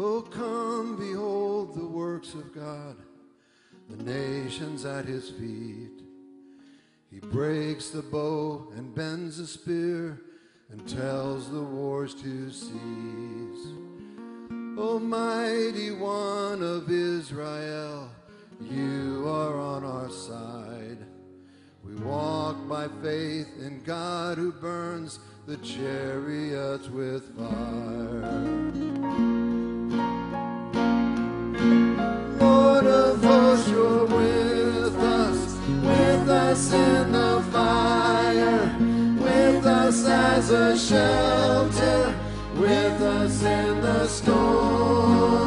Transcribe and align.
Oh, 0.00 0.22
come 0.22 0.96
behold 0.96 1.74
the 1.74 1.86
works 1.86 2.34
of 2.34 2.54
God, 2.54 2.96
the 3.88 4.02
nations 4.04 4.84
at 4.84 5.06
his 5.06 5.30
feet. 5.30 6.02
He 7.10 7.18
breaks 7.18 7.90
the 7.90 8.02
bow 8.02 8.72
and 8.76 8.94
bends 8.94 9.38
the 9.38 9.46
spear 9.46 10.20
and 10.70 10.88
tells 10.88 11.50
the 11.50 11.62
wars 11.62 12.14
to 12.14 12.50
cease. 12.50 13.87
O 14.80 15.00
mighty 15.00 15.90
one 15.90 16.62
of 16.62 16.88
Israel, 16.88 18.08
you 18.60 19.24
are 19.26 19.58
on 19.58 19.82
our 19.82 20.08
side. 20.08 20.98
We 21.82 21.96
walk 21.96 22.56
by 22.68 22.86
faith 23.02 23.48
in 23.58 23.82
God 23.84 24.38
who 24.38 24.52
burns 24.52 25.18
the 25.46 25.56
chariots 25.56 26.88
with 26.90 27.36
fire. 27.36 28.22
Lord 32.38 32.86
of 32.86 33.20
hosts, 33.20 33.68
you're 33.68 34.06
with 34.06 34.96
us, 34.96 35.56
with 35.82 36.28
us 36.28 36.72
in 36.72 37.10
the 37.10 37.44
fire, 37.50 38.76
with 39.18 39.66
us 39.66 40.06
as 40.06 40.50
a 40.50 40.78
shelter 40.78 42.17
with 42.58 43.00
us 43.00 43.42
in 43.42 43.80
the 43.80 44.06
storm. 44.06 45.37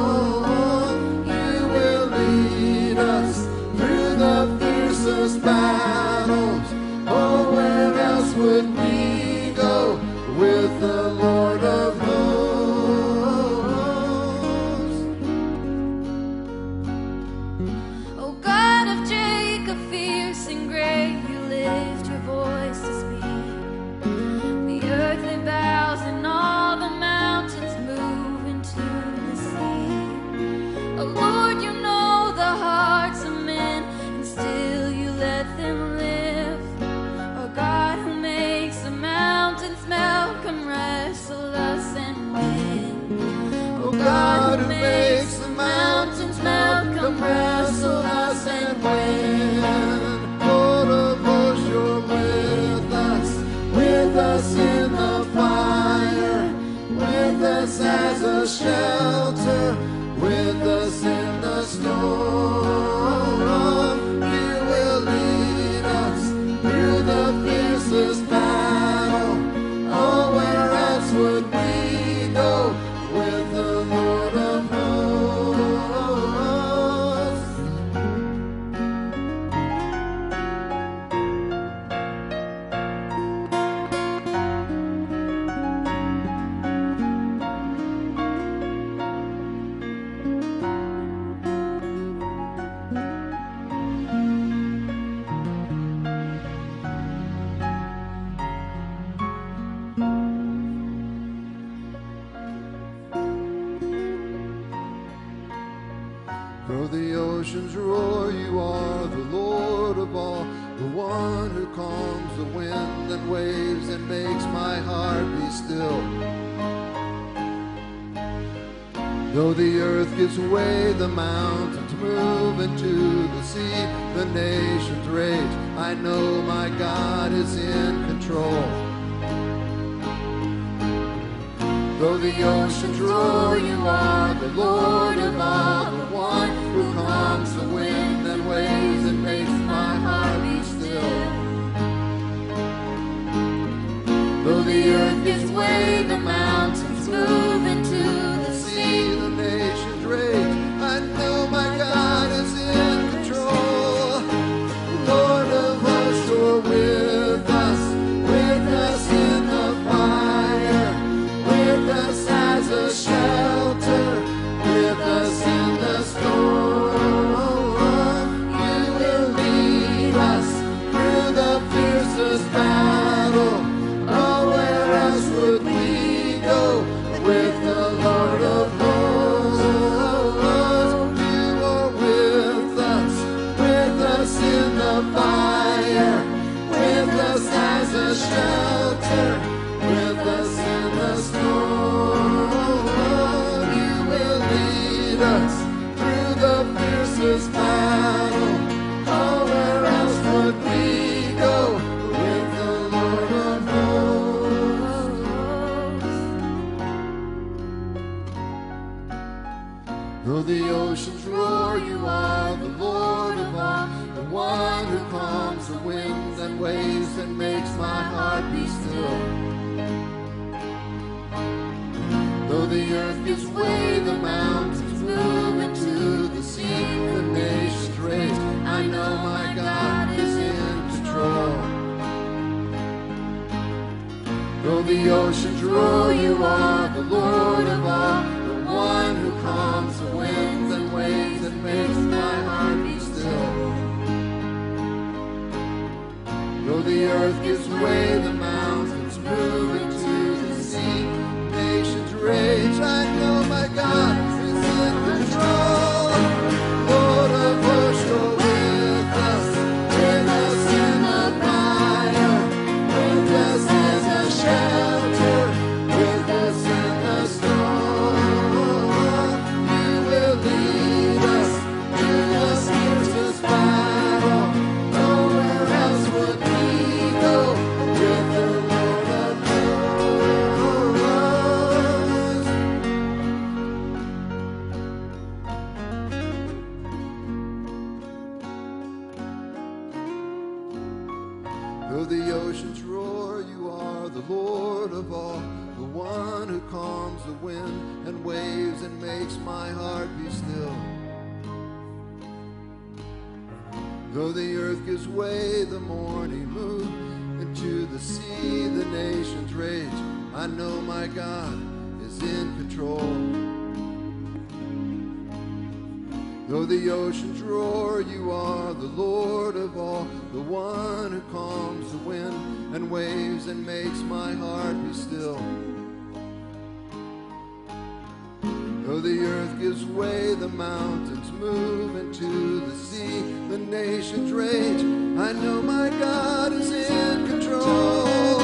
Though 328.92 329.00
the 329.00 329.26
earth 329.26 329.58
gives 329.58 329.86
way, 329.86 330.34
the 330.34 330.50
mountains 330.50 331.32
move 331.32 331.96
into 331.96 332.60
the 332.60 332.76
sea, 332.76 333.22
the 333.48 333.58
nations 333.58 334.34
rage. 334.34 334.82
I 335.18 335.32
know 335.32 335.62
my 335.62 335.90
God 335.92 336.52
is 336.52 336.70
in 336.72 337.26
control. 337.26 338.40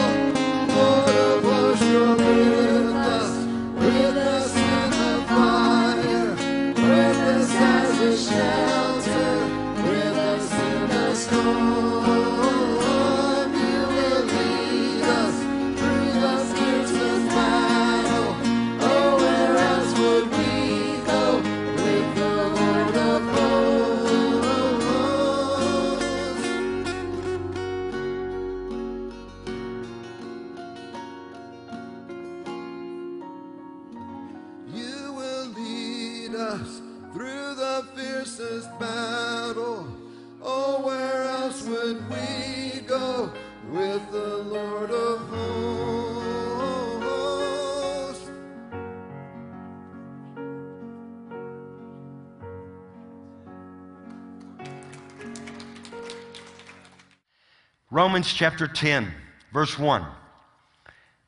Lord 0.70 1.44
hosts, 1.44 1.86
you're 1.88 2.16
Romans 58.18 58.34
chapter 58.34 58.68
10, 58.68 59.14
verse 59.54 59.78
1. 59.78 60.04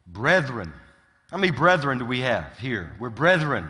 Brethren. 0.07 0.73
How 1.29 1.37
many 1.37 1.51
brethren 1.51 1.99
do 1.99 2.05
we 2.05 2.21
have 2.21 2.57
here? 2.57 2.91
We're 2.99 3.11
brethren. 3.11 3.69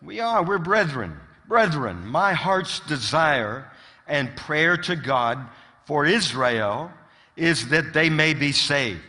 We 0.00 0.20
are, 0.20 0.42
we're 0.42 0.56
brethren. 0.56 1.20
Brethren, 1.46 2.06
my 2.06 2.32
heart's 2.32 2.80
desire 2.80 3.70
and 4.08 4.34
prayer 4.36 4.78
to 4.78 4.96
God 4.96 5.38
for 5.84 6.06
Israel 6.06 6.90
is 7.36 7.68
that 7.68 7.92
they 7.92 8.08
may 8.08 8.32
be 8.32 8.52
saved. 8.52 9.02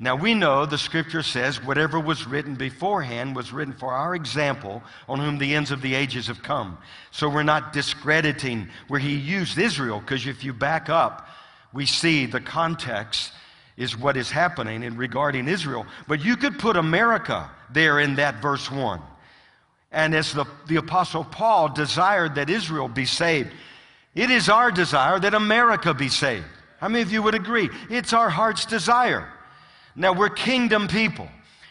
Now 0.00 0.16
we 0.16 0.34
know 0.34 0.66
the 0.66 0.76
scripture 0.76 1.22
says 1.22 1.62
whatever 1.62 2.00
was 2.00 2.26
written 2.26 2.56
beforehand 2.56 3.36
was 3.36 3.52
written 3.52 3.74
for 3.74 3.92
our 3.92 4.16
example 4.16 4.82
on 5.08 5.20
whom 5.20 5.38
the 5.38 5.54
ends 5.54 5.70
of 5.70 5.82
the 5.82 5.94
ages 5.94 6.26
have 6.26 6.42
come. 6.42 6.78
So 7.12 7.28
we're 7.28 7.44
not 7.44 7.72
discrediting 7.72 8.68
where 8.88 8.98
he 8.98 9.14
used 9.14 9.56
Israel, 9.56 10.00
because 10.00 10.26
if 10.26 10.42
you 10.42 10.52
back 10.52 10.88
up, 10.88 11.28
we 11.72 11.86
see 11.86 12.26
the 12.26 12.40
context 12.40 13.32
is 13.76 13.96
what 13.96 14.16
is 14.16 14.30
happening 14.30 14.82
in 14.82 14.96
regarding 14.96 15.48
Israel. 15.48 15.86
But 16.06 16.24
you 16.24 16.36
could 16.36 16.58
put 16.58 16.76
America 16.76 17.50
there 17.70 18.00
in 18.00 18.16
that 18.16 18.42
verse 18.42 18.70
1. 18.70 19.00
And 19.92 20.14
as 20.14 20.32
the, 20.32 20.44
the 20.66 20.76
Apostle 20.76 21.24
Paul 21.24 21.72
desired 21.72 22.34
that 22.34 22.50
Israel 22.50 22.88
be 22.88 23.06
saved, 23.06 23.50
it 24.14 24.30
is 24.30 24.48
our 24.48 24.70
desire 24.70 25.18
that 25.20 25.34
America 25.34 25.94
be 25.94 26.08
saved. 26.08 26.44
How 26.78 26.88
many 26.88 27.02
of 27.02 27.12
you 27.12 27.22
would 27.22 27.34
agree? 27.34 27.70
It's 27.88 28.12
our 28.12 28.28
heart's 28.28 28.66
desire. 28.66 29.28
Now, 29.94 30.12
we're 30.12 30.28
kingdom 30.28 30.86
people, 30.88 31.28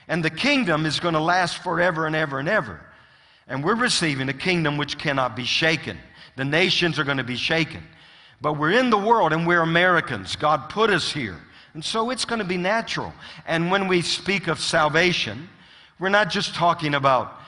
and 0.07 0.23
the 0.23 0.29
kingdom 0.29 0.85
is 0.85 0.99
going 0.99 1.13
to 1.13 1.19
last 1.19 1.63
forever 1.63 2.07
and 2.07 2.15
ever 2.15 2.39
and 2.39 2.49
ever. 2.49 2.81
And 3.47 3.63
we're 3.63 3.75
receiving 3.75 4.27
a 4.27 4.33
kingdom 4.33 4.77
which 4.77 4.97
cannot 4.97 5.35
be 5.35 5.45
shaken. 5.45 5.97
The 6.35 6.45
nations 6.45 6.99
are 6.99 7.03
going 7.03 7.17
to 7.17 7.23
be 7.23 7.37
shaken. 7.37 7.83
But 8.41 8.53
we're 8.53 8.71
in 8.71 8.89
the 8.89 8.97
world 8.97 9.33
and 9.33 9.47
we're 9.47 9.61
Americans. 9.61 10.35
God 10.35 10.69
put 10.69 10.89
us 10.89 11.11
here. 11.11 11.37
And 11.73 11.83
so 11.83 12.09
it's 12.09 12.25
going 12.25 12.39
to 12.39 12.45
be 12.45 12.57
natural. 12.57 13.13
And 13.45 13.71
when 13.71 13.87
we 13.87 14.01
speak 14.01 14.47
of 14.47 14.59
salvation, 14.59 15.49
we're 15.99 16.09
not 16.09 16.29
just 16.29 16.55
talking 16.55 16.95
about 16.95 17.39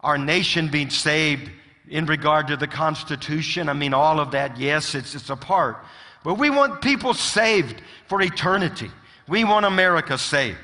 our 0.00 0.18
nation 0.18 0.68
being 0.68 0.90
saved 0.90 1.50
in 1.88 2.06
regard 2.06 2.46
to 2.48 2.56
the 2.56 2.66
Constitution. 2.66 3.68
I 3.68 3.72
mean, 3.72 3.94
all 3.94 4.20
of 4.20 4.30
that, 4.32 4.58
yes, 4.58 4.94
it's, 4.94 5.14
it's 5.14 5.30
a 5.30 5.36
part. 5.36 5.78
But 6.24 6.34
we 6.34 6.50
want 6.50 6.82
people 6.82 7.14
saved 7.14 7.80
for 8.06 8.20
eternity. 8.20 8.90
We 9.26 9.44
want 9.44 9.66
America 9.66 10.18
saved. 10.18 10.58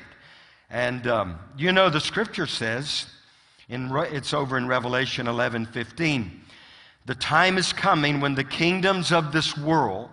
And 0.69 1.07
um, 1.07 1.39
you 1.57 1.71
know, 1.71 1.89
the 1.89 2.01
scripture 2.01 2.47
says, 2.47 3.07
in, 3.69 3.91
it's 4.11 4.33
over 4.33 4.57
in 4.57 4.67
Revelation 4.67 5.27
11 5.27 5.67
15, 5.67 6.41
the 7.05 7.15
time 7.15 7.57
is 7.57 7.71
coming 7.71 8.19
when 8.19 8.35
the 8.35 8.43
kingdoms 8.43 9.11
of 9.11 9.31
this 9.31 9.57
world 9.57 10.09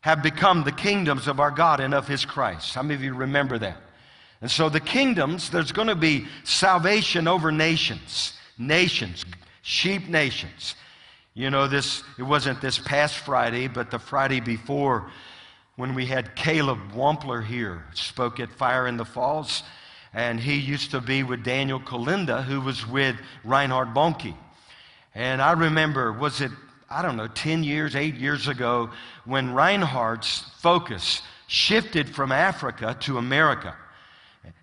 have 0.00 0.22
become 0.22 0.64
the 0.64 0.72
kingdoms 0.72 1.28
of 1.28 1.38
our 1.38 1.50
God 1.50 1.80
and 1.80 1.94
of 1.94 2.08
His 2.08 2.24
Christ. 2.24 2.74
How 2.74 2.82
many 2.82 2.94
of 2.94 3.02
you 3.02 3.14
remember 3.14 3.58
that? 3.58 3.76
And 4.40 4.50
so 4.50 4.68
the 4.68 4.80
kingdoms, 4.80 5.50
there's 5.50 5.70
going 5.70 5.88
to 5.88 5.94
be 5.94 6.26
salvation 6.42 7.28
over 7.28 7.52
nations, 7.52 8.36
nations, 8.58 9.24
sheep 9.62 10.08
nations. 10.08 10.74
You 11.34 11.50
know, 11.50 11.68
this, 11.68 12.02
it 12.18 12.24
wasn't 12.24 12.60
this 12.60 12.78
past 12.78 13.18
Friday, 13.18 13.68
but 13.68 13.90
the 13.90 14.00
Friday 14.00 14.40
before 14.40 15.10
when 15.76 15.94
we 15.94 16.06
had 16.06 16.36
Caleb 16.36 16.78
Wampler 16.92 17.44
here, 17.44 17.84
spoke 17.94 18.40
at 18.40 18.52
Fire 18.52 18.86
in 18.86 18.96
the 18.96 19.04
Falls. 19.04 19.62
And 20.12 20.38
he 20.38 20.56
used 20.56 20.90
to 20.90 21.00
be 21.00 21.22
with 21.22 21.42
Daniel 21.42 21.80
Kolenda, 21.80 22.44
who 22.44 22.60
was 22.60 22.86
with 22.86 23.16
Reinhard 23.44 23.94
Bonnke. 23.94 24.34
And 25.14 25.42
I 25.42 25.52
remember, 25.52 26.12
was 26.12 26.40
it, 26.40 26.50
I 26.88 27.02
don't 27.02 27.16
know, 27.16 27.28
10 27.28 27.64
years, 27.64 27.96
8 27.96 28.14
years 28.14 28.48
ago, 28.48 28.90
when 29.24 29.52
Reinhard's 29.52 30.44
focus 30.58 31.22
shifted 31.46 32.08
from 32.08 32.32
Africa 32.32 32.96
to 33.00 33.18
America. 33.18 33.76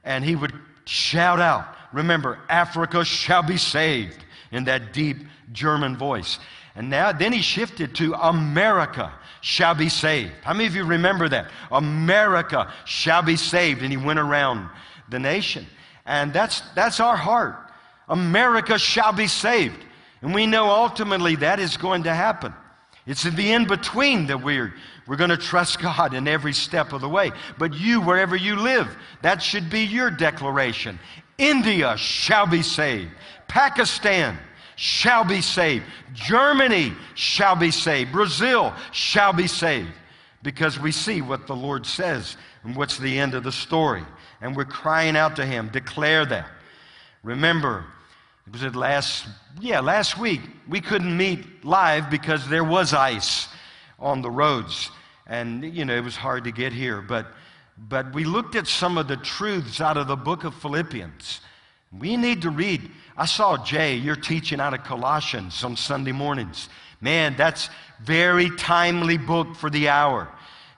And 0.04 0.24
he 0.24 0.36
would 0.36 0.54
shout 0.86 1.40
out, 1.40 1.76
remember, 1.94 2.40
Africa 2.50 3.06
shall 3.06 3.44
be 3.44 3.58
saved, 3.58 4.26
in 4.52 4.64
that 4.66 4.94
deep 4.94 5.18
German 5.52 5.98
voice. 5.98 6.40
And 6.76 6.90
now, 6.90 7.12
then 7.12 7.34
he 7.34 7.42
shifted 7.42 7.96
to 7.96 8.14
America 8.14 9.14
shall 9.42 9.76
be 9.76 9.90
saved. 9.90 10.32
How 10.44 10.54
many 10.54 10.66
of 10.66 10.76
you 10.76 10.84
remember 10.84 11.30
that? 11.30 11.50
America 11.72 12.72
shall 12.86 13.22
be 13.22 13.36
saved. 13.36 13.82
And 13.82 13.92
he 13.92 13.98
went 13.98 14.20
around 14.20 14.70
the 15.10 15.20
nation. 15.20 15.66
And 16.06 16.34
that's, 16.34 16.62
that's 16.76 17.00
our 17.00 17.16
heart. 17.16 17.58
America 18.08 18.78
shall 18.78 19.14
be 19.14 19.28
saved. 19.28 19.86
And 20.22 20.34
we 20.34 20.46
know 20.46 20.70
ultimately 20.70 21.36
that 21.38 21.60
is 21.60 21.78
going 21.78 22.04
to 22.04 22.14
happen. 22.14 22.54
It's 23.06 23.26
in 23.26 23.36
the 23.36 23.54
in 23.54 23.66
between 23.66 24.28
that 24.28 24.44
we're, 24.44 24.74
we're 25.08 25.16
going 25.16 25.30
to 25.30 25.38
trust 25.38 25.80
God 25.82 26.14
in 26.14 26.28
every 26.28 26.54
step 26.54 26.94
of 26.94 27.02
the 27.02 27.10
way. 27.10 27.32
But 27.58 27.74
you, 27.74 28.02
wherever 28.02 28.36
you 28.36 28.56
live, 28.56 28.96
that 29.22 29.42
should 29.42 29.70
be 29.70 29.82
your 29.82 30.12
declaration. 30.12 31.00
India 31.38 31.96
shall 31.98 32.46
be 32.46 32.62
saved. 32.62 33.12
Pakistan 33.48 34.38
shall 34.76 35.24
be 35.24 35.42
saved. 35.42 35.86
Germany 36.14 36.94
shall 37.16 37.56
be 37.56 37.72
saved. 37.72 38.12
Brazil 38.12 38.74
shall 38.92 39.34
be 39.34 39.48
saved. 39.48 39.92
Because 40.44 40.80
we 40.80 40.92
see 40.92 41.22
what 41.22 41.48
the 41.48 41.56
Lord 41.56 41.86
says 41.86 42.38
and 42.64 42.76
what's 42.76 42.98
the 42.98 43.20
end 43.20 43.34
of 43.34 43.44
the 43.44 43.52
story. 43.52 44.04
And 44.42 44.56
we're 44.56 44.66
crying 44.66 45.18
out 45.18 45.36
to 45.38 45.46
Him, 45.46 45.70
declare 45.70 46.26
that. 46.28 46.48
Remember, 47.24 47.86
it 48.50 48.54
was 48.54 48.64
it 48.64 48.76
last, 48.76 49.28
yeah, 49.62 49.80
last 49.80 50.18
week. 50.18 50.42
We 50.68 50.82
couldn't 50.82 51.16
meet 51.16 51.64
live 51.64 52.10
because 52.10 52.50
there 52.50 52.64
was 52.64 52.96
ice 52.96 53.48
on 54.00 54.24
the 54.24 54.32
roads. 54.32 54.90
And, 55.28 55.64
you 55.64 55.86
know, 55.86 55.96
it 55.96 56.04
was 56.04 56.16
hard 56.16 56.46
to 56.46 56.52
get 56.52 56.74
here. 56.74 57.00
But, 57.00 57.28
but 57.78 58.12
we 58.12 58.24
looked 58.24 58.56
at 58.56 58.66
some 58.66 58.98
of 58.98 59.08
the 59.08 59.18
truths 59.18 59.82
out 59.82 59.98
of 59.98 60.08
the 60.08 60.16
book 60.16 60.46
of 60.46 60.56
Philippians. 60.56 61.42
We 61.96 62.18
need 62.18 62.42
to 62.42 62.50
read. 62.50 62.90
I 63.16 63.26
saw 63.26 63.64
Jay, 63.64 63.98
you're 63.98 64.16
teaching 64.16 64.60
out 64.60 64.74
of 64.74 64.84
Colossians 64.84 65.64
on 65.64 65.76
Sunday 65.76 66.12
mornings. 66.12 66.70
Man, 67.02 67.36
that's 67.38 67.70
very 68.02 68.50
timely 68.58 69.20
book 69.20 69.56
for 69.56 69.70
the 69.70 69.90
hour. 69.90 70.28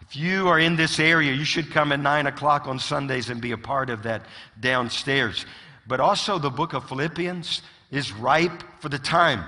If 0.01 0.17
you 0.17 0.49
are 0.49 0.59
in 0.59 0.75
this 0.75 0.99
area, 0.99 1.31
you 1.31 1.45
should 1.45 1.71
come 1.71 1.93
at 1.93 2.01
9 2.01 2.27
o'clock 2.27 2.67
on 2.67 2.79
Sundays 2.79 3.29
and 3.29 3.39
be 3.39 3.53
a 3.53 3.57
part 3.57 3.89
of 3.89 4.03
that 4.03 4.25
downstairs. 4.59 5.45
But 5.91 6.00
also, 6.00 6.39
the 6.39 6.50
book 6.50 6.71
of 6.71 6.88
Philippians 6.88 7.62
is 7.91 8.13
ripe 8.13 8.63
for 8.79 8.88
the 8.88 8.98
time. 8.98 9.43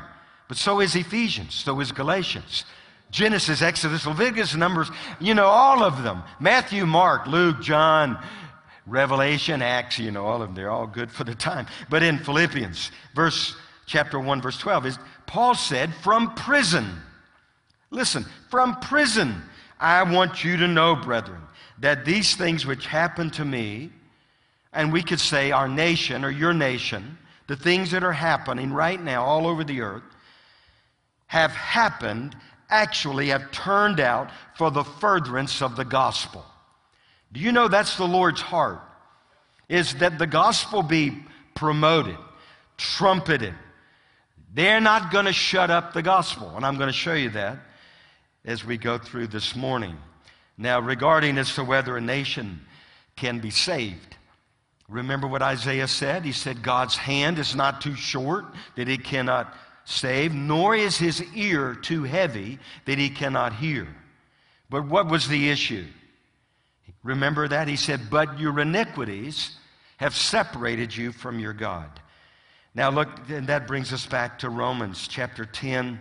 But 0.49 0.57
so 0.57 0.81
is 0.81 0.93
Ephesians, 0.93 1.55
so 1.55 1.79
is 1.79 1.93
Galatians. 1.93 2.65
Genesis, 3.11 3.61
Exodus, 3.61 4.05
Leviticus, 4.05 4.53
Numbers, 4.53 4.91
you 5.21 5.35
know, 5.35 5.45
all 5.45 5.83
of 5.83 6.03
them. 6.03 6.21
Matthew, 6.41 6.85
Mark, 6.85 7.27
Luke, 7.27 7.61
John, 7.61 8.21
Revelation, 8.85 9.61
Acts, 9.61 9.97
you 9.97 10.11
know, 10.11 10.25
all 10.25 10.41
of 10.41 10.49
them. 10.49 10.55
They're 10.55 10.69
all 10.69 10.85
good 10.85 11.09
for 11.09 11.23
the 11.23 11.33
time. 11.33 11.65
But 11.89 12.03
in 12.03 12.17
Philippians, 12.17 12.91
verse 13.15 13.55
chapter 13.85 14.19
1, 14.19 14.41
verse 14.41 14.57
12, 14.57 14.85
is 14.85 14.99
Paul 15.25 15.55
said, 15.55 15.93
from 16.03 16.35
prison. 16.35 16.89
Listen, 17.89 18.25
from 18.49 18.81
prison, 18.81 19.41
I 19.79 20.03
want 20.03 20.43
you 20.43 20.57
to 20.57 20.67
know, 20.67 20.93
brethren, 20.97 21.39
that 21.79 22.03
these 22.03 22.35
things 22.35 22.65
which 22.65 22.85
happened 22.85 23.31
to 23.35 23.45
me, 23.45 23.91
and 24.73 24.91
we 24.91 25.03
could 25.03 25.19
say 25.19 25.51
our 25.51 25.67
nation 25.67 26.25
or 26.25 26.31
your 26.31 26.53
nation, 26.53 27.17
the 27.47 27.55
things 27.55 27.91
that 27.91 28.03
are 28.03 28.13
happening 28.13 28.73
right 28.73 29.01
now 29.01 29.23
all 29.23 29.47
over 29.47 29.63
the 29.63 29.81
earth, 29.81 30.03
have 31.27 31.51
happened, 31.51 32.35
actually 32.69 33.29
have 33.29 33.51
turned 33.51 33.99
out 33.99 34.29
for 34.55 34.71
the 34.71 34.83
furtherance 34.83 35.61
of 35.61 35.75
the 35.75 35.85
gospel. 35.85 36.45
Do 37.31 37.39
you 37.39 37.51
know 37.51 37.67
that's 37.67 37.97
the 37.97 38.07
Lord's 38.07 38.41
heart? 38.41 38.81
Is 39.69 39.95
that 39.95 40.19
the 40.19 40.27
gospel 40.27 40.83
be 40.83 41.23
promoted, 41.55 42.17
trumpeted. 42.77 43.53
They're 44.53 44.81
not 44.81 45.11
going 45.11 45.25
to 45.25 45.33
shut 45.33 45.71
up 45.71 45.93
the 45.93 46.01
gospel, 46.01 46.55
and 46.55 46.65
I'm 46.65 46.77
going 46.77 46.89
to 46.89 46.93
show 46.93 47.13
you 47.13 47.29
that 47.31 47.57
as 48.45 48.63
we 48.65 48.77
go 48.77 48.97
through 48.97 49.27
this 49.27 49.55
morning. 49.55 49.97
Now, 50.57 50.79
regarding 50.79 51.37
as 51.37 51.55
to 51.55 51.63
whether 51.63 51.97
a 51.97 52.01
nation 52.01 52.61
can 53.15 53.39
be 53.39 53.49
saved, 53.49 54.17
remember 54.89 55.27
what 55.27 55.41
Isaiah 55.41 55.87
said? 55.87 56.25
He 56.25 56.31
said, 56.31 56.61
God's 56.61 56.97
hand 56.97 57.39
is 57.39 57.55
not 57.55 57.81
too 57.81 57.95
short 57.95 58.45
that 58.75 58.87
he 58.87 58.97
cannot 58.97 59.53
save, 59.85 60.33
nor 60.33 60.75
is 60.75 60.97
his 60.97 61.23
ear 61.33 61.75
too 61.75 62.03
heavy 62.03 62.59
that 62.85 62.97
he 62.97 63.09
cannot 63.09 63.53
hear. 63.53 63.87
But 64.69 64.87
what 64.87 65.07
was 65.07 65.27
the 65.27 65.49
issue? 65.49 65.85
Remember 67.03 67.47
that? 67.47 67.67
He 67.67 67.75
said, 67.75 68.09
But 68.09 68.39
your 68.39 68.59
iniquities 68.59 69.57
have 69.97 70.15
separated 70.15 70.95
you 70.95 71.11
from 71.11 71.39
your 71.39 71.53
God. 71.53 71.89
Now, 72.75 72.89
look, 72.89 73.09
and 73.29 73.47
that 73.47 73.67
brings 73.67 73.93
us 73.93 74.05
back 74.05 74.39
to 74.39 74.49
Romans 74.49 75.07
chapter 75.07 75.45
10. 75.45 75.99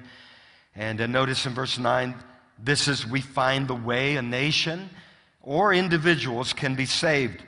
And 0.75 1.01
uh, 1.01 1.07
notice 1.07 1.45
in 1.45 1.53
verse 1.53 1.79
9, 1.79 2.15
this 2.59 2.89
is, 2.89 3.07
we 3.07 3.21
find 3.21 3.69
the 3.69 3.75
way 3.75 4.17
a 4.17 4.23
nation 4.23 4.89
or 5.43 5.75
individuals 5.75 6.53
can 6.53 6.75
be 6.75 6.87
saved. 6.87 7.43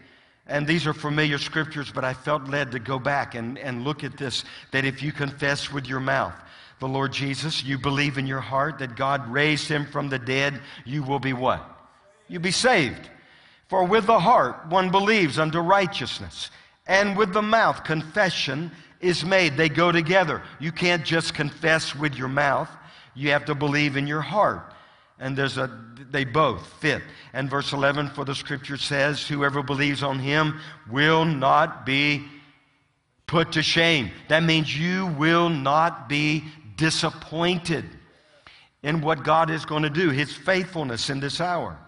And 0.46 0.66
these 0.66 0.86
are 0.86 0.92
familiar 0.92 1.38
scriptures, 1.38 1.90
but 1.90 2.04
I 2.04 2.12
felt 2.12 2.48
led 2.48 2.72
to 2.72 2.78
go 2.78 2.98
back 2.98 3.34
and, 3.34 3.58
and 3.58 3.84
look 3.84 4.04
at 4.04 4.18
this 4.18 4.44
that 4.72 4.84
if 4.84 5.02
you 5.02 5.10
confess 5.10 5.72
with 5.72 5.86
your 5.86 6.00
mouth 6.00 6.34
the 6.80 6.88
Lord 6.88 7.12
Jesus, 7.12 7.64
you 7.64 7.78
believe 7.78 8.18
in 8.18 8.26
your 8.26 8.40
heart 8.40 8.78
that 8.80 8.96
God 8.96 9.26
raised 9.32 9.68
him 9.68 9.86
from 9.86 10.10
the 10.10 10.18
dead, 10.18 10.60
you 10.84 11.02
will 11.02 11.18
be 11.18 11.32
what? 11.32 11.64
You'll 12.28 12.42
be 12.42 12.50
saved. 12.50 13.08
For 13.68 13.84
with 13.84 14.06
the 14.06 14.20
heart 14.20 14.68
one 14.68 14.90
believes 14.90 15.38
unto 15.38 15.60
righteousness, 15.60 16.50
and 16.86 17.16
with 17.16 17.32
the 17.32 17.42
mouth 17.42 17.84
confession 17.84 18.70
is 19.00 19.24
made. 19.24 19.56
They 19.56 19.70
go 19.70 19.92
together. 19.92 20.42
You 20.58 20.72
can't 20.72 21.04
just 21.04 21.32
confess 21.32 21.94
with 21.94 22.14
your 22.16 22.28
mouth, 22.28 22.68
you 23.14 23.30
have 23.30 23.46
to 23.46 23.54
believe 23.54 23.96
in 23.96 24.06
your 24.06 24.20
heart. 24.20 24.73
And 25.18 25.36
there's 25.36 25.58
a, 25.58 25.70
they 26.10 26.24
both 26.24 26.66
fit. 26.80 27.02
And 27.32 27.48
verse 27.48 27.72
11, 27.72 28.10
for 28.10 28.24
the 28.24 28.34
scripture 28.34 28.76
says, 28.76 29.26
Whoever 29.26 29.62
believes 29.62 30.02
on 30.02 30.18
him 30.18 30.60
will 30.90 31.24
not 31.24 31.86
be 31.86 32.24
put 33.26 33.52
to 33.52 33.62
shame. 33.62 34.10
That 34.28 34.42
means 34.42 34.76
you 34.76 35.06
will 35.06 35.48
not 35.48 36.08
be 36.08 36.44
disappointed 36.76 37.84
in 38.82 39.00
what 39.00 39.24
God 39.24 39.50
is 39.50 39.64
going 39.64 39.84
to 39.84 39.90
do, 39.90 40.10
his 40.10 40.32
faithfulness 40.32 41.08
in 41.10 41.20
this 41.20 41.40
hour. 41.40 41.78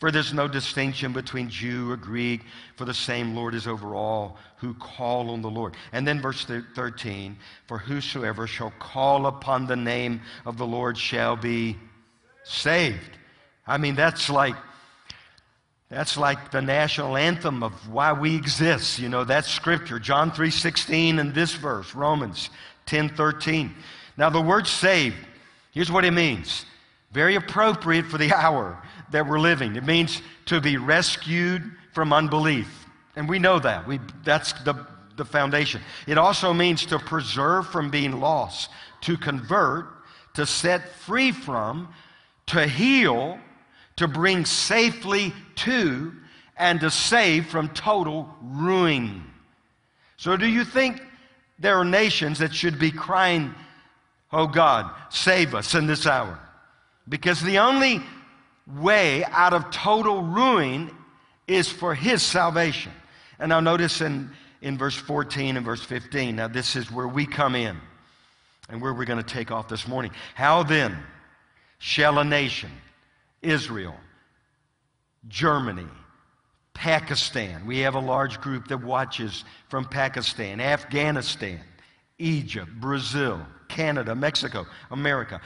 For 0.00 0.10
there's 0.10 0.34
no 0.34 0.48
distinction 0.48 1.12
between 1.12 1.48
Jew 1.48 1.90
or 1.90 1.96
Greek, 1.96 2.42
for 2.76 2.84
the 2.84 2.92
same 2.92 3.34
Lord 3.34 3.54
is 3.54 3.66
over 3.66 3.94
all 3.94 4.36
who 4.56 4.74
call 4.74 5.30
on 5.30 5.40
the 5.40 5.50
Lord. 5.50 5.76
And 5.92 6.06
then 6.06 6.20
verse 6.20 6.44
13, 6.44 7.36
for 7.66 7.78
whosoever 7.78 8.46
shall 8.46 8.72
call 8.78 9.26
upon 9.26 9.66
the 9.66 9.76
name 9.76 10.20
of 10.44 10.58
the 10.58 10.66
Lord 10.66 10.98
shall 10.98 11.36
be 11.36 11.78
saved. 12.44 13.18
I 13.66 13.78
mean, 13.78 13.94
that's 13.94 14.30
like 14.30 14.54
that's 15.88 16.16
like 16.16 16.50
the 16.50 16.62
national 16.62 17.16
anthem 17.16 17.62
of 17.62 17.88
why 17.88 18.12
we 18.12 18.34
exist. 18.34 18.98
You 18.98 19.08
know, 19.08 19.24
that's 19.24 19.48
scripture. 19.48 19.98
John 19.98 20.30
3:16 20.30 21.18
and 21.18 21.34
this 21.34 21.52
verse, 21.52 21.94
Romans 21.94 22.50
10:13. 22.86 23.74
Now 24.16 24.30
the 24.30 24.40
word 24.40 24.66
saved, 24.66 25.16
here's 25.72 25.90
what 25.90 26.04
it 26.04 26.12
means. 26.12 26.64
Very 27.12 27.36
appropriate 27.36 28.06
for 28.06 28.18
the 28.18 28.32
hour 28.34 28.80
that 29.10 29.26
we're 29.26 29.38
living. 29.38 29.76
It 29.76 29.84
means 29.84 30.20
to 30.46 30.60
be 30.60 30.76
rescued 30.76 31.62
from 31.92 32.12
unbelief. 32.12 32.86
And 33.16 33.28
we 33.28 33.38
know 33.38 33.58
that. 33.60 33.86
We, 33.86 34.00
that's 34.24 34.52
the, 34.64 34.74
the 35.16 35.24
foundation. 35.24 35.80
It 36.06 36.18
also 36.18 36.52
means 36.52 36.84
to 36.86 36.98
preserve 36.98 37.68
from 37.68 37.90
being 37.90 38.18
lost, 38.20 38.70
to 39.02 39.16
convert, 39.16 39.86
to 40.34 40.44
set 40.44 40.88
free 40.88 41.30
from, 41.30 41.94
to 42.46 42.66
heal, 42.66 43.38
to 43.96 44.08
bring 44.08 44.44
safely 44.44 45.32
to, 45.56 46.12
and 46.56 46.80
to 46.80 46.90
save 46.90 47.46
from 47.46 47.68
total 47.70 48.28
ruin. 48.42 49.24
So, 50.16 50.36
do 50.36 50.46
you 50.46 50.64
think 50.64 51.02
there 51.58 51.76
are 51.76 51.84
nations 51.84 52.38
that 52.38 52.54
should 52.54 52.78
be 52.78 52.90
crying, 52.90 53.54
Oh 54.32 54.46
God, 54.46 54.90
save 55.10 55.54
us 55.54 55.74
in 55.74 55.86
this 55.86 56.06
hour? 56.06 56.38
Because 57.08 57.40
the 57.40 57.58
only 57.58 58.00
way 58.66 59.24
out 59.24 59.52
of 59.52 59.70
total 59.70 60.22
ruin 60.22 60.90
is 61.46 61.68
for 61.68 61.94
His 61.94 62.22
salvation. 62.22 62.92
And 63.38 63.50
now, 63.50 63.60
notice 63.60 64.00
in, 64.00 64.30
in 64.62 64.78
verse 64.78 64.96
14 64.96 65.56
and 65.56 65.64
verse 65.64 65.84
15, 65.84 66.36
now 66.36 66.48
this 66.48 66.76
is 66.76 66.90
where 66.90 67.08
we 67.08 67.26
come 67.26 67.54
in 67.54 67.76
and 68.68 68.80
where 68.80 68.94
we're 68.94 69.04
going 69.04 69.22
to 69.22 69.34
take 69.34 69.50
off 69.50 69.68
this 69.68 69.86
morning. 69.86 70.12
How 70.34 70.62
then? 70.62 70.96
Shall 71.84 72.18
a 72.18 72.24
nation, 72.24 72.70
Israel, 73.42 73.94
Germany, 75.28 75.86
Pakistan. 76.72 77.66
We 77.66 77.80
have 77.80 77.94
a 77.94 78.00
large 78.00 78.40
group 78.40 78.68
that 78.68 78.82
watches 78.82 79.44
from 79.68 79.84
Pakistan, 79.84 80.62
Afghanistan, 80.62 81.60
Egypt, 82.18 82.70
Brazil, 82.80 83.38
Canada, 83.68 84.14
Mexico, 84.14 84.64
America, 84.90 85.42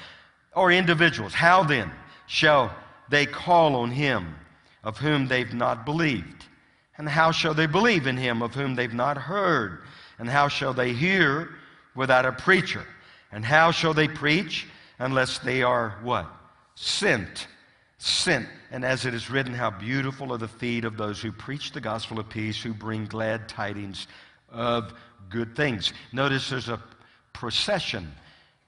or 0.55 0.71
individuals. 0.71 1.35
How 1.35 1.65
then 1.65 1.91
shall 2.29 2.73
they 3.09 3.27
call 3.27 3.75
on 3.75 3.91
him 3.91 4.37
of 4.85 4.97
whom 4.97 5.27
they've 5.27 5.53
not 5.53 5.85
believed? 5.85 6.45
And 6.99 7.09
how 7.09 7.33
shall 7.33 7.53
they 7.53 7.67
believe 7.67 8.07
in 8.07 8.17
him 8.17 8.43
of 8.43 8.55
whom 8.55 8.77
they've 8.77 8.95
not 8.95 9.17
heard? 9.19 9.81
And 10.21 10.29
how 10.29 10.47
shall 10.47 10.73
they 10.73 10.93
hear 10.93 11.49
without 11.97 12.25
a 12.25 12.31
preacher? 12.31 12.85
And 13.33 13.45
how 13.45 13.73
shall 13.73 13.93
they 13.93 14.07
preach 14.07 14.69
unless 14.99 15.39
they 15.39 15.63
are 15.63 15.99
what? 16.03 16.27
Sent. 16.75 17.47
Sent. 17.99 18.47
And 18.71 18.85
as 18.85 19.07
it 19.07 19.15
is 19.15 19.31
written, 19.31 19.55
how 19.55 19.71
beautiful 19.71 20.33
are 20.33 20.39
the 20.39 20.49
feet 20.49 20.85
of 20.85 20.97
those 20.97 21.21
who 21.21 21.33
preach 21.33 21.73
the 21.73 21.81
gospel 21.81 22.19
of 22.19 22.29
peace, 22.29 22.63
who 22.63 22.73
bring 22.73 23.07
glad 23.07 23.49
tidings 23.49 24.07
of 24.51 24.93
good 25.29 25.57
things. 25.57 25.93
Notice 26.13 26.51
there's 26.51 26.69
a 26.69 26.81
procession 27.33 28.13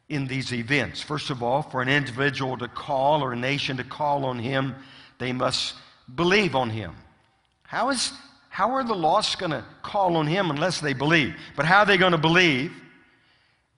in 0.08 0.26
these 0.26 0.52
events. 0.52 1.00
First 1.00 1.30
of 1.30 1.42
all, 1.42 1.62
for 1.62 1.82
an 1.82 1.88
individual 1.88 2.56
to 2.58 2.68
call 2.68 3.22
or 3.22 3.32
a 3.32 3.36
nation 3.36 3.76
to 3.76 3.84
call 3.84 4.24
on 4.24 4.38
him, 4.38 4.74
they 5.18 5.32
must 5.32 5.74
believe 6.14 6.56
on 6.56 6.70
him. 6.70 6.94
How, 7.62 7.90
is, 7.90 8.12
how 8.48 8.72
are 8.72 8.82
the 8.82 8.94
lost 8.94 9.38
going 9.38 9.52
to 9.52 9.64
call 9.82 10.16
on 10.16 10.26
him 10.26 10.50
unless 10.50 10.80
they 10.80 10.92
believe? 10.92 11.36
But 11.56 11.66
how 11.66 11.80
are 11.80 11.86
they 11.86 11.96
going 11.96 12.12
to 12.12 12.18
believe 12.18 12.72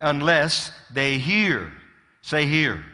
unless 0.00 0.72
they 0.90 1.18
hear? 1.18 1.70
Say, 2.22 2.46
hear. 2.46 2.84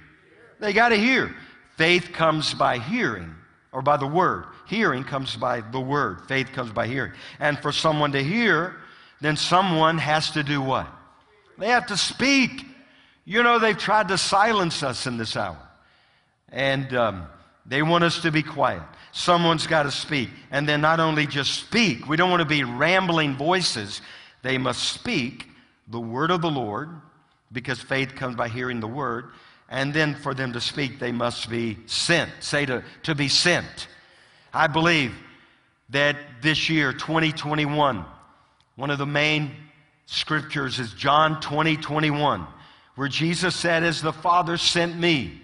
They 0.58 0.72
got 0.72 0.88
to 0.88 0.96
hear. 0.96 1.34
Faith 1.76 2.10
comes 2.12 2.54
by 2.54 2.78
hearing 2.78 3.34
or 3.72 3.82
by 3.82 3.96
the 3.96 4.06
word. 4.06 4.46
Hearing 4.66 5.04
comes 5.04 5.36
by 5.36 5.60
the 5.60 5.80
word. 5.80 6.26
Faith 6.26 6.48
comes 6.52 6.72
by 6.72 6.86
hearing. 6.86 7.12
And 7.38 7.58
for 7.58 7.70
someone 7.70 8.12
to 8.12 8.22
hear, 8.22 8.76
then 9.20 9.36
someone 9.36 9.98
has 9.98 10.32
to 10.32 10.42
do 10.42 10.60
what? 10.60 10.88
They 11.58 11.68
have 11.68 11.86
to 11.86 11.96
speak. 11.96 12.64
You 13.24 13.42
know, 13.42 13.58
they've 13.58 13.78
tried 13.78 14.08
to 14.08 14.18
silence 14.18 14.82
us 14.82 15.06
in 15.06 15.18
this 15.18 15.36
hour. 15.36 15.58
And 16.50 16.94
um, 16.94 17.26
they 17.66 17.82
want 17.82 18.04
us 18.04 18.22
to 18.22 18.32
be 18.32 18.42
quiet. 18.42 18.82
Someone's 19.12 19.66
got 19.66 19.82
to 19.82 19.90
speak. 19.90 20.30
And 20.50 20.68
then 20.68 20.80
not 20.80 21.00
only 21.00 21.26
just 21.26 21.52
speak, 21.52 22.08
we 22.08 22.16
don't 22.16 22.30
want 22.30 22.40
to 22.40 22.48
be 22.48 22.64
rambling 22.64 23.36
voices. 23.36 24.00
They 24.42 24.56
must 24.56 24.82
speak 24.82 25.46
the 25.86 26.00
word 26.00 26.30
of 26.30 26.40
the 26.40 26.50
Lord 26.50 26.88
because 27.52 27.80
faith 27.80 28.14
comes 28.14 28.36
by 28.36 28.48
hearing 28.48 28.80
the 28.80 28.88
word. 28.88 29.30
And 29.68 29.92
then 29.92 30.14
for 30.14 30.34
them 30.34 30.52
to 30.54 30.60
speak, 30.60 30.98
they 30.98 31.12
must 31.12 31.50
be 31.50 31.78
sent. 31.86 32.30
Say 32.40 32.66
to, 32.66 32.82
to 33.04 33.14
be 33.14 33.28
sent. 33.28 33.88
I 34.52 34.66
believe 34.66 35.14
that 35.90 36.16
this 36.42 36.70
year, 36.70 36.92
2021, 36.92 38.04
one 38.76 38.90
of 38.90 38.98
the 38.98 39.06
main 39.06 39.50
scriptures 40.06 40.78
is 40.78 40.92
John 40.92 41.40
20, 41.40 41.76
21, 41.76 42.46
where 42.94 43.08
Jesus 43.08 43.54
said, 43.54 43.82
As 43.82 44.00
the 44.00 44.12
Father 44.12 44.56
sent 44.56 44.98
me, 44.98 45.40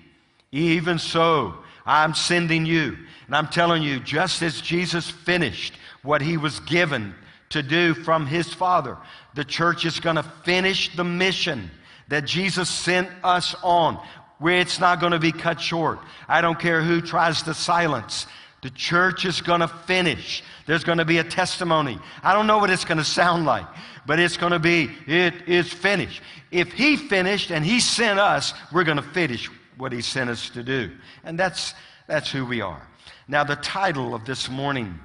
even 0.53 0.99
so 0.99 1.55
I'm 1.85 2.15
sending 2.15 2.65
you. 2.65 2.97
And 3.27 3.37
I'm 3.37 3.49
telling 3.49 3.83
you, 3.83 4.01
just 4.01 4.43
as 4.43 4.61
Jesus 4.61 5.11
finished 5.11 5.75
what 6.03 6.23
he 6.23 6.37
was 6.37 6.61
given 6.61 7.15
to 7.51 7.63
do 7.63 7.95
from 7.95 8.27
his 8.27 8.53
Father, 8.53 8.97
the 9.35 9.45
church 9.45 9.85
is 9.85 10.01
going 10.01 10.17
to 10.17 10.23
finish 10.23 10.95
the 10.97 11.05
mission 11.05 11.71
that 12.09 12.25
Jesus 12.25 12.69
sent 12.69 13.09
us 13.23 13.55
on, 13.63 13.99
where 14.39 14.59
it's 14.59 14.81
not 14.81 15.01
going 15.01 15.13
to 15.13 15.19
be 15.19 15.33
cut 15.33 15.61
short. 15.61 15.99
I 16.29 16.41
don't 16.41 16.59
care 16.59 16.83
who 16.83 17.01
tries 17.01 17.43
to 17.45 17.55
silence. 17.55 18.27
The 18.63 18.71
church 18.71 19.25
is 19.25 19.43
going 19.43 19.61
to 19.61 19.69
finish. 19.69 20.43
There's 20.67 20.85
going 20.85 20.99
to 20.99 21.05
be 21.05 21.19
a 21.19 21.25
testimony. 21.25 21.99
I 22.23 22.33
don't 22.33 22.47
know 22.47 22.59
what 22.59 22.71
it's 22.71 22.85
going 22.85 22.99
to 22.99 23.05
sound 23.05 23.45
like, 23.45 23.67
but 24.07 24.19
it's 24.19 24.37
going 24.37 24.53
to 24.53 24.59
be, 24.59 24.91
it 25.07 25.49
is 25.49 25.73
finished. 25.73 26.23
If 26.51 26.73
He 26.73 26.97
finished 26.97 27.51
and 27.51 27.65
He 27.65 27.81
sent 27.81 28.19
us, 28.19 28.55
we're 28.73 28.85
going 28.85 28.97
to 28.97 29.03
finish 29.03 29.51
what 29.77 29.93
He 29.93 30.01
sent 30.01 30.31
us 30.31 30.51
to 30.51 30.63
do. 30.63 30.91
And 31.25 31.39
that's, 31.39 31.75
that's 32.07 32.31
who 32.31 32.47
we 32.47 32.61
are. 32.61 32.87
Now, 33.29 33.45
the 33.45 33.57
title 33.57 34.15
of 34.15 34.25
this 34.25 34.49
morning, 34.49 34.99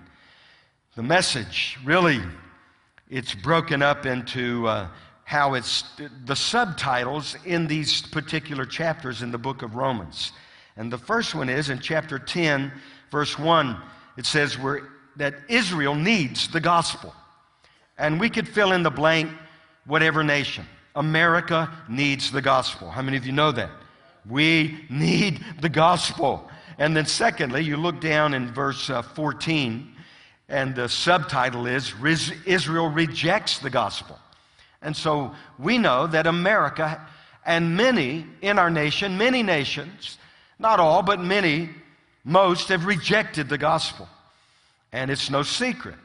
the 0.96 1.04
message, 1.04 1.78
really, 1.84 2.22
it's 3.10 3.34
broken 3.34 3.82
up 3.82 4.06
into 4.06 4.68
uh, 4.68 4.88
how 5.30 5.54
it's 5.54 5.84
the 6.26 6.36
subtitles 6.36 7.36
in 7.46 7.68
these 7.68 8.02
particular 8.02 8.66
chapters 8.66 9.22
in 9.22 9.30
the 9.30 9.38
book 9.38 9.62
of 9.62 9.76
Romans. 9.76 10.32
And 10.76 10.92
the 10.92 10.98
first 10.98 11.36
one 11.36 11.50
is 11.50 11.70
in 11.70 11.78
chapter 11.78 12.18
10, 12.18 12.72
verse 13.12 13.38
1, 13.38 13.78
it 14.18 14.26
says 14.26 14.58
that 15.18 15.36
Israel 15.48 15.94
needs 15.94 16.48
the 16.48 16.60
gospel. 16.60 17.14
And 18.00 18.20
we 18.20 18.32
could 18.32 18.48
fill 18.48 18.72
in 18.72 18.82
the 18.82 18.90
blank, 18.90 19.30
whatever 19.86 20.24
nation. 20.24 20.66
America 20.96 21.70
needs 21.88 22.32
the 22.32 22.42
gospel. 22.42 22.90
How 22.90 23.04
many 23.04 23.18
of 23.18 23.28
you 23.28 23.32
know 23.32 23.52
that? 23.52 23.70
We 24.28 24.84
need 24.90 25.46
the 25.62 25.70
gospel. 25.70 26.50
And 26.80 26.98
then, 26.98 27.06
secondly, 27.06 27.62
you 27.62 27.78
look 27.78 28.02
down 28.02 28.34
in 28.34 28.52
verse 28.52 28.90
uh, 28.90 29.04
14, 29.04 29.94
and 30.48 30.74
the 30.74 30.90
subtitle 30.90 31.68
is 31.68 31.94
Israel 32.48 32.90
rejects 32.90 33.60
the 33.60 33.70
gospel. 33.70 34.18
And 34.82 34.96
so 34.96 35.36
we 35.58 35.78
know 35.78 36.08
that 36.08 36.28
America 36.28 37.06
and 37.46 37.76
many 37.76 38.26
in 38.42 38.60
our 38.60 38.70
nation, 38.70 39.18
many 39.18 39.44
nations, 39.44 40.18
not 40.58 40.80
all, 40.80 41.02
but 41.02 41.20
many, 41.20 41.70
most 42.24 42.70
have 42.70 42.86
rejected 42.86 43.50
the 43.50 43.58
gospel. 43.58 44.08
And 44.92 45.12
it's 45.12 45.30
no 45.30 45.44
secret. 45.44 45.96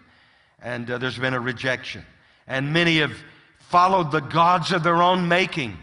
And 0.63 0.91
uh, 0.91 0.99
there's 0.99 1.19
been 1.19 1.35
a 1.35 1.41
rejection. 1.41 2.05
And 2.47 2.73
many 2.73 2.99
have 2.99 3.17
followed 3.59 4.11
the 4.11 4.21
gods 4.21 4.73
of 4.73 4.83
their 4.83 5.03
own 5.03 5.29
making, 5.29 5.77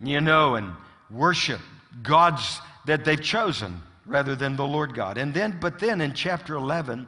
you 0.00 0.20
know, 0.20 0.54
and 0.54 0.72
worship 1.10 1.60
gods 2.02 2.60
that 2.86 3.04
they've 3.04 3.20
chosen 3.20 3.80
rather 4.06 4.34
than 4.34 4.56
the 4.56 4.66
Lord 4.66 4.94
God. 4.94 5.18
And 5.18 5.34
then, 5.34 5.58
but 5.60 5.78
then 5.78 6.00
in 6.00 6.14
chapter 6.14 6.54
11, 6.54 7.06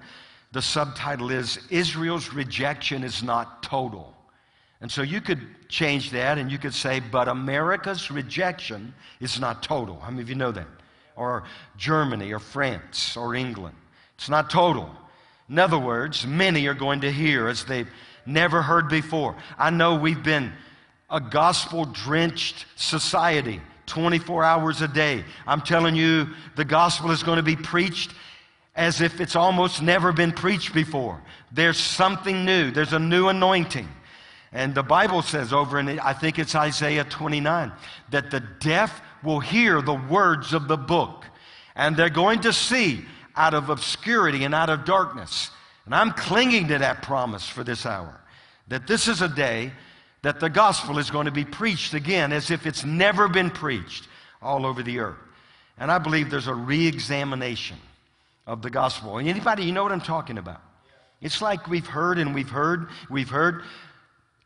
the 0.53 0.63
subtitle 0.63 1.31
is 1.31 1.59
Israel's 1.71 2.33
rejection 2.33 3.05
is 3.05 3.23
not 3.23 3.63
total. 3.63 4.12
And 4.83 4.91
so 4.91 5.03
you 5.03 5.21
could 5.21 5.41
change 5.69 6.11
that 6.11 6.39
and 6.39 6.51
you 6.51 6.59
could 6.59 6.75
say, 6.75 7.01
but 7.01 7.29
America's 7.29 8.11
rejection 8.11 8.93
is 9.21 9.39
not 9.39 9.63
total. 9.63 9.99
How 10.01 10.11
many 10.11 10.23
of 10.23 10.29
you 10.29 10.35
know 10.35 10.51
that? 10.51 10.67
Or 11.15 11.45
Germany 11.77 12.33
or 12.33 12.41
France 12.41 13.17
or 13.17 13.37
England. 13.37 13.77
It's 14.17 14.29
not 14.29 14.51
total. 14.51 14.91
In 15.49 15.61
other 15.61 15.79
words, 15.79 16.27
many 16.27 16.67
are 16.67 16.75
going 16.75 17.01
to 17.03 17.13
hear 17.13 17.47
as 17.47 17.65
they've 17.65 17.89
never 18.27 18.61
heard 18.61 18.89
before. 18.89 19.37
I 19.57 19.71
know 19.71 19.95
we've 19.95 20.23
been 20.23 20.53
a 21.09 21.21
gospel 21.21 21.85
drenched 21.85 22.67
society 22.75 23.61
24 23.87 24.43
hours 24.43 24.81
a 24.81 24.89
day. 24.89 25.25
I'm 25.47 25.61
telling 25.61 25.95
you, 25.95 26.29
the 26.57 26.65
gospel 26.65 27.13
is 27.13 27.23
going 27.23 27.37
to 27.37 27.43
be 27.43 27.57
preached 27.57 28.13
as 28.75 29.01
if 29.01 29.21
it's 29.21 29.37
almost 29.37 29.81
never 29.81 30.13
been 30.13 30.33
preached 30.33 30.75
before. 30.75 31.21
There's 31.53 31.79
something 31.79 32.45
new, 32.45 32.73
there's 32.73 32.95
a 32.95 32.99
new 32.99 33.29
anointing. 33.29 33.89
And 34.53 34.75
the 34.75 34.83
Bible 34.83 35.23
says 35.23 35.53
over 35.53 35.79
in, 35.79 35.99
I 36.01 36.13
think 36.13 36.39
it's 36.39 36.55
Isaiah 36.55 37.05
29, 37.05 37.73
that 38.11 38.31
the 38.31 38.41
deaf 38.61 39.01
will 39.23 39.41
hear 39.41 39.81
the 39.81 39.95
words 39.95 40.53
of 40.53 40.69
the 40.69 40.77
book. 40.77 41.25
And 41.75 41.97
they're 41.97 42.11
going 42.11 42.41
to 42.41 42.53
see 42.53 43.05
out 43.35 43.55
of 43.55 43.71
obscurity 43.71 44.45
and 44.45 44.55
out 44.55 44.69
of 44.69 44.85
darkness. 44.85 45.51
And 45.87 45.95
I'm 45.95 46.13
clinging 46.13 46.69
to 46.69 46.79
that 46.79 47.03
promise 47.03 47.49
for 47.49 47.65
this 47.65 47.87
hour 47.87 48.21
that 48.69 48.87
this 48.87 49.09
is 49.09 49.23
a 49.23 49.29
day 49.29 49.73
that 50.23 50.39
the 50.39 50.49
gospel 50.49 50.99
is 50.99 51.11
going 51.11 51.27
to 51.27 51.33
be 51.33 51.45
preached 51.45 51.95
again 51.95 52.33
as 52.33 52.51
if 52.51 52.67
it's 52.67 52.85
never 52.85 53.29
been 53.29 53.51
preached 53.51 54.07
all 54.41 54.65
over 54.65 54.83
the 54.83 55.01
earth. 55.01 55.19
And 55.79 55.91
I 55.91 55.99
believe 55.99 56.31
there's 56.31 56.47
a 56.47 56.55
re 56.55 56.87
examination 56.87 57.77
of 58.47 58.63
the 58.63 58.71
gospel. 58.71 59.19
Anybody, 59.19 59.65
you 59.65 59.73
know 59.73 59.83
what 59.83 59.93
I'm 59.93 60.01
talking 60.01 60.39
about? 60.39 60.61
It's 61.21 61.41
like 61.41 61.69
we've 61.69 61.87
heard 61.87 62.19
and 62.19 62.35
we've 62.35 62.51
heard, 62.51 62.89
we've 63.11 63.29
heard, 63.29 63.63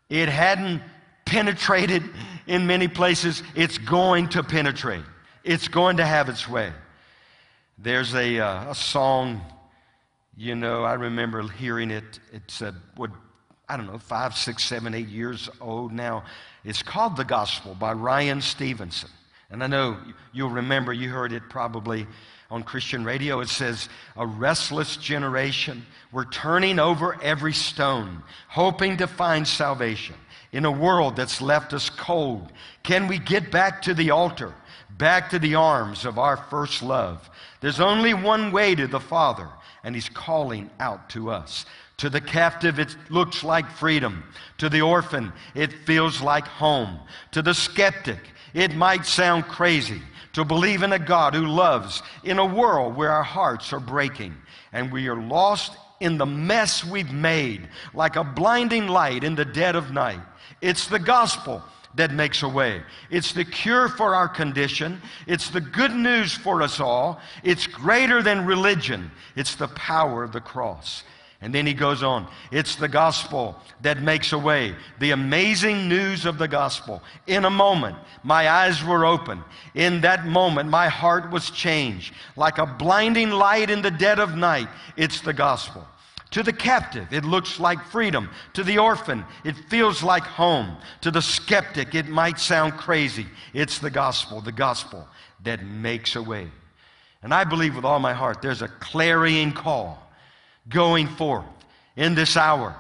it 0.09 0.29
hadn't 0.29 0.83
penetrated 1.25 2.03
in 2.47 2.67
many 2.67 2.89
places. 2.89 3.43
It's 3.55 3.79
going 3.79 4.29
to 4.31 4.43
penetrate, 4.43 5.05
it's 5.45 5.69
going 5.69 5.99
to 5.99 6.07
have 6.07 6.29
its 6.29 6.49
way. 6.49 6.73
There's 7.79 8.15
a, 8.15 8.39
uh, 8.41 8.71
a 8.71 8.75
song, 8.75 9.43
you 10.37 10.55
know, 10.55 10.83
I 10.83 10.95
remember 10.95 11.43
hearing 11.43 11.91
it. 11.91 12.21
It's, 12.33 12.63
a, 12.63 12.75
what, 12.97 13.11
I 13.69 13.77
don't 13.77 13.87
know, 13.87 13.99
five, 13.99 14.35
six, 14.35 14.65
seven, 14.65 14.95
eight 14.95 15.09
years 15.09 15.51
old 15.61 15.93
now. 15.93 16.25
It's 16.65 16.83
called 16.83 17.17
The 17.17 17.25
Gospel 17.25 17.75
by 17.75 17.93
Ryan 17.93 18.41
Stevenson. 18.41 19.11
And 19.51 19.63
I 19.63 19.67
know 19.67 19.99
you'll 20.33 20.51
remember, 20.51 20.93
you 20.93 21.11
heard 21.11 21.33
it 21.33 21.43
probably 21.51 22.07
on 22.51 22.63
Christian 22.63 23.05
radio. 23.05 23.41
It 23.41 23.49
says, 23.49 23.89
A 24.17 24.27
restless 24.27 24.97
generation. 24.97 25.85
We're 26.13 26.31
turning 26.31 26.79
over 26.79 27.21
every 27.23 27.53
stone, 27.53 28.23
hoping 28.49 28.99
to 28.99 29.07
find 29.07 29.47
salvation 29.47 30.15
in 30.53 30.65
a 30.65 30.71
world 30.71 31.17
that's 31.17 31.43
left 31.43 31.73
us 31.73 31.91
cold. 31.91 32.53
Can 32.83 33.09
we 33.09 33.19
get 33.19 33.51
back 33.51 33.83
to 33.83 33.95
the 33.95 34.11
altar, 34.11 34.55
back 34.97 35.31
to 35.31 35.39
the 35.39 35.57
arms 35.57 36.05
of 36.05 36.19
our 36.19 36.37
first 36.37 36.83
love? 36.83 37.29
There's 37.61 37.81
only 37.81 38.15
one 38.15 38.53
way 38.53 38.75
to 38.75 38.87
the 38.87 39.01
Father, 39.01 39.49
and 39.83 39.95
He's 39.95 40.09
calling 40.09 40.71
out 40.79 41.11
to 41.11 41.31
us. 41.31 41.67
To 41.99 42.11
the 42.11 42.21
captive, 42.21 42.79
it 42.79 42.95
looks 43.09 43.43
like 43.43 43.71
freedom. 43.71 44.23
To 44.59 44.69
the 44.69 44.83
orphan, 44.83 45.33
it 45.55 45.73
feels 45.73 46.21
like 46.21 46.47
home. 46.47 47.01
To 47.33 47.43
the 47.43 47.55
skeptic, 47.55 48.21
it 48.55 48.75
might 48.75 49.07
sound 49.07 49.45
crazy 49.49 50.03
to 50.37 50.45
believe 50.45 50.83
in 50.83 50.93
a 50.93 50.99
God 50.99 51.35
who 51.35 51.47
loves 51.47 52.03
in 52.23 52.39
a 52.39 52.45
world 52.45 52.95
where 52.95 53.11
our 53.11 53.23
hearts 53.23 53.73
are 53.73 53.81
breaking 53.81 54.35
and 54.71 54.93
we 54.93 55.09
are 55.09 55.17
lost 55.17 55.73
in 55.99 56.19
the 56.19 56.27
mess 56.27 56.85
we've 56.85 57.11
made, 57.11 57.67
like 57.95 58.17
a 58.17 58.23
blinding 58.23 58.87
light 58.87 59.25
in 59.25 59.35
the 59.35 59.47
dead 59.47 59.75
of 59.75 59.93
night. 59.93 60.21
It's 60.61 60.89
the 60.89 60.99
gospel 60.99 61.63
that 61.95 62.13
makes 62.13 62.43
a 62.43 62.49
way. 62.51 62.83
It's 63.09 63.33
the 63.33 63.47
cure 63.47 63.89
for 63.89 64.15
our 64.15 64.29
condition. 64.29 65.01
It's 65.27 65.49
the 65.49 65.63
good 65.63 65.93
news 65.93 66.35
for 66.35 66.61
us 66.61 66.81
all. 66.81 67.19
It's 67.43 67.67
greater 67.67 68.23
than 68.23 68.45
religion. 68.45 69.11
It's 69.37 69.55
the 69.55 69.69
power 69.69 70.23
of 70.23 70.33
the 70.33 70.43
cross. 70.43 71.03
And 71.43 71.55
then 71.55 71.67
he 71.67 71.75
goes 71.75 72.03
on. 72.03 72.27
It's 72.51 72.77
the 72.77 72.89
gospel 72.89 73.61
that 73.83 74.01
makes 74.01 74.33
a 74.33 74.39
way. 74.39 74.75
The 75.01 75.11
amazing 75.11 75.87
news 75.87 76.25
of 76.25 76.39
the 76.39 76.49
gospel. 76.49 77.03
In 77.27 77.45
a 77.45 77.51
moment, 77.51 77.97
my 78.23 78.49
eyes 78.49 78.83
were 78.83 79.05
open. 79.05 79.43
In 79.75 80.01
that 80.01 80.27
moment, 80.27 80.71
my 80.71 80.89
heart 80.89 81.31
was 81.31 81.51
changed. 81.51 82.15
Like 82.37 82.57
a 82.57 82.67
blinding 82.67 83.31
light 83.31 83.69
in 83.69 83.83
the 83.83 83.91
dead 83.91 84.19
of 84.19 84.35
night, 84.35 84.69
it's 84.97 85.21
the 85.21 85.35
gospel. 85.35 85.87
To 86.31 86.43
the 86.43 86.53
captive, 86.53 87.13
it 87.13 87.25
looks 87.25 87.61
like 87.61 87.85
freedom. 87.85 88.31
To 88.55 88.65
the 88.65 88.79
orphan, 88.79 89.25
it 89.45 89.57
feels 89.69 90.03
like 90.03 90.25
home. 90.25 90.77
To 91.03 91.11
the 91.11 91.23
skeptic, 91.23 91.95
it 91.95 92.09
might 92.09 92.41
sound 92.41 92.75
crazy. 92.75 93.27
It's 93.53 93.79
the 93.79 93.91
gospel, 93.91 94.41
the 94.41 94.53
gospel 94.53 95.07
that 95.45 95.65
makes 95.65 96.17
a 96.17 96.23
way. 96.23 96.51
And 97.23 97.33
I 97.33 97.45
believe 97.45 97.77
with 97.77 97.85
all 97.85 97.99
my 97.99 98.15
heart 98.15 98.41
there's 98.41 98.63
a 98.63 98.69
clarion 98.69 99.53
call 99.53 100.06
going 100.69 101.09
forth 101.09 101.45
in 101.97 102.15
this 102.15 102.37
hour. 102.37 102.77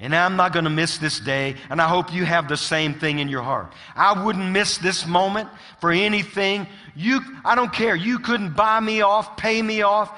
And 0.00 0.16
I'm 0.16 0.34
not 0.34 0.52
going 0.52 0.64
to 0.64 0.70
miss 0.70 0.98
this 0.98 1.20
day, 1.20 1.54
and 1.70 1.80
I 1.80 1.86
hope 1.86 2.12
you 2.12 2.24
have 2.24 2.48
the 2.48 2.56
same 2.56 2.94
thing 2.94 3.20
in 3.20 3.28
your 3.28 3.42
heart. 3.42 3.72
I 3.94 4.24
wouldn't 4.24 4.50
miss 4.50 4.78
this 4.78 5.06
moment 5.06 5.48
for 5.80 5.92
anything. 5.92 6.66
You, 6.96 7.20
I 7.44 7.54
don't 7.54 7.72
care. 7.72 7.94
You 7.94 8.18
couldn't 8.18 8.56
buy 8.56 8.80
me 8.80 9.02
off, 9.02 9.36
pay 9.36 9.62
me 9.62 9.82
off. 9.82 10.12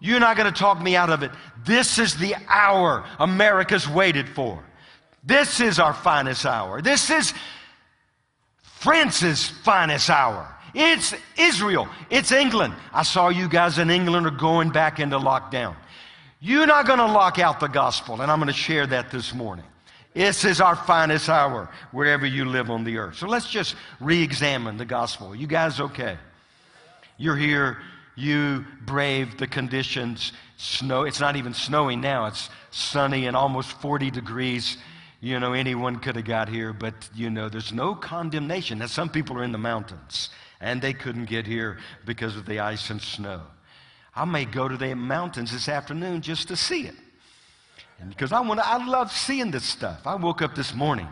You're 0.00 0.18
not 0.18 0.36
going 0.36 0.52
to 0.52 0.58
talk 0.58 0.82
me 0.82 0.96
out 0.96 1.10
of 1.10 1.22
it. 1.22 1.30
This 1.64 2.00
is 2.00 2.16
the 2.16 2.34
hour 2.48 3.04
America's 3.20 3.88
waited 3.88 4.28
for. 4.28 4.60
This 5.22 5.60
is 5.60 5.78
our 5.78 5.94
finest 5.94 6.44
hour. 6.44 6.82
This 6.82 7.08
is 7.08 7.32
France's 8.80 9.48
finest 9.48 10.10
hour. 10.10 10.52
It's 10.74 11.14
Israel. 11.38 11.88
It's 12.10 12.32
England. 12.32 12.74
I 12.92 13.04
saw 13.04 13.28
you 13.28 13.48
guys 13.48 13.78
in 13.78 13.90
England 13.90 14.26
are 14.26 14.30
going 14.30 14.70
back 14.70 14.98
into 14.98 15.18
lockdown. 15.18 15.76
You're 16.44 16.66
not 16.66 16.88
going 16.88 16.98
to 16.98 17.06
lock 17.06 17.38
out 17.38 17.60
the 17.60 17.68
gospel, 17.68 18.20
and 18.20 18.28
I'm 18.28 18.40
going 18.40 18.48
to 18.48 18.52
share 18.52 18.84
that 18.88 19.12
this 19.12 19.32
morning. 19.32 19.64
This 20.12 20.44
is 20.44 20.60
our 20.60 20.74
finest 20.74 21.28
hour 21.28 21.70
wherever 21.92 22.26
you 22.26 22.44
live 22.46 22.68
on 22.68 22.82
the 22.82 22.98
earth. 22.98 23.16
So 23.16 23.28
let's 23.28 23.48
just 23.48 23.76
re 24.00 24.20
examine 24.20 24.76
the 24.76 24.84
gospel. 24.84 25.36
You 25.36 25.46
guys 25.46 25.78
okay? 25.78 26.18
You're 27.16 27.36
here, 27.36 27.78
you 28.16 28.64
braved 28.84 29.38
the 29.38 29.46
conditions. 29.46 30.32
Snow, 30.56 31.04
it's 31.04 31.20
not 31.20 31.36
even 31.36 31.54
snowing 31.54 32.00
now, 32.00 32.26
it's 32.26 32.50
sunny 32.72 33.26
and 33.26 33.36
almost 33.36 33.70
40 33.80 34.10
degrees. 34.10 34.78
You 35.20 35.38
know, 35.38 35.52
anyone 35.52 36.00
could 36.00 36.16
have 36.16 36.24
got 36.24 36.48
here, 36.48 36.72
but 36.72 37.08
you 37.14 37.30
know, 37.30 37.50
there's 37.50 37.72
no 37.72 37.94
condemnation. 37.94 38.80
Now, 38.80 38.86
some 38.86 39.10
people 39.10 39.38
are 39.38 39.44
in 39.44 39.52
the 39.52 39.58
mountains 39.58 40.28
and 40.60 40.82
they 40.82 40.92
couldn't 40.92 41.26
get 41.26 41.46
here 41.46 41.78
because 42.04 42.36
of 42.36 42.46
the 42.46 42.58
ice 42.58 42.90
and 42.90 43.00
snow. 43.00 43.42
I 44.14 44.24
may 44.24 44.44
go 44.44 44.68
to 44.68 44.76
the 44.76 44.94
mountains 44.94 45.52
this 45.52 45.68
afternoon 45.68 46.20
just 46.20 46.48
to 46.48 46.56
see 46.56 46.82
it. 46.82 46.94
And 47.98 48.10
because 48.10 48.32
I 48.32 48.40
want 48.40 48.60
to, 48.60 48.66
I 48.66 48.84
love 48.84 49.10
seeing 49.12 49.50
this 49.50 49.64
stuff. 49.64 50.06
I 50.06 50.16
woke 50.16 50.42
up 50.42 50.54
this 50.54 50.74
morning 50.74 51.08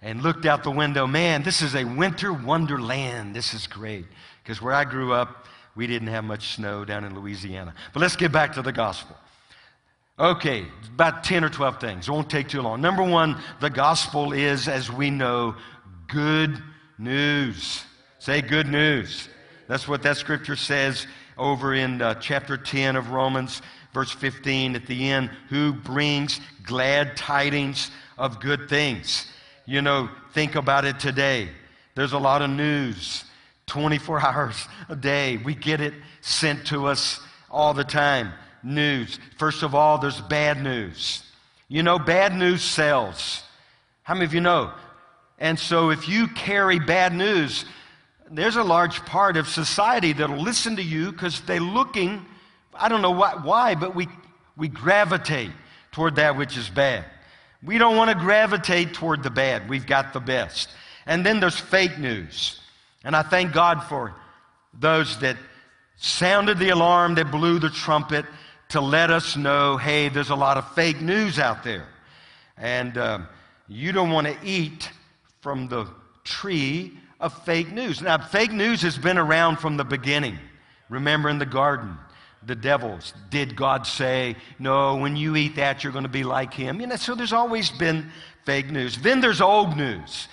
and 0.00 0.22
looked 0.22 0.46
out 0.46 0.62
the 0.64 0.70
window. 0.70 1.06
Man, 1.06 1.42
this 1.42 1.60
is 1.62 1.74
a 1.74 1.84
winter 1.84 2.32
wonderland. 2.32 3.34
This 3.34 3.52
is 3.54 3.66
great. 3.66 4.06
Because 4.42 4.62
where 4.62 4.72
I 4.72 4.84
grew 4.84 5.12
up, 5.12 5.46
we 5.74 5.86
didn't 5.86 6.08
have 6.08 6.24
much 6.24 6.54
snow 6.54 6.84
down 6.84 7.04
in 7.04 7.14
Louisiana. 7.14 7.74
But 7.92 8.00
let's 8.00 8.16
get 8.16 8.32
back 8.32 8.54
to 8.54 8.62
the 8.62 8.72
gospel. 8.72 9.16
Okay, 10.18 10.66
about 10.94 11.24
10 11.24 11.44
or 11.44 11.48
12 11.48 11.80
things. 11.80 12.08
It 12.08 12.10
won't 12.10 12.30
take 12.30 12.48
too 12.48 12.62
long. 12.62 12.80
Number 12.80 13.02
one, 13.02 13.36
the 13.60 13.70
gospel 13.70 14.32
is, 14.32 14.68
as 14.68 14.92
we 14.92 15.10
know, 15.10 15.56
good 16.06 16.62
news. 16.98 17.82
Say 18.18 18.42
good 18.42 18.68
news. 18.68 19.28
That's 19.68 19.88
what 19.88 20.02
that 20.02 20.18
scripture 20.18 20.56
says 20.56 21.06
over 21.36 21.74
in 21.74 22.02
uh, 22.02 22.14
chapter 22.14 22.56
10 22.56 22.96
of 22.96 23.10
Romans, 23.10 23.62
verse 23.92 24.10
15 24.10 24.76
at 24.76 24.86
the 24.86 25.10
end, 25.10 25.30
who 25.48 25.72
brings 25.72 26.40
glad 26.64 27.16
tidings 27.16 27.90
of 28.18 28.40
good 28.40 28.68
things. 28.68 29.26
You 29.66 29.82
know, 29.82 30.08
think 30.32 30.54
about 30.54 30.84
it 30.84 30.98
today. 30.98 31.48
There's 31.94 32.12
a 32.12 32.18
lot 32.18 32.42
of 32.42 32.50
news 32.50 33.24
24 33.66 34.20
hours 34.26 34.68
a 34.88 34.96
day. 34.96 35.36
We 35.38 35.54
get 35.54 35.80
it 35.80 35.94
sent 36.20 36.66
to 36.68 36.86
us 36.86 37.20
all 37.50 37.74
the 37.74 37.84
time. 37.84 38.32
News. 38.62 39.18
First 39.38 39.62
of 39.62 39.74
all, 39.74 39.98
there's 39.98 40.20
bad 40.20 40.62
news. 40.62 41.24
You 41.68 41.82
know, 41.82 41.98
bad 41.98 42.36
news 42.36 42.62
sells. 42.62 43.42
How 44.02 44.14
many 44.14 44.26
of 44.26 44.34
you 44.34 44.40
know? 44.40 44.72
And 45.38 45.58
so 45.58 45.90
if 45.90 46.08
you 46.08 46.28
carry 46.28 46.78
bad 46.78 47.12
news, 47.12 47.64
there's 48.32 48.56
a 48.56 48.64
large 48.64 49.04
part 49.04 49.36
of 49.36 49.46
society 49.46 50.12
that'll 50.12 50.40
listen 50.40 50.76
to 50.76 50.82
you 50.82 51.12
because 51.12 51.40
they're 51.42 51.60
looking, 51.60 52.24
I 52.74 52.88
don't 52.88 53.02
know 53.02 53.10
why, 53.12 53.74
but 53.74 53.94
we, 53.94 54.08
we 54.56 54.68
gravitate 54.68 55.50
toward 55.92 56.16
that 56.16 56.36
which 56.36 56.56
is 56.56 56.68
bad. 56.70 57.04
We 57.62 57.78
don't 57.78 57.96
want 57.96 58.10
to 58.10 58.16
gravitate 58.16 58.94
toward 58.94 59.22
the 59.22 59.30
bad. 59.30 59.68
We've 59.68 59.86
got 59.86 60.12
the 60.12 60.20
best. 60.20 60.70
And 61.06 61.24
then 61.24 61.40
there's 61.40 61.58
fake 61.58 61.98
news. 61.98 62.58
And 63.04 63.14
I 63.14 63.22
thank 63.22 63.52
God 63.52 63.82
for 63.84 64.14
those 64.78 65.18
that 65.20 65.36
sounded 65.96 66.58
the 66.58 66.70
alarm, 66.70 67.14
that 67.16 67.30
blew 67.30 67.58
the 67.58 67.70
trumpet 67.70 68.24
to 68.70 68.80
let 68.80 69.10
us 69.10 69.36
know 69.36 69.76
hey, 69.76 70.08
there's 70.08 70.30
a 70.30 70.34
lot 70.34 70.56
of 70.56 70.72
fake 70.72 71.00
news 71.00 71.38
out 71.38 71.62
there. 71.62 71.86
And 72.56 72.96
um, 72.96 73.28
you 73.68 73.92
don't 73.92 74.10
want 74.10 74.26
to 74.26 74.36
eat 74.42 74.90
from 75.40 75.68
the 75.68 75.86
tree 76.24 76.92
of 77.22 77.32
fake 77.44 77.72
news. 77.72 78.02
Now, 78.02 78.18
fake 78.18 78.52
news 78.52 78.82
has 78.82 78.98
been 78.98 79.16
around 79.16 79.56
from 79.58 79.76
the 79.76 79.84
beginning. 79.84 80.38
Remember 80.90 81.30
in 81.30 81.38
the 81.38 81.46
garden, 81.46 81.96
the 82.44 82.56
devils, 82.56 83.14
did 83.30 83.54
God 83.54 83.86
say, 83.86 84.36
no, 84.58 84.96
when 84.96 85.16
you 85.16 85.36
eat 85.36 85.54
that, 85.56 85.82
you're 85.82 85.92
going 85.92 86.04
to 86.04 86.10
be 86.10 86.24
like 86.24 86.52
him? 86.52 86.80
You 86.80 86.88
know, 86.88 86.96
so 86.96 87.14
there's 87.14 87.32
always 87.32 87.70
been 87.70 88.10
fake 88.44 88.70
news. 88.70 88.98
Then 88.98 89.20
there's 89.20 89.40
old 89.40 89.76
news. 89.76 90.26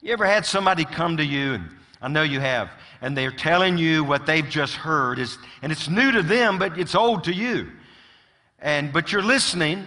You 0.00 0.14
ever 0.14 0.24
had 0.24 0.46
somebody 0.46 0.86
come 0.86 1.18
to 1.18 1.24
you, 1.24 1.54
and 1.54 1.68
I 2.00 2.08
know 2.08 2.22
you 2.22 2.40
have, 2.40 2.70
and 3.02 3.14
they're 3.14 3.30
telling 3.30 3.76
you 3.76 4.02
what 4.02 4.24
they've 4.24 4.48
just 4.48 4.74
heard, 4.74 5.18
is, 5.18 5.36
and 5.60 5.70
it's 5.70 5.90
new 5.90 6.10
to 6.10 6.22
them, 6.22 6.58
but 6.58 6.78
it's 6.78 6.94
old 6.94 7.24
to 7.24 7.34
you. 7.34 7.70
And, 8.60 8.94
but 8.94 9.12
you're 9.12 9.22
listening, 9.22 9.84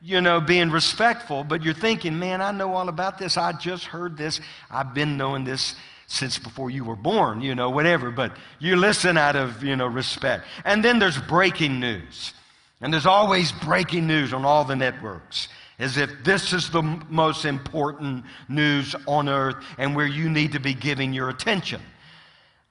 you 0.00 0.20
know, 0.20 0.40
being 0.40 0.70
respectful, 0.70 1.42
but 1.42 1.64
you're 1.64 1.74
thinking, 1.74 2.16
man, 2.16 2.40
I 2.40 2.52
know 2.52 2.72
all 2.74 2.88
about 2.88 3.18
this. 3.18 3.36
I 3.36 3.52
just 3.52 3.86
heard 3.86 4.16
this. 4.16 4.40
I've 4.70 4.94
been 4.94 5.16
knowing 5.16 5.42
this 5.42 5.74
since 6.06 6.38
before 6.38 6.70
you 6.70 6.84
were 6.84 6.96
born, 6.96 7.40
you 7.40 7.54
know, 7.54 7.70
whatever, 7.70 8.10
but 8.10 8.36
you 8.58 8.76
listen 8.76 9.16
out 9.16 9.36
of, 9.36 9.62
you 9.62 9.76
know, 9.76 9.86
respect. 9.86 10.44
And 10.64 10.84
then 10.84 10.98
there's 10.98 11.18
breaking 11.18 11.80
news. 11.80 12.32
And 12.80 12.92
there's 12.92 13.06
always 13.06 13.52
breaking 13.52 14.06
news 14.06 14.32
on 14.32 14.44
all 14.44 14.64
the 14.64 14.76
networks, 14.76 15.48
as 15.78 15.96
if 15.96 16.10
this 16.24 16.52
is 16.52 16.70
the 16.70 16.82
most 16.82 17.44
important 17.44 18.24
news 18.48 18.94
on 19.06 19.28
earth 19.28 19.56
and 19.78 19.96
where 19.96 20.06
you 20.06 20.28
need 20.28 20.52
to 20.52 20.60
be 20.60 20.74
giving 20.74 21.12
your 21.12 21.30
attention. 21.30 21.80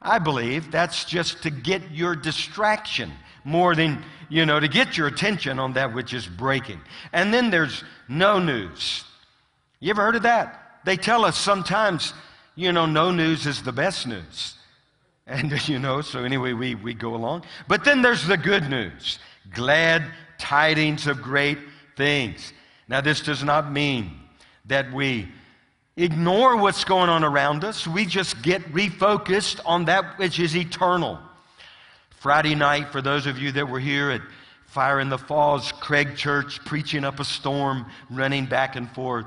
I 0.01 0.19
believe 0.19 0.71
that's 0.71 1.05
just 1.05 1.43
to 1.43 1.49
get 1.49 1.91
your 1.91 2.15
distraction 2.15 3.11
more 3.43 3.75
than, 3.75 4.03
you 4.29 4.45
know, 4.45 4.59
to 4.59 4.67
get 4.67 4.97
your 4.97 5.07
attention 5.07 5.59
on 5.59 5.73
that 5.73 5.93
which 5.93 6.13
is 6.13 6.27
breaking. 6.27 6.79
And 7.11 7.33
then 7.33 7.49
there's 7.49 7.83
no 8.07 8.39
news. 8.39 9.03
You 9.79 9.89
ever 9.89 10.03
heard 10.03 10.15
of 10.15 10.23
that? 10.23 10.81
They 10.85 10.97
tell 10.97 11.25
us 11.25 11.37
sometimes 11.37 12.13
you 12.55 12.71
know, 12.71 12.85
no 12.85 13.11
news 13.11 13.45
is 13.45 13.61
the 13.63 13.71
best 13.71 14.07
news. 14.07 14.55
And, 15.27 15.51
you 15.67 15.79
know, 15.79 16.01
so 16.01 16.23
anyway, 16.23 16.53
we, 16.53 16.75
we 16.75 16.93
go 16.93 17.15
along. 17.15 17.43
But 17.67 17.83
then 17.83 18.01
there's 18.01 18.25
the 18.25 18.37
good 18.37 18.69
news 18.69 19.19
glad 19.53 20.03
tidings 20.37 21.07
of 21.07 21.21
great 21.21 21.59
things. 21.95 22.51
Now, 22.87 23.01
this 23.01 23.21
does 23.21 23.43
not 23.43 23.71
mean 23.71 24.11
that 24.65 24.91
we 24.91 25.27
ignore 25.97 26.57
what's 26.57 26.83
going 26.83 27.09
on 27.09 27.23
around 27.23 27.63
us. 27.63 27.87
We 27.87 28.05
just 28.05 28.41
get 28.41 28.61
refocused 28.73 29.59
on 29.65 29.85
that 29.85 30.17
which 30.17 30.39
is 30.39 30.55
eternal. 30.55 31.19
Friday 32.09 32.55
night, 32.55 32.91
for 32.91 33.01
those 33.01 33.27
of 33.27 33.37
you 33.37 33.51
that 33.53 33.69
were 33.69 33.79
here 33.79 34.11
at 34.11 34.21
Fire 34.65 34.99
in 34.99 35.09
the 35.09 35.17
Falls, 35.17 35.71
Craig 35.71 36.15
Church 36.15 36.59
preaching 36.65 37.05
up 37.05 37.19
a 37.19 37.23
storm, 37.23 37.85
running 38.09 38.45
back 38.45 38.75
and 38.75 38.89
forth. 38.91 39.25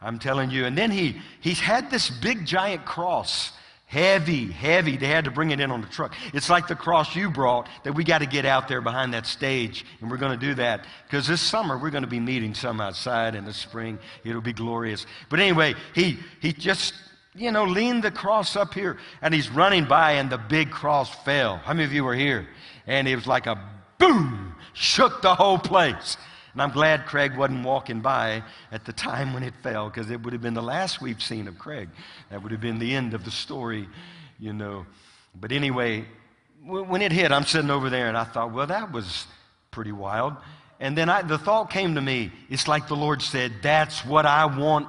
I'm 0.00 0.18
telling 0.18 0.50
you. 0.50 0.64
And 0.64 0.78
then 0.78 0.90
he, 0.90 1.20
he's 1.40 1.60
had 1.60 1.90
this 1.90 2.10
big 2.10 2.46
giant 2.46 2.84
cross. 2.84 3.52
Heavy, 3.86 4.52
heavy. 4.52 4.98
They 4.98 5.06
had 5.06 5.24
to 5.24 5.30
bring 5.30 5.50
it 5.50 5.60
in 5.60 5.70
on 5.70 5.80
the 5.80 5.86
truck. 5.86 6.14
It's 6.34 6.50
like 6.50 6.68
the 6.68 6.76
cross 6.76 7.16
you 7.16 7.30
brought 7.30 7.70
that 7.84 7.94
we 7.94 8.04
got 8.04 8.18
to 8.18 8.26
get 8.26 8.44
out 8.44 8.68
there 8.68 8.82
behind 8.82 9.14
that 9.14 9.26
stage. 9.26 9.84
And 10.00 10.10
we're 10.10 10.18
going 10.18 10.38
to 10.38 10.46
do 10.46 10.54
that 10.56 10.84
because 11.06 11.26
this 11.26 11.40
summer 11.40 11.78
we're 11.78 11.90
going 11.90 12.02
to 12.02 12.08
be 12.08 12.20
meeting 12.20 12.52
some 12.52 12.82
outside 12.82 13.34
in 13.34 13.46
the 13.46 13.52
spring. 13.54 13.98
It'll 14.24 14.42
be 14.42 14.52
glorious. 14.52 15.06
But 15.30 15.40
anyway, 15.40 15.74
he, 15.94 16.18
he 16.40 16.52
just, 16.52 16.92
you 17.34 17.50
know, 17.50 17.64
leaned 17.64 18.04
the 18.04 18.10
cross 18.10 18.56
up 18.56 18.74
here 18.74 18.98
and 19.22 19.32
he's 19.32 19.48
running 19.48 19.86
by 19.86 20.12
and 20.12 20.28
the 20.28 20.38
big 20.38 20.70
cross 20.70 21.08
fell. 21.24 21.56
How 21.56 21.72
many 21.72 21.84
of 21.84 21.92
you 21.94 22.04
were 22.04 22.14
here? 22.14 22.46
And 22.86 23.08
it 23.08 23.16
was 23.16 23.26
like 23.26 23.46
a 23.46 23.58
boom, 23.96 24.54
shook 24.74 25.22
the 25.22 25.34
whole 25.34 25.58
place. 25.58 26.18
And 26.58 26.62
I'm 26.64 26.72
glad 26.72 27.06
Craig 27.06 27.36
wasn't 27.36 27.64
walking 27.64 28.00
by 28.00 28.42
at 28.72 28.84
the 28.84 28.92
time 28.92 29.32
when 29.32 29.44
it 29.44 29.54
fell 29.62 29.88
because 29.88 30.10
it 30.10 30.20
would 30.24 30.32
have 30.32 30.42
been 30.42 30.54
the 30.54 30.60
last 30.60 31.00
we've 31.00 31.22
seen 31.22 31.46
of 31.46 31.56
Craig. 31.56 31.88
That 32.30 32.42
would 32.42 32.50
have 32.50 32.60
been 32.60 32.80
the 32.80 32.96
end 32.96 33.14
of 33.14 33.24
the 33.24 33.30
story, 33.30 33.88
you 34.40 34.52
know. 34.52 34.84
But 35.40 35.52
anyway, 35.52 36.04
when 36.64 37.00
it 37.00 37.12
hit, 37.12 37.30
I'm 37.30 37.44
sitting 37.44 37.70
over 37.70 37.90
there 37.90 38.08
and 38.08 38.18
I 38.18 38.24
thought, 38.24 38.52
well, 38.52 38.66
that 38.66 38.90
was 38.90 39.28
pretty 39.70 39.92
wild. 39.92 40.34
And 40.80 40.98
then 40.98 41.08
I, 41.08 41.22
the 41.22 41.38
thought 41.38 41.70
came 41.70 41.94
to 41.94 42.00
me 42.00 42.32
it's 42.50 42.66
like 42.66 42.88
the 42.88 42.96
Lord 42.96 43.22
said, 43.22 43.52
That's 43.62 44.04
what 44.04 44.26
I 44.26 44.46
want 44.46 44.88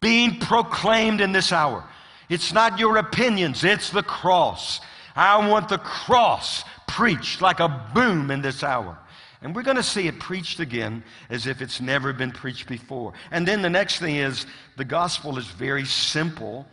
being 0.00 0.38
proclaimed 0.38 1.20
in 1.20 1.32
this 1.32 1.50
hour. 1.50 1.82
It's 2.28 2.52
not 2.52 2.78
your 2.78 2.98
opinions, 2.98 3.64
it's 3.64 3.90
the 3.90 4.04
cross. 4.04 4.78
I 5.16 5.44
want 5.48 5.68
the 5.68 5.78
cross 5.78 6.62
preached 6.86 7.42
like 7.42 7.58
a 7.58 7.84
boom 7.92 8.30
in 8.30 8.42
this 8.42 8.62
hour. 8.62 8.96
And 9.42 9.56
we're 9.56 9.62
going 9.62 9.76
to 9.76 9.82
see 9.82 10.06
it 10.06 10.20
preached 10.20 10.60
again 10.60 11.02
as 11.28 11.48
if 11.48 11.60
it's 11.60 11.80
never 11.80 12.12
been 12.12 12.30
preached 12.30 12.68
before. 12.68 13.12
And 13.32 13.46
then 13.46 13.60
the 13.60 13.70
next 13.70 13.98
thing 13.98 14.16
is 14.16 14.46
the 14.76 14.84
gospel 14.84 15.36
is 15.36 15.46
very 15.46 15.84
simple. 15.84 16.66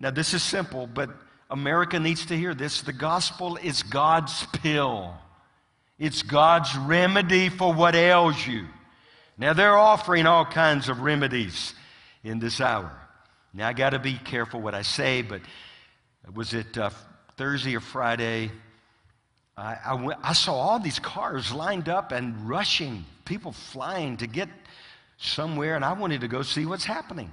Now, 0.00 0.10
this 0.10 0.34
is 0.34 0.42
simple, 0.42 0.88
but 0.88 1.10
America 1.48 2.00
needs 2.00 2.26
to 2.26 2.36
hear 2.36 2.54
this. 2.54 2.82
The 2.82 2.92
gospel 2.92 3.56
is 3.56 3.84
God's 3.84 4.46
pill, 4.62 5.14
it's 5.98 6.22
God's 6.22 6.74
remedy 6.76 7.48
for 7.48 7.72
what 7.72 7.94
ails 7.94 8.46
you. 8.46 8.66
Now, 9.38 9.52
they're 9.52 9.76
offering 9.76 10.26
all 10.26 10.44
kinds 10.44 10.88
of 10.88 11.00
remedies 11.00 11.74
in 12.24 12.40
this 12.40 12.60
hour. 12.60 12.90
Now, 13.54 13.68
I 13.68 13.72
got 13.72 13.90
to 13.90 13.98
be 13.98 14.14
careful 14.14 14.60
what 14.60 14.74
I 14.74 14.82
say, 14.82 15.22
but 15.22 15.40
was 16.34 16.52
it 16.52 16.76
uh, 16.76 16.90
Thursday 17.36 17.74
or 17.76 17.80
Friday? 17.80 18.50
I, 19.60 19.78
I, 19.84 19.94
went, 19.94 20.18
I 20.22 20.32
saw 20.32 20.54
all 20.54 20.78
these 20.78 20.98
cars 20.98 21.52
lined 21.52 21.88
up 21.88 22.12
and 22.12 22.48
rushing, 22.48 23.04
people 23.24 23.52
flying 23.52 24.16
to 24.18 24.26
get 24.26 24.48
somewhere, 25.18 25.76
and 25.76 25.84
I 25.84 25.92
wanted 25.92 26.22
to 26.22 26.28
go 26.28 26.42
see 26.42 26.64
what's 26.64 26.84
happening. 26.84 27.30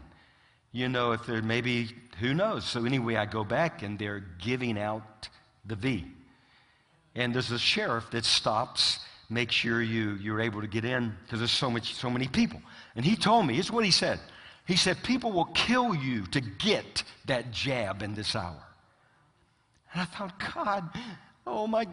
You 0.74 0.90
know, 0.90 1.14
if 1.14 1.26
there 1.26 1.42
maybe, 1.42 1.90
who 2.20 2.34
knows? 2.34 2.66
So, 2.66 2.86
anyway, 2.86 3.16
I 3.16 3.26
go 3.26 3.46
back 3.46 3.82
and 3.82 3.98
they're 3.98 4.24
giving 4.40 4.78
out 4.78 5.30
the 5.66 5.76
V. 5.76 6.06
And 7.16 7.34
there's 7.34 7.52
a 7.52 7.58
sheriff 7.58 8.12
that 8.12 8.26
stops, 8.26 9.00
make 9.30 9.52
sure 9.52 9.82
you, 9.82 10.16
you're 10.22 10.42
able 10.42 10.62
to 10.62 10.68
get 10.68 10.84
in 10.84 11.16
because 11.24 11.40
there's 11.40 11.52
so, 11.52 11.72
much, 11.72 11.96
so 11.96 12.10
many 12.10 12.28
people. 12.28 12.62
And 12.96 13.06
he 13.06 13.16
told 13.16 13.48
me, 13.48 13.58
it's 13.58 13.72
what 13.72 13.86
he 13.86 13.92
said. 13.92 14.20
He 14.68 14.76
said, 14.76 15.02
People 15.02 15.32
will 15.32 15.46
kill 15.46 15.96
you 15.96 16.28
to 16.28 16.42
get 16.42 17.04
that 17.26 17.52
jab 17.52 18.04
in 18.04 18.14
this 18.14 18.36
hour. 18.36 18.62
And 19.94 20.02
I 20.02 20.06
thought, 20.06 20.38
God, 20.54 20.90
oh 21.48 21.66
my, 21.66 21.88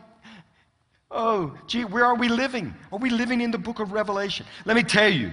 oh, 1.10 1.56
gee, 1.66 1.84
where 1.84 2.04
are 2.04 2.16
we 2.16 2.28
living? 2.28 2.74
Are 2.92 2.98
we 2.98 3.10
living 3.10 3.40
in 3.40 3.50
the 3.50 3.58
book 3.58 3.78
of 3.78 3.92
Revelation? 3.92 4.44
Let 4.64 4.76
me 4.76 4.82
tell 4.82 5.10
you, 5.10 5.32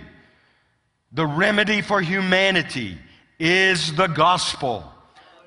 the 1.11 1.25
remedy 1.25 1.81
for 1.81 1.99
humanity 1.99 2.97
is 3.39 3.93
the 3.95 4.07
gospel. 4.07 4.85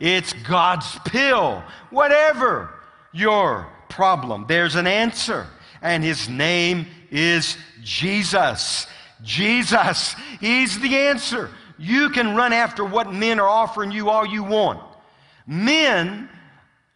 It's 0.01 0.33
God's 0.33 0.99
pill. 1.07 1.63
Whatever 1.91 2.71
your 3.13 3.69
problem, 3.89 4.47
there's 4.49 4.75
an 4.75 4.87
answer. 4.87 5.47
And 5.81 6.03
his 6.03 6.29
name 6.29 6.87
is 7.11 7.57
Jesus. 7.83 8.87
Jesus. 9.23 10.15
He's 10.41 10.79
the 10.81 10.97
answer. 10.97 11.51
You 11.79 12.11
can 12.11 12.35
run 12.35 12.53
after 12.53 12.85
what 12.85 13.13
men 13.13 13.39
are 13.39 13.49
offering 13.49 13.93
you 13.93 14.11
all 14.11 14.27
you 14.27 14.43
want. 14.43 14.81
Men, 15.47 16.29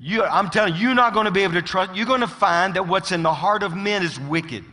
you, 0.00 0.22
I'm 0.22 0.50
telling 0.50 0.74
you, 0.74 0.80
you're 0.80 0.94
not 0.94 1.12
going 1.12 1.26
to 1.26 1.30
be 1.30 1.42
able 1.42 1.54
to 1.54 1.62
trust. 1.62 1.94
You're 1.94 2.06
going 2.06 2.20
to 2.20 2.28
find 2.28 2.74
that 2.74 2.86
what's 2.86 3.10
in 3.10 3.22
the 3.22 3.34
heart 3.34 3.62
of 3.62 3.74
men 3.74 4.02
is 4.02 4.18
wicked. 4.18 4.64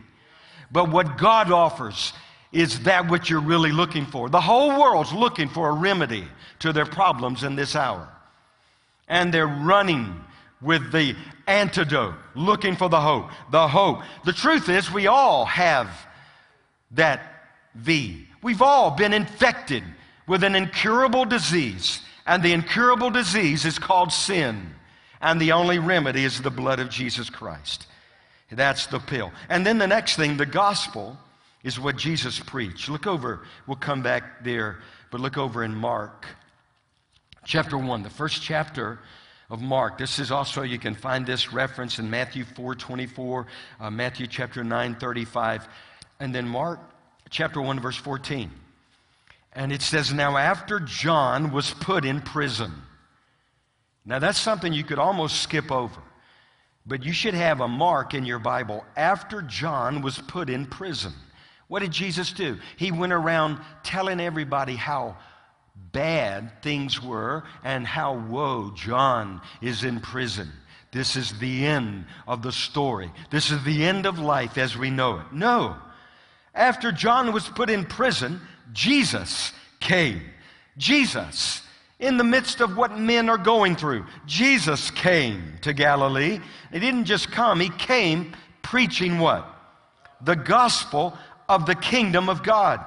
But 0.70 0.90
what 0.90 1.18
God 1.18 1.50
offers 1.50 2.12
is 2.52 2.80
that 2.80 3.08
what 3.08 3.28
you're 3.28 3.40
really 3.40 3.72
looking 3.72 4.06
for. 4.06 4.28
The 4.28 4.40
whole 4.40 4.80
world's 4.80 5.12
looking 5.12 5.48
for 5.48 5.68
a 5.68 5.72
remedy 5.72 6.24
to 6.60 6.72
their 6.72 6.86
problems 6.86 7.42
in 7.42 7.56
this 7.56 7.74
hour. 7.74 8.08
And 9.08 9.34
they're 9.34 9.46
running 9.46 10.24
with 10.60 10.92
the 10.92 11.14
antidote, 11.46 12.14
looking 12.34 12.76
for 12.76 12.88
the 12.88 13.00
hope. 13.00 13.30
The 13.50 13.68
hope. 13.68 14.02
The 14.24 14.32
truth 14.32 14.68
is, 14.68 14.90
we 14.90 15.06
all 15.06 15.44
have 15.44 15.90
that 16.92 17.20
V. 17.74 18.26
We've 18.42 18.62
all 18.62 18.92
been 18.92 19.12
infected 19.12 19.82
with 20.26 20.44
an 20.44 20.54
incurable 20.54 21.24
disease, 21.24 22.00
and 22.26 22.42
the 22.42 22.52
incurable 22.52 23.10
disease 23.10 23.64
is 23.64 23.78
called 23.78 24.12
sin. 24.12 24.75
And 25.20 25.40
the 25.40 25.52
only 25.52 25.78
remedy 25.78 26.24
is 26.24 26.40
the 26.40 26.50
blood 26.50 26.78
of 26.78 26.90
Jesus 26.90 27.30
Christ. 27.30 27.86
That's 28.50 28.86
the 28.86 29.00
pill. 29.00 29.32
And 29.48 29.66
then 29.66 29.78
the 29.78 29.86
next 29.86 30.16
thing, 30.16 30.36
the 30.36 30.46
gospel, 30.46 31.18
is 31.64 31.80
what 31.80 31.96
Jesus 31.96 32.38
preached. 32.38 32.88
Look 32.88 33.06
over, 33.06 33.40
we'll 33.66 33.76
come 33.76 34.02
back 34.02 34.44
there, 34.44 34.78
but 35.10 35.20
look 35.20 35.36
over 35.36 35.64
in 35.64 35.74
Mark 35.74 36.26
chapter 37.46 37.78
1, 37.78 38.02
the 38.02 38.10
first 38.10 38.42
chapter 38.42 38.98
of 39.48 39.62
Mark. 39.62 39.98
This 39.98 40.18
is 40.18 40.30
also, 40.30 40.62
you 40.62 40.78
can 40.78 40.94
find 40.94 41.24
this 41.24 41.52
reference 41.52 41.98
in 41.98 42.10
Matthew 42.10 42.44
4 42.44 42.74
24, 42.74 43.46
uh, 43.80 43.90
Matthew 43.90 44.26
chapter 44.26 44.62
9 44.62 44.96
35, 44.96 45.68
and 46.20 46.34
then 46.34 46.46
Mark 46.46 46.80
chapter 47.30 47.60
1, 47.60 47.80
verse 47.80 47.96
14. 47.96 48.50
And 49.52 49.72
it 49.72 49.80
says, 49.80 50.12
Now 50.12 50.36
after 50.36 50.80
John 50.80 51.52
was 51.52 51.72
put 51.72 52.04
in 52.04 52.20
prison. 52.20 52.72
Now 54.06 54.20
that's 54.20 54.38
something 54.38 54.72
you 54.72 54.84
could 54.84 55.00
almost 55.00 55.42
skip 55.42 55.70
over. 55.70 56.00
But 56.86 57.04
you 57.04 57.12
should 57.12 57.34
have 57.34 57.60
a 57.60 57.68
mark 57.68 58.14
in 58.14 58.24
your 58.24 58.38
Bible 58.38 58.84
after 58.96 59.42
John 59.42 60.02
was 60.02 60.18
put 60.18 60.48
in 60.48 60.66
prison. 60.66 61.12
What 61.66 61.80
did 61.80 61.90
Jesus 61.90 62.32
do? 62.32 62.58
He 62.76 62.92
went 62.92 63.12
around 63.12 63.58
telling 63.82 64.20
everybody 64.20 64.76
how 64.76 65.16
bad 65.74 66.62
things 66.62 67.02
were 67.02 67.42
and 67.64 67.84
how, 67.84 68.16
woe, 68.16 68.70
John 68.76 69.40
is 69.60 69.82
in 69.82 70.00
prison. 70.00 70.52
This 70.92 71.16
is 71.16 71.36
the 71.40 71.66
end 71.66 72.06
of 72.28 72.42
the 72.42 72.52
story. 72.52 73.10
This 73.30 73.50
is 73.50 73.62
the 73.64 73.84
end 73.84 74.06
of 74.06 74.20
life 74.20 74.56
as 74.56 74.76
we 74.76 74.90
know 74.90 75.18
it. 75.18 75.32
No. 75.32 75.76
After 76.54 76.92
John 76.92 77.32
was 77.32 77.48
put 77.48 77.68
in 77.68 77.84
prison, 77.84 78.40
Jesus 78.72 79.52
came. 79.80 80.22
Jesus, 80.78 81.62
in 81.98 82.18
the 82.18 82.24
midst 82.24 82.60
of 82.60 82.76
what 82.76 82.98
men 82.98 83.28
are 83.28 83.38
going 83.38 83.74
through, 83.74 84.04
Jesus 84.26 84.90
came 84.90 85.54
to 85.62 85.72
Galilee. 85.72 86.40
He 86.72 86.78
didn't 86.78 87.06
just 87.06 87.30
come, 87.30 87.60
he 87.60 87.70
came 87.70 88.34
preaching 88.62 89.18
what? 89.18 89.46
The 90.22 90.36
gospel 90.36 91.16
of 91.48 91.66
the 91.66 91.74
kingdom 91.74 92.28
of 92.28 92.42
God. 92.42 92.84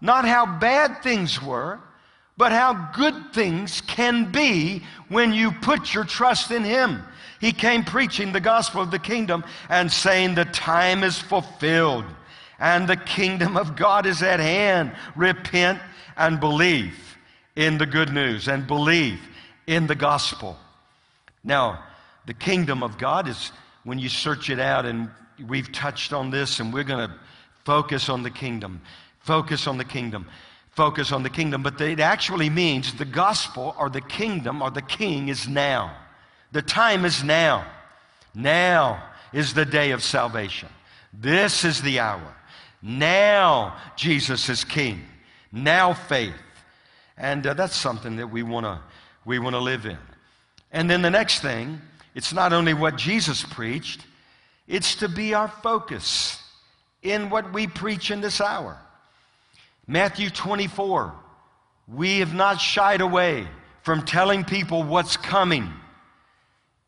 Not 0.00 0.24
how 0.24 0.46
bad 0.46 1.02
things 1.02 1.42
were, 1.42 1.80
but 2.36 2.52
how 2.52 2.90
good 2.94 3.34
things 3.34 3.80
can 3.82 4.30
be 4.30 4.82
when 5.08 5.32
you 5.32 5.50
put 5.50 5.92
your 5.92 6.04
trust 6.04 6.50
in 6.50 6.62
Him. 6.62 7.02
He 7.40 7.52
came 7.52 7.84
preaching 7.84 8.32
the 8.32 8.40
gospel 8.40 8.80
of 8.80 8.90
the 8.90 8.98
kingdom 8.98 9.44
and 9.68 9.90
saying, 9.90 10.34
The 10.34 10.44
time 10.44 11.02
is 11.02 11.18
fulfilled 11.18 12.04
and 12.60 12.88
the 12.88 12.96
kingdom 12.96 13.56
of 13.56 13.76
God 13.76 14.06
is 14.06 14.22
at 14.22 14.40
hand. 14.40 14.92
Repent 15.16 15.80
and 16.16 16.40
believe 16.40 17.07
in 17.58 17.76
the 17.76 17.86
good 17.86 18.14
news 18.14 18.46
and 18.46 18.68
believe 18.68 19.18
in 19.66 19.88
the 19.88 19.94
gospel. 19.96 20.56
Now, 21.42 21.82
the 22.24 22.32
kingdom 22.32 22.84
of 22.84 22.98
God 22.98 23.26
is 23.26 23.50
when 23.82 23.98
you 23.98 24.08
search 24.08 24.48
it 24.48 24.60
out, 24.60 24.86
and 24.86 25.10
we've 25.48 25.72
touched 25.72 26.12
on 26.12 26.30
this, 26.30 26.60
and 26.60 26.72
we're 26.72 26.84
going 26.84 27.08
to 27.08 27.14
focus 27.64 28.08
on 28.08 28.22
the 28.22 28.30
kingdom. 28.30 28.80
Focus 29.18 29.66
on 29.66 29.76
the 29.76 29.84
kingdom. 29.84 30.28
Focus 30.70 31.10
on 31.10 31.24
the 31.24 31.30
kingdom. 31.30 31.64
But 31.64 31.80
it 31.80 31.98
actually 31.98 32.48
means 32.48 32.94
the 32.94 33.04
gospel 33.04 33.74
or 33.76 33.90
the 33.90 34.02
kingdom 34.02 34.62
or 34.62 34.70
the 34.70 34.80
king 34.80 35.26
is 35.28 35.48
now. 35.48 35.96
The 36.52 36.62
time 36.62 37.04
is 37.04 37.24
now. 37.24 37.66
Now 38.36 39.02
is 39.32 39.52
the 39.52 39.64
day 39.64 39.90
of 39.90 40.04
salvation. 40.04 40.68
This 41.12 41.64
is 41.64 41.82
the 41.82 41.98
hour. 41.98 42.36
Now 42.82 43.76
Jesus 43.96 44.48
is 44.48 44.62
king. 44.62 45.02
Now 45.50 45.92
faith. 45.92 46.34
And 47.18 47.46
uh, 47.46 47.54
that's 47.54 47.76
something 47.76 48.16
that 48.16 48.28
we 48.28 48.42
want 48.42 48.64
to 48.64 48.80
we 49.24 49.38
want 49.38 49.54
to 49.54 49.60
live 49.60 49.84
in. 49.84 49.98
And 50.72 50.88
then 50.88 51.02
the 51.02 51.10
next 51.10 51.40
thing, 51.40 51.80
it's 52.14 52.32
not 52.32 52.52
only 52.52 52.72
what 52.72 52.96
Jesus 52.96 53.42
preached, 53.42 54.00
it's 54.66 54.94
to 54.96 55.08
be 55.08 55.34
our 55.34 55.48
focus 55.48 56.42
in 57.02 57.28
what 57.30 57.52
we 57.52 57.66
preach 57.66 58.10
in 58.10 58.20
this 58.20 58.40
hour. 58.40 58.78
Matthew 59.86 60.30
24, 60.30 61.12
we 61.88 62.18
have 62.18 62.34
not 62.34 62.60
shied 62.60 63.00
away 63.00 63.46
from 63.82 64.04
telling 64.04 64.44
people 64.44 64.82
what's 64.82 65.16
coming. 65.16 65.72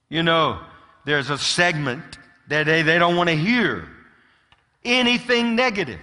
You 0.09 0.23
know, 0.23 0.61
there's 1.05 1.31
a 1.31 1.39
segment 1.39 2.19
that 2.49 2.65
they, 2.65 2.83
they 2.83 2.99
don't 2.99 3.17
want 3.17 3.29
to 3.29 3.37
hear 3.37 3.89
anything 4.85 5.57
negative. 5.57 6.01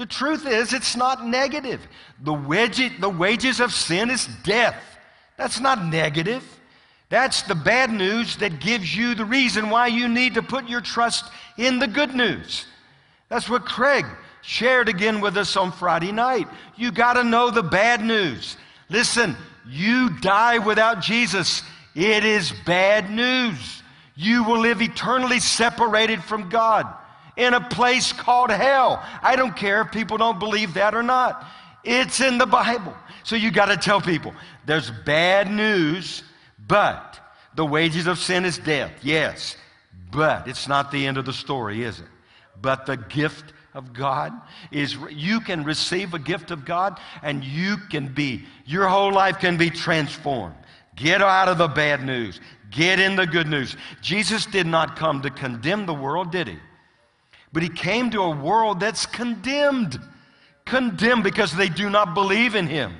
The 0.00 0.06
truth 0.06 0.46
is, 0.46 0.72
it's 0.72 0.96
not 0.96 1.26
negative. 1.26 1.86
The, 2.22 2.32
wedge, 2.32 2.80
the 3.00 3.08
wages 3.10 3.60
of 3.60 3.70
sin 3.70 4.08
is 4.08 4.30
death. 4.44 4.82
That's 5.36 5.60
not 5.60 5.84
negative. 5.84 6.42
That's 7.10 7.42
the 7.42 7.54
bad 7.54 7.92
news 7.92 8.38
that 8.38 8.60
gives 8.60 8.96
you 8.96 9.14
the 9.14 9.26
reason 9.26 9.68
why 9.68 9.88
you 9.88 10.08
need 10.08 10.32
to 10.36 10.42
put 10.42 10.70
your 10.70 10.80
trust 10.80 11.26
in 11.58 11.78
the 11.78 11.86
good 11.86 12.14
news. 12.14 12.64
That's 13.28 13.50
what 13.50 13.66
Craig 13.66 14.06
shared 14.40 14.88
again 14.88 15.20
with 15.20 15.36
us 15.36 15.54
on 15.54 15.70
Friday 15.70 16.12
night. 16.12 16.48
You 16.76 16.92
got 16.92 17.12
to 17.12 17.22
know 17.22 17.50
the 17.50 17.62
bad 17.62 18.02
news. 18.02 18.56
Listen, 18.88 19.36
you 19.68 20.18
die 20.20 20.56
without 20.56 21.02
Jesus. 21.02 21.62
It 21.94 22.24
is 22.24 22.54
bad 22.64 23.10
news. 23.10 23.82
You 24.16 24.44
will 24.44 24.60
live 24.60 24.80
eternally 24.80 25.40
separated 25.40 26.24
from 26.24 26.48
God 26.48 26.86
in 27.40 27.54
a 27.54 27.60
place 27.60 28.12
called 28.12 28.50
hell. 28.50 29.02
I 29.22 29.34
don't 29.34 29.56
care 29.56 29.80
if 29.80 29.90
people 29.90 30.18
don't 30.18 30.38
believe 30.38 30.74
that 30.74 30.94
or 30.94 31.02
not. 31.02 31.44
It's 31.82 32.20
in 32.20 32.36
the 32.36 32.46
Bible. 32.46 32.94
So 33.24 33.34
you 33.34 33.50
got 33.50 33.66
to 33.66 33.76
tell 33.78 34.00
people 34.00 34.34
there's 34.66 34.90
bad 34.90 35.50
news, 35.50 36.22
but 36.68 37.18
the 37.54 37.64
wages 37.64 38.06
of 38.06 38.18
sin 38.18 38.44
is 38.44 38.58
death. 38.58 38.92
Yes, 39.02 39.56
but 40.12 40.46
it's 40.46 40.68
not 40.68 40.92
the 40.92 41.06
end 41.06 41.16
of 41.16 41.24
the 41.24 41.32
story, 41.32 41.82
is 41.82 42.00
it? 42.00 42.06
But 42.60 42.84
the 42.84 42.98
gift 42.98 43.54
of 43.72 43.94
God 43.94 44.32
is 44.70 44.96
you 45.10 45.40
can 45.40 45.64
receive 45.64 46.12
a 46.12 46.18
gift 46.18 46.50
of 46.50 46.66
God 46.66 47.00
and 47.22 47.42
you 47.42 47.78
can 47.90 48.12
be, 48.12 48.44
your 48.66 48.86
whole 48.86 49.12
life 49.12 49.38
can 49.38 49.56
be 49.56 49.70
transformed. 49.70 50.56
Get 50.94 51.22
out 51.22 51.48
of 51.48 51.56
the 51.56 51.68
bad 51.68 52.04
news. 52.04 52.38
Get 52.70 53.00
in 53.00 53.16
the 53.16 53.26
good 53.26 53.48
news. 53.48 53.76
Jesus 54.02 54.44
did 54.44 54.66
not 54.66 54.96
come 54.96 55.22
to 55.22 55.30
condemn 55.30 55.86
the 55.86 55.94
world, 55.94 56.30
did 56.30 56.48
he? 56.48 56.58
But 57.52 57.62
he 57.62 57.68
came 57.68 58.10
to 58.10 58.22
a 58.22 58.30
world 58.30 58.80
that's 58.80 59.06
condemned. 59.06 59.98
Condemned 60.64 61.24
because 61.24 61.52
they 61.52 61.68
do 61.68 61.90
not 61.90 62.14
believe 62.14 62.54
in 62.54 62.66
him. 62.66 62.94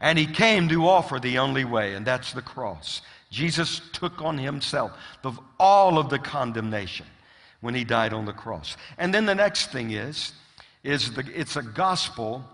And 0.00 0.18
he 0.18 0.26
came 0.26 0.68
to 0.68 0.86
offer 0.86 1.18
the 1.18 1.38
only 1.38 1.64
way, 1.64 1.94
and 1.94 2.06
that's 2.06 2.32
the 2.32 2.42
cross. 2.42 3.02
Jesus 3.30 3.80
took 3.92 4.22
on 4.22 4.38
himself 4.38 4.92
the, 5.22 5.32
all 5.58 5.98
of 5.98 6.10
the 6.10 6.18
condemnation 6.18 7.06
when 7.60 7.74
he 7.74 7.82
died 7.82 8.12
on 8.12 8.26
the 8.26 8.32
cross. 8.32 8.76
And 8.98 9.12
then 9.12 9.26
the 9.26 9.34
next 9.34 9.72
thing 9.72 9.90
is, 9.90 10.32
is 10.82 11.12
the, 11.14 11.24
it's 11.34 11.56
a 11.56 11.62
gospel 11.62 12.44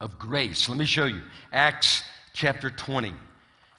of 0.00 0.18
grace. 0.18 0.68
Let 0.68 0.76
me 0.76 0.84
show 0.84 1.04
you. 1.04 1.22
Acts 1.52 2.02
chapter 2.34 2.68
20. 2.68 3.14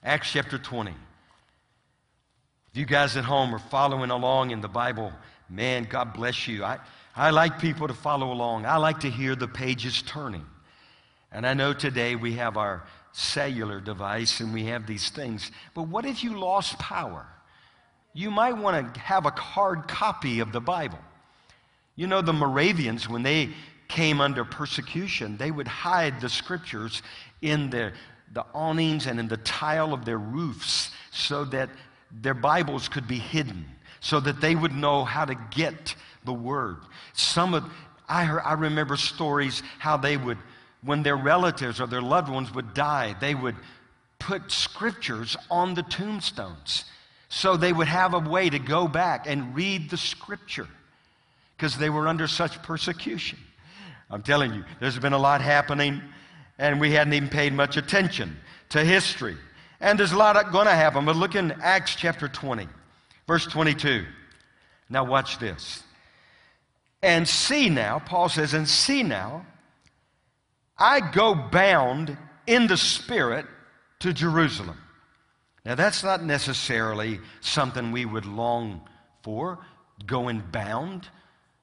Acts 0.04 0.32
chapter 0.32 0.58
20. 0.58 0.92
If 0.92 2.78
you 2.78 2.86
guys 2.86 3.18
at 3.18 3.26
home 3.26 3.54
are 3.54 3.60
following 3.60 4.10
along 4.10 4.52
in 4.52 4.62
the 4.62 4.68
Bible, 4.68 5.12
man, 5.50 5.86
God 5.90 6.14
bless 6.14 6.48
you. 6.48 6.64
I, 6.64 6.80
I 7.16 7.30
like 7.30 7.60
people 7.60 7.88
to 7.88 7.94
follow 7.94 8.32
along. 8.32 8.66
I 8.66 8.78
like 8.78 9.02
to 9.02 9.10
hear 9.10 9.36
the 9.36 9.48
pages 9.48 10.02
turning. 10.02 10.46
And 11.32 11.46
I 11.48 11.54
know 11.54 11.74
today 11.74 12.16
we 12.16 12.34
have 12.34 12.58
our 12.58 12.84
cellular 13.12 13.80
device 13.80 14.40
and 14.40 14.54
we 14.54 14.66
have 14.66 14.88
these 14.88 15.10
things. 15.10 15.52
But 15.74 15.84
what 15.84 16.06
if 16.06 16.24
you 16.24 16.38
lost 16.38 16.78
power? 16.80 17.26
You 18.14 18.30
might 18.30 18.58
want 18.58 18.94
to 18.94 19.00
have 19.00 19.26
a 19.26 19.32
hard 19.32 19.88
copy 19.88 20.40
of 20.40 20.52
the 20.52 20.62
Bible. 20.62 21.00
You 21.96 22.08
know, 22.08 22.22
the 22.22 22.34
Moravians, 22.34 23.08
when 23.08 23.24
they 23.24 23.50
came 23.88 24.22
under 24.22 24.44
persecution, 24.44 25.38
they 25.38 25.52
would 25.52 25.68
hide 25.68 26.20
the 26.20 26.30
scriptures 26.30 27.04
in 27.42 27.70
their, 27.70 27.94
the 28.34 28.46
awnings 28.54 29.06
and 29.06 29.20
in 29.20 29.28
the 29.28 29.38
tile 29.38 29.94
of 29.94 30.06
their 30.06 30.18
roofs 30.18 30.92
so 31.12 31.46
that 31.46 31.70
their 32.12 32.34
Bibles 32.34 32.88
could 32.88 33.08
be 33.08 33.18
hidden, 33.18 33.66
so 34.04 34.20
that 34.20 34.42
they 34.42 34.54
would 34.54 34.74
know 34.74 35.06
how 35.06 35.24
to 35.24 35.34
get 35.50 35.96
the 36.26 36.34
word. 36.34 36.78
Some 37.14 37.54
of, 37.54 37.64
I, 38.08 38.26
heard, 38.26 38.42
I 38.42 38.54
remember 38.54 38.98
stories 38.98 39.64
how 39.80 39.98
they 39.98 40.18
would 40.18 40.38
when 40.84 41.02
their 41.02 41.16
relatives 41.16 41.80
or 41.80 41.88
their 41.88 42.02
loved 42.02 42.28
ones 42.28 42.54
would 42.54 42.74
die, 42.74 43.16
they 43.22 43.34
would 43.34 43.56
put 44.20 44.52
scriptures 44.52 45.38
on 45.50 45.74
the 45.74 45.84
tombstones 45.84 46.84
so 47.30 47.56
they 47.56 47.72
would 47.72 47.88
have 47.88 48.14
a 48.14 48.20
way 48.20 48.50
to 48.50 48.60
go 48.60 48.90
back 48.90 49.26
and 49.26 49.56
read 49.56 49.90
the 49.90 49.98
scripture 49.98 50.68
because 51.56 51.78
they 51.78 51.90
were 51.90 52.10
under 52.10 52.28
such 52.28 52.62
persecution. 52.62 53.40
I'm 54.12 54.22
telling 54.22 54.54
you, 54.54 54.66
there's 54.82 55.00
been 55.00 55.14
a 55.14 55.18
lot 55.18 55.42
happening, 55.42 56.02
and 56.60 56.82
we 56.82 56.92
hadn't 56.92 57.14
even 57.14 57.30
paid 57.30 57.54
much 57.54 57.78
attention 57.78 58.36
to 58.70 58.84
history. 58.84 59.38
And 59.80 59.98
there's 59.98 60.12
a 60.12 60.18
lot 60.18 60.52
going 60.52 60.68
to 60.68 60.76
happen. 60.76 61.06
But 61.06 61.16
look 61.16 61.36
in 61.36 61.54
Acts 61.62 61.96
chapter 61.96 62.28
20, 62.28 62.68
verse 63.28 63.46
22. 63.46 64.06
Now, 64.90 65.04
watch 65.04 65.40
this. 65.40 65.84
And 67.02 67.28
see 67.28 67.70
now, 67.70 68.00
Paul 68.00 68.30
says, 68.30 68.54
and 68.54 68.68
see 68.68 69.04
now, 69.04 69.46
I 70.78 71.00
go 71.00 71.36
bound 71.36 72.18
in 72.48 72.68
the 72.68 72.78
Spirit 72.78 73.46
to 74.00 74.14
Jerusalem. 74.14 74.78
Now, 75.66 75.76
that's 75.76 76.04
not 76.04 76.24
necessarily 76.24 77.20
something 77.42 77.92
we 77.92 78.06
would 78.06 78.26
long 78.26 78.82
for, 79.22 79.60
going 80.06 80.44
bound, 80.52 81.08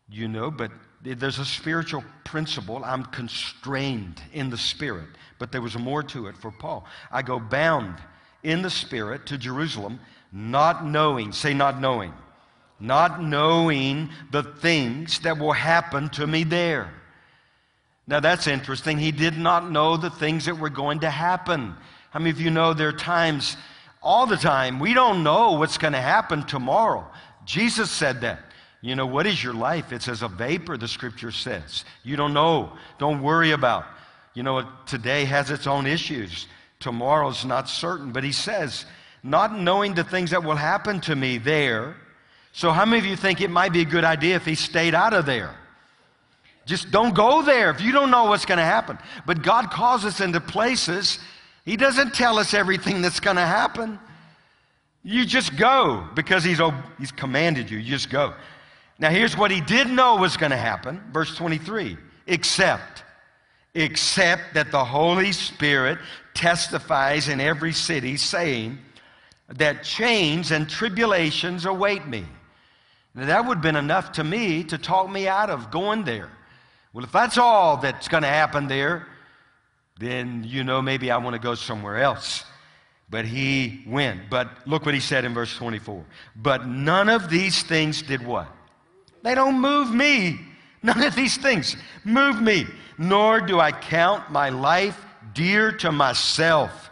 you 0.09 0.29
know, 0.29 0.51
but 0.51 0.73
there's 1.03 1.38
a 1.38 1.44
spiritual 1.44 2.05
principle. 2.25 2.83
I'm 2.85 3.05
constrained 3.05 4.23
in 4.33 4.51
the 4.51 4.59
Spirit, 4.59 5.09
but 5.38 5.53
there 5.53 5.62
was 5.62 5.79
more 5.79 6.03
to 6.05 6.27
it 6.27 6.37
for 6.37 6.51
Paul. 6.51 6.87
I 7.11 7.23
go 7.23 7.38
bound 7.38 7.96
in 8.42 8.62
the 8.62 8.70
Spirit 8.70 9.27
to 9.27 9.38
Jerusalem, 9.38 10.01
not 10.33 10.85
knowing, 10.85 11.33
say, 11.33 11.55
not 11.55 11.81
knowing, 11.81 12.12
not 12.79 13.23
knowing 13.23 14.11
the 14.31 14.43
things 14.43 15.21
that 15.21 15.38
will 15.38 15.53
happen 15.53 16.09
to 16.11 16.27
me 16.27 16.45
there. 16.45 16.93
Now 18.07 18.21
that's 18.21 18.47
interesting. 18.47 18.99
He 18.99 19.12
did 19.12 19.38
not 19.38 19.71
know 19.71 19.97
the 19.97 20.11
things 20.11 20.47
that 20.47 20.59
were 20.59 20.71
going 20.71 21.01
to 21.01 21.11
happen. 21.11 21.75
I 22.12 22.19
mean, 22.19 22.29
if 22.29 22.40
you 22.40 22.51
know 22.51 22.75
there 22.75 22.88
are 22.88 22.93
times, 22.93 23.57
all 24.03 24.27
the 24.27 24.37
time, 24.37 24.81
we 24.81 24.95
don't 24.95 25.23
know 25.23 25.53
what's 25.53 25.79
going 25.79 25.93
to 25.93 26.01
happen 26.01 26.45
tomorrow? 26.45 27.07
Jesus 27.45 27.90
said 27.90 28.23
that. 28.23 28.40
You 28.83 28.97
know, 28.97 29.07
what 29.07 29.27
is 29.27 29.45
your 29.45 29.53
life? 29.53 29.93
It's 29.93 30.09
as 30.09 30.23
a 30.23 30.29
vapor, 30.29 30.79
the 30.79 30.88
scripture 30.88 31.31
says. 31.31 31.85
You 32.03 32.16
don't 32.16 32.33
know. 32.33 32.73
Don't 32.99 33.23
worry 33.23 33.51
about. 33.51 33.85
You 34.33 34.43
know, 34.43 34.66
today 34.87 35.27
has 35.27 35.51
its 35.51 35.66
own 35.66 35.87
issues. 35.87 36.47
Tomorrow's 36.79 37.45
not 37.45 37.69
certain. 37.69 38.11
But 38.11 38.25
he 38.25 38.33
says, 38.33 38.87
not 39.23 39.59
knowing 39.59 39.95
the 39.95 40.05
things 40.05 40.31
that 40.31 40.45
will 40.45 40.57
happen 40.57 41.01
to 41.03 41.17
me 41.17 41.39
there. 41.39 41.97
So, 42.53 42.71
how 42.71 42.85
many 42.85 42.99
of 42.99 43.07
you 43.07 43.17
think 43.17 43.41
it 43.41 43.51
might 43.51 43.73
be 43.73 43.83
a 43.83 43.85
good 43.85 44.05
idea 44.05 44.37
if 44.37 44.45
he 44.45 44.55
stayed 44.55 44.95
out 44.95 45.13
of 45.13 45.27
there? 45.27 45.55
Just 46.67 46.91
don't 46.91 47.15
go 47.15 47.43
there 47.43 47.71
if 47.71 47.81
you 47.81 47.93
don't 47.93 48.11
know 48.11 48.25
what's 48.27 48.45
going 48.45 48.59
to 48.59 48.65
happen. 48.65 48.99
But 49.27 49.43
God 49.43 49.71
calls 49.71 50.05
us 50.05 50.21
into 50.21 50.41
places, 50.41 51.19
He 51.65 51.77
doesn't 51.77 52.15
tell 52.15 52.39
us 52.39 52.55
everything 52.55 53.03
that's 53.03 53.21
going 53.21 53.37
to 53.37 53.47
happen. 53.47 53.99
You 55.03 55.25
just 55.25 55.57
go 55.57 56.07
because 56.15 56.45
he's, 56.45 56.61
he's 56.99 57.13
commanded 57.13 57.71
you. 57.71 57.79
You 57.79 57.91
just 57.91 58.11
go. 58.11 58.35
Now, 58.99 59.11
here's 59.11 59.37
what 59.37 59.51
He 59.51 59.61
did 59.61 59.89
know 59.89 60.17
was 60.17 60.37
going 60.37 60.51
to 60.51 60.57
happen. 60.57 61.03
Verse 61.13 61.35
23 61.37 61.97
except, 62.27 63.03
except 63.75 64.55
that 64.55 64.71
the 64.71 64.85
Holy 64.85 65.33
Spirit 65.33 65.99
testifies 66.33 67.29
in 67.29 67.41
every 67.41 67.73
city, 67.73 68.17
saying 68.17 68.79
that 69.57 69.83
chains 69.83 70.51
and 70.51 70.69
tribulations 70.69 71.67
await 71.67 72.07
me. 72.07 72.25
Now, 73.15 73.27
that 73.27 73.47
would 73.47 73.57
have 73.57 73.63
been 73.63 73.77
enough 73.77 74.13
to 74.13 74.25
me 74.25 74.63
to 74.65 74.79
talk 74.79 75.11
me 75.11 75.27
out 75.27 75.51
of 75.51 75.71
going 75.71 76.05
there. 76.05 76.31
Well, 76.93 77.05
if 77.05 77.13
that's 77.13 77.39
all 77.39 77.77
that's 77.77 78.09
going 78.09 78.23
to 78.23 78.29
happen 78.29 78.69
there, 78.69 79.07
then 79.99 80.45
you 80.45 80.65
know 80.65 80.81
maybe 80.81 81.11
I 81.11 81.17
want 81.19 81.35
to 81.35 81.41
go 81.41 81.55
somewhere 81.55 81.99
else. 81.99 82.45
But 83.11 83.25
he 83.25 83.83
went. 83.87 84.31
But 84.31 84.49
look 84.67 84.87
what 84.87 84.95
he 84.95 85.01
said 85.01 85.25
in 85.25 85.35
verse 85.35 85.55
24. 85.57 86.05
But 86.37 86.69
none 86.69 87.09
of 87.09 87.29
these 87.29 87.63
things 87.65 88.03
did 88.03 88.25
what? 88.25 88.49
They 89.23 89.35
don't 89.35 89.61
move 89.61 89.93
me. 89.93 90.41
None 90.83 91.03
of 91.03 91.15
these 91.15 91.37
things 91.37 91.77
move 92.05 92.41
me. 92.41 92.65
Nor 92.97 93.43
do 93.43 93.61
I 93.61 93.71
count 93.71 94.31
my 94.31 94.49
life 94.49 94.99
dear 95.35 95.73
to 95.73 95.93
myself. 95.93 96.91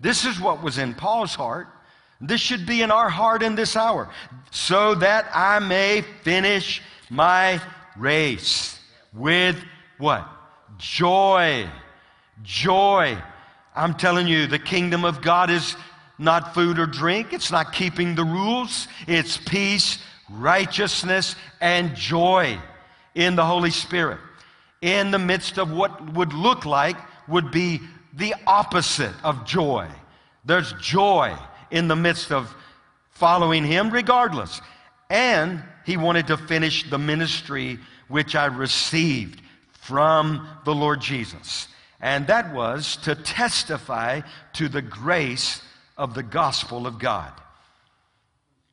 This 0.00 0.24
is 0.24 0.40
what 0.40 0.64
was 0.64 0.78
in 0.78 0.94
Paul's 0.94 1.36
heart. 1.36 1.68
This 2.20 2.40
should 2.40 2.66
be 2.66 2.82
in 2.82 2.90
our 2.90 3.08
heart 3.08 3.42
in 3.42 3.54
this 3.54 3.76
hour. 3.76 4.08
So 4.50 4.94
that 4.96 5.28
I 5.34 5.58
may 5.58 6.02
finish 6.22 6.82
my 7.10 7.60
race 7.96 8.78
with 9.12 9.56
what? 9.98 10.28
Joy. 10.78 11.68
Joy. 12.42 13.18
I'm 13.74 13.94
telling 13.94 14.28
you, 14.28 14.46
the 14.46 14.58
kingdom 14.58 15.04
of 15.04 15.20
God 15.20 15.50
is 15.50 15.76
not 16.18 16.54
food 16.54 16.78
or 16.78 16.86
drink, 16.86 17.32
it's 17.32 17.50
not 17.50 17.72
keeping 17.72 18.14
the 18.14 18.24
rules, 18.24 18.86
it's 19.08 19.36
peace, 19.36 19.98
righteousness, 20.30 21.34
and 21.60 21.94
joy 21.96 22.56
in 23.14 23.34
the 23.34 23.44
Holy 23.44 23.70
Spirit. 23.70 24.20
In 24.80 25.10
the 25.10 25.18
midst 25.18 25.58
of 25.58 25.72
what 25.72 26.12
would 26.12 26.32
look 26.32 26.64
like 26.64 26.96
would 27.28 27.50
be 27.50 27.80
the 28.12 28.34
opposite 28.46 29.14
of 29.24 29.44
joy. 29.44 29.88
There's 30.44 30.72
joy 30.74 31.36
in 31.74 31.88
the 31.88 31.96
midst 31.96 32.30
of 32.30 32.54
following 33.10 33.64
Him 33.64 33.90
regardless. 33.90 34.60
And 35.10 35.62
He 35.84 35.96
wanted 35.96 36.28
to 36.28 36.36
finish 36.36 36.88
the 36.88 36.98
ministry 36.98 37.78
which 38.08 38.34
I 38.34 38.46
received 38.46 39.42
from 39.72 40.48
the 40.64 40.74
Lord 40.74 41.00
Jesus. 41.00 41.68
And 42.00 42.26
that 42.28 42.54
was 42.54 42.96
to 42.98 43.14
testify 43.14 44.22
to 44.54 44.68
the 44.68 44.82
grace 44.82 45.60
of 45.96 46.14
the 46.14 46.22
gospel 46.22 46.86
of 46.86 46.98
God. 46.98 47.32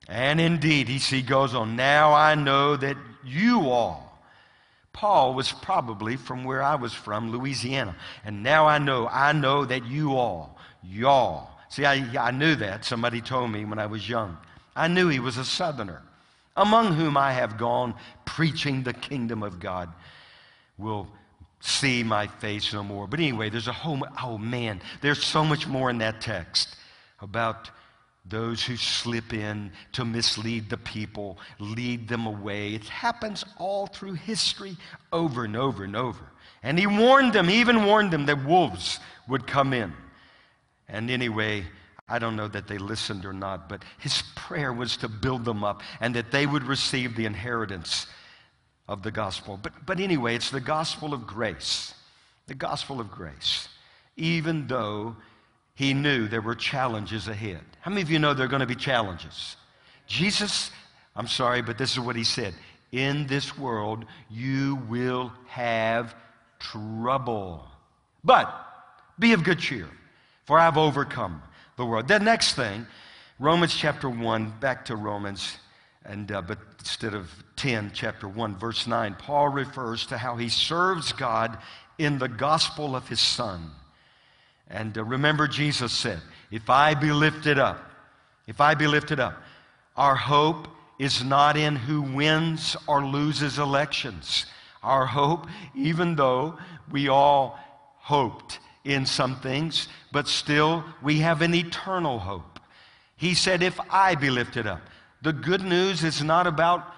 And 0.07 0.41
indeed, 0.41 0.89
he 0.89 1.21
goes 1.21 1.53
on, 1.53 1.75
now 1.75 2.13
I 2.13 2.35
know 2.35 2.75
that 2.75 2.97
you 3.23 3.69
all, 3.69 4.21
Paul 4.93 5.33
was 5.33 5.51
probably 5.51 6.17
from 6.17 6.43
where 6.43 6.61
I 6.61 6.75
was 6.75 6.93
from, 6.93 7.31
Louisiana. 7.31 7.95
And 8.25 8.43
now 8.43 8.65
I 8.65 8.77
know, 8.77 9.07
I 9.07 9.31
know 9.31 9.63
that 9.63 9.85
you 9.85 10.17
all, 10.17 10.57
y'all. 10.83 11.49
See, 11.71 11.85
I, 11.85 12.27
I 12.27 12.31
knew 12.31 12.55
that. 12.55 12.83
Somebody 12.83 13.21
told 13.21 13.49
me 13.49 13.63
when 13.63 13.79
I 13.79 13.85
was 13.85 14.07
young. 14.07 14.37
I 14.75 14.89
knew 14.89 15.07
he 15.07 15.19
was 15.19 15.37
a 15.37 15.45
southerner. 15.45 16.01
among 16.57 16.95
whom 16.95 17.15
I 17.15 17.31
have 17.31 17.57
gone 17.57 17.95
preaching 18.25 18.83
the 18.83 18.93
kingdom 18.93 19.41
of 19.41 19.59
God 19.59 19.89
will 20.77 21.07
see 21.61 22.03
my 22.03 22.27
face 22.27 22.73
no 22.73 22.83
more. 22.83 23.07
But 23.07 23.21
anyway, 23.21 23.49
there's 23.49 23.69
a 23.69 23.73
whole, 23.73 24.05
oh 24.21 24.37
man, 24.37 24.81
there's 24.99 25.23
so 25.23 25.45
much 25.45 25.65
more 25.65 25.89
in 25.89 25.99
that 25.99 26.19
text 26.19 26.75
about 27.21 27.69
those 28.25 28.63
who 28.63 28.75
slip 28.75 29.33
in 29.33 29.71
to 29.93 30.03
mislead 30.03 30.69
the 30.69 30.77
people, 30.77 31.37
lead 31.57 32.09
them 32.09 32.25
away. 32.25 32.73
It 32.73 32.83
happens 32.83 33.45
all 33.57 33.87
through 33.87 34.13
history 34.15 34.75
over 35.13 35.45
and 35.45 35.55
over 35.55 35.85
and 35.85 35.95
over. 35.95 36.25
And 36.63 36.77
he 36.77 36.85
warned 36.85 37.31
them, 37.31 37.47
he 37.47 37.61
even 37.61 37.85
warned 37.85 38.11
them 38.11 38.25
that 38.25 38.45
wolves 38.45 38.99
would 39.29 39.47
come 39.47 39.71
in. 39.71 39.93
And 40.91 41.09
anyway, 41.09 41.63
I 42.07 42.19
don't 42.19 42.35
know 42.35 42.49
that 42.49 42.67
they 42.67 42.77
listened 42.77 43.25
or 43.25 43.33
not, 43.33 43.69
but 43.69 43.83
his 43.97 44.21
prayer 44.35 44.73
was 44.73 44.97
to 44.97 45.07
build 45.07 45.45
them 45.45 45.63
up 45.63 45.81
and 46.01 46.13
that 46.15 46.31
they 46.31 46.45
would 46.45 46.63
receive 46.63 47.15
the 47.15 47.25
inheritance 47.25 48.05
of 48.87 49.01
the 49.01 49.11
gospel. 49.11 49.57
But, 49.61 49.85
but 49.85 49.99
anyway, 49.99 50.35
it's 50.35 50.51
the 50.51 50.59
gospel 50.59 51.13
of 51.13 51.25
grace. 51.25 51.93
The 52.47 52.55
gospel 52.55 52.99
of 52.99 53.09
grace. 53.09 53.69
Even 54.17 54.67
though 54.67 55.15
he 55.73 55.93
knew 55.93 56.27
there 56.27 56.41
were 56.41 56.55
challenges 56.55 57.29
ahead. 57.29 57.61
How 57.79 57.89
many 57.89 58.01
of 58.01 58.11
you 58.11 58.19
know 58.19 58.33
there 58.33 58.45
are 58.45 58.49
going 58.49 58.59
to 58.59 58.67
be 58.67 58.75
challenges? 58.75 59.55
Jesus, 60.05 60.69
I'm 61.15 61.27
sorry, 61.27 61.61
but 61.61 61.77
this 61.77 61.93
is 61.93 61.99
what 61.99 62.17
he 62.17 62.25
said 62.25 62.53
In 62.91 63.25
this 63.27 63.57
world, 63.57 64.05
you 64.29 64.75
will 64.89 65.31
have 65.47 66.13
trouble. 66.59 67.65
But 68.23 68.53
be 69.17 69.31
of 69.31 69.43
good 69.43 69.59
cheer, 69.59 69.87
for 70.45 70.59
I've 70.59 70.77
overcome 70.77 71.41
the 71.77 71.85
world. 71.85 72.07
The 72.07 72.19
next 72.19 72.53
thing, 72.53 72.85
Romans 73.39 73.73
chapter 73.73 74.09
1, 74.09 74.53
back 74.59 74.85
to 74.85 74.95
Romans, 74.95 75.57
and, 76.05 76.31
uh, 76.31 76.41
but 76.41 76.59
instead 76.79 77.13
of 77.13 77.29
10, 77.55 77.91
chapter 77.93 78.27
1, 78.27 78.57
verse 78.57 78.87
9, 78.87 79.15
Paul 79.15 79.49
refers 79.49 80.05
to 80.07 80.17
how 80.17 80.35
he 80.35 80.49
serves 80.49 81.13
God 81.13 81.57
in 81.97 82.17
the 82.17 82.27
gospel 82.27 82.95
of 82.95 83.07
his 83.07 83.19
Son. 83.19 83.71
And 84.69 84.97
uh, 84.97 85.03
remember, 85.03 85.47
Jesus 85.47 85.91
said, 85.91 86.19
If 86.49 86.69
I 86.69 86.93
be 86.93 87.11
lifted 87.11 87.59
up, 87.59 87.83
if 88.47 88.59
I 88.61 88.73
be 88.73 88.87
lifted 88.87 89.19
up, 89.19 89.41
our 89.95 90.15
hope 90.15 90.67
is 90.97 91.23
not 91.23 91.57
in 91.57 91.75
who 91.75 92.01
wins 92.01 92.75
or 92.87 93.05
loses 93.05 93.59
elections. 93.59 94.45
Our 94.83 95.05
hope, 95.05 95.47
even 95.75 96.15
though 96.15 96.57
we 96.91 97.07
all 97.07 97.59
hoped 97.97 98.59
in 98.83 99.05
some 99.05 99.39
things, 99.41 99.87
but 100.11 100.27
still 100.27 100.83
we 101.01 101.19
have 101.19 101.41
an 101.41 101.53
eternal 101.53 102.19
hope. 102.19 102.59
He 103.15 103.33
said, 103.33 103.61
If 103.63 103.79
I 103.89 104.15
be 104.15 104.29
lifted 104.29 104.67
up, 104.67 104.81
the 105.21 105.33
good 105.33 105.61
news 105.61 106.03
is 106.03 106.23
not 106.23 106.47
about 106.47 106.91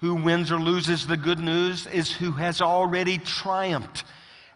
who 0.00 0.14
wins 0.14 0.52
or 0.52 0.60
loses. 0.60 1.06
The 1.06 1.16
good 1.16 1.38
news 1.38 1.86
is 1.86 2.12
who 2.12 2.32
has 2.32 2.60
already 2.60 3.18
triumphed 3.18 4.04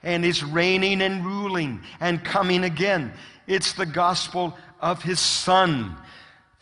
and 0.02 0.24
is 0.24 0.44
reigning 0.44 1.02
and 1.02 1.24
ruling 1.24 1.82
and 2.00 2.22
coming 2.22 2.64
again. 2.64 3.12
It's 3.46 3.72
the 3.72 3.86
gospel 3.86 4.56
of 4.80 5.02
his 5.02 5.20
son. 5.20 5.96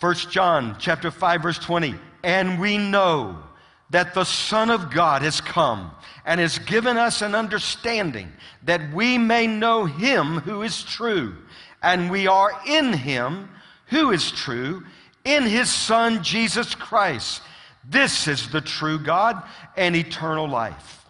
1 0.00 0.14
John 0.30 0.76
chapter 0.78 1.10
5 1.10 1.42
verse 1.42 1.58
20. 1.58 1.94
And 2.22 2.60
we 2.60 2.78
know 2.78 3.42
that 3.90 4.14
the 4.14 4.24
son 4.24 4.70
of 4.70 4.90
God 4.90 5.22
has 5.22 5.40
come 5.40 5.90
and 6.24 6.40
has 6.40 6.58
given 6.58 6.96
us 6.96 7.22
an 7.22 7.34
understanding 7.34 8.32
that 8.64 8.92
we 8.92 9.16
may 9.16 9.46
know 9.46 9.84
him 9.84 10.38
who 10.40 10.62
is 10.62 10.82
true. 10.82 11.36
And 11.82 12.10
we 12.10 12.26
are 12.26 12.50
in 12.66 12.92
him 12.92 13.48
who 13.86 14.10
is 14.10 14.30
true 14.32 14.84
in 15.24 15.44
his 15.44 15.70
son 15.70 16.22
Jesus 16.22 16.74
Christ. 16.74 17.42
This 17.88 18.26
is 18.26 18.48
the 18.50 18.60
true 18.60 18.98
God 18.98 19.40
and 19.76 19.94
eternal 19.94 20.48
life. 20.48 21.04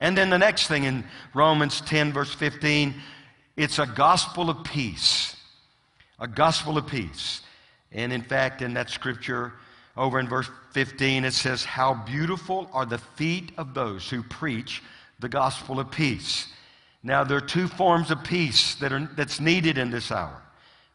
And 0.00 0.16
then 0.16 0.30
the 0.30 0.38
next 0.38 0.68
thing 0.68 0.84
in 0.84 1.04
Romans 1.32 1.80
10, 1.80 2.12
verse 2.12 2.32
15, 2.34 2.94
it's 3.56 3.78
a 3.78 3.86
gospel 3.86 4.50
of 4.50 4.62
peace. 4.64 5.36
A 6.20 6.28
gospel 6.28 6.78
of 6.78 6.86
peace. 6.86 7.40
And 7.90 8.12
in 8.12 8.22
fact, 8.22 8.62
in 8.62 8.74
that 8.74 8.90
scripture, 8.90 9.52
over 9.96 10.18
in 10.18 10.28
verse 10.28 10.50
15, 10.72 11.24
it 11.24 11.32
says, 11.32 11.64
How 11.64 11.94
beautiful 11.94 12.68
are 12.72 12.86
the 12.86 12.98
feet 12.98 13.52
of 13.56 13.74
those 13.74 14.10
who 14.10 14.22
preach 14.22 14.82
the 15.20 15.28
gospel 15.28 15.78
of 15.78 15.90
peace. 15.90 16.48
Now, 17.02 17.22
there 17.24 17.36
are 17.36 17.42
two 17.42 17.68
forms 17.68 18.10
of 18.10 18.24
peace 18.24 18.74
that 18.76 18.92
are, 18.92 19.08
that's 19.16 19.40
needed 19.40 19.78
in 19.78 19.90
this 19.90 20.10
hour. 20.10 20.42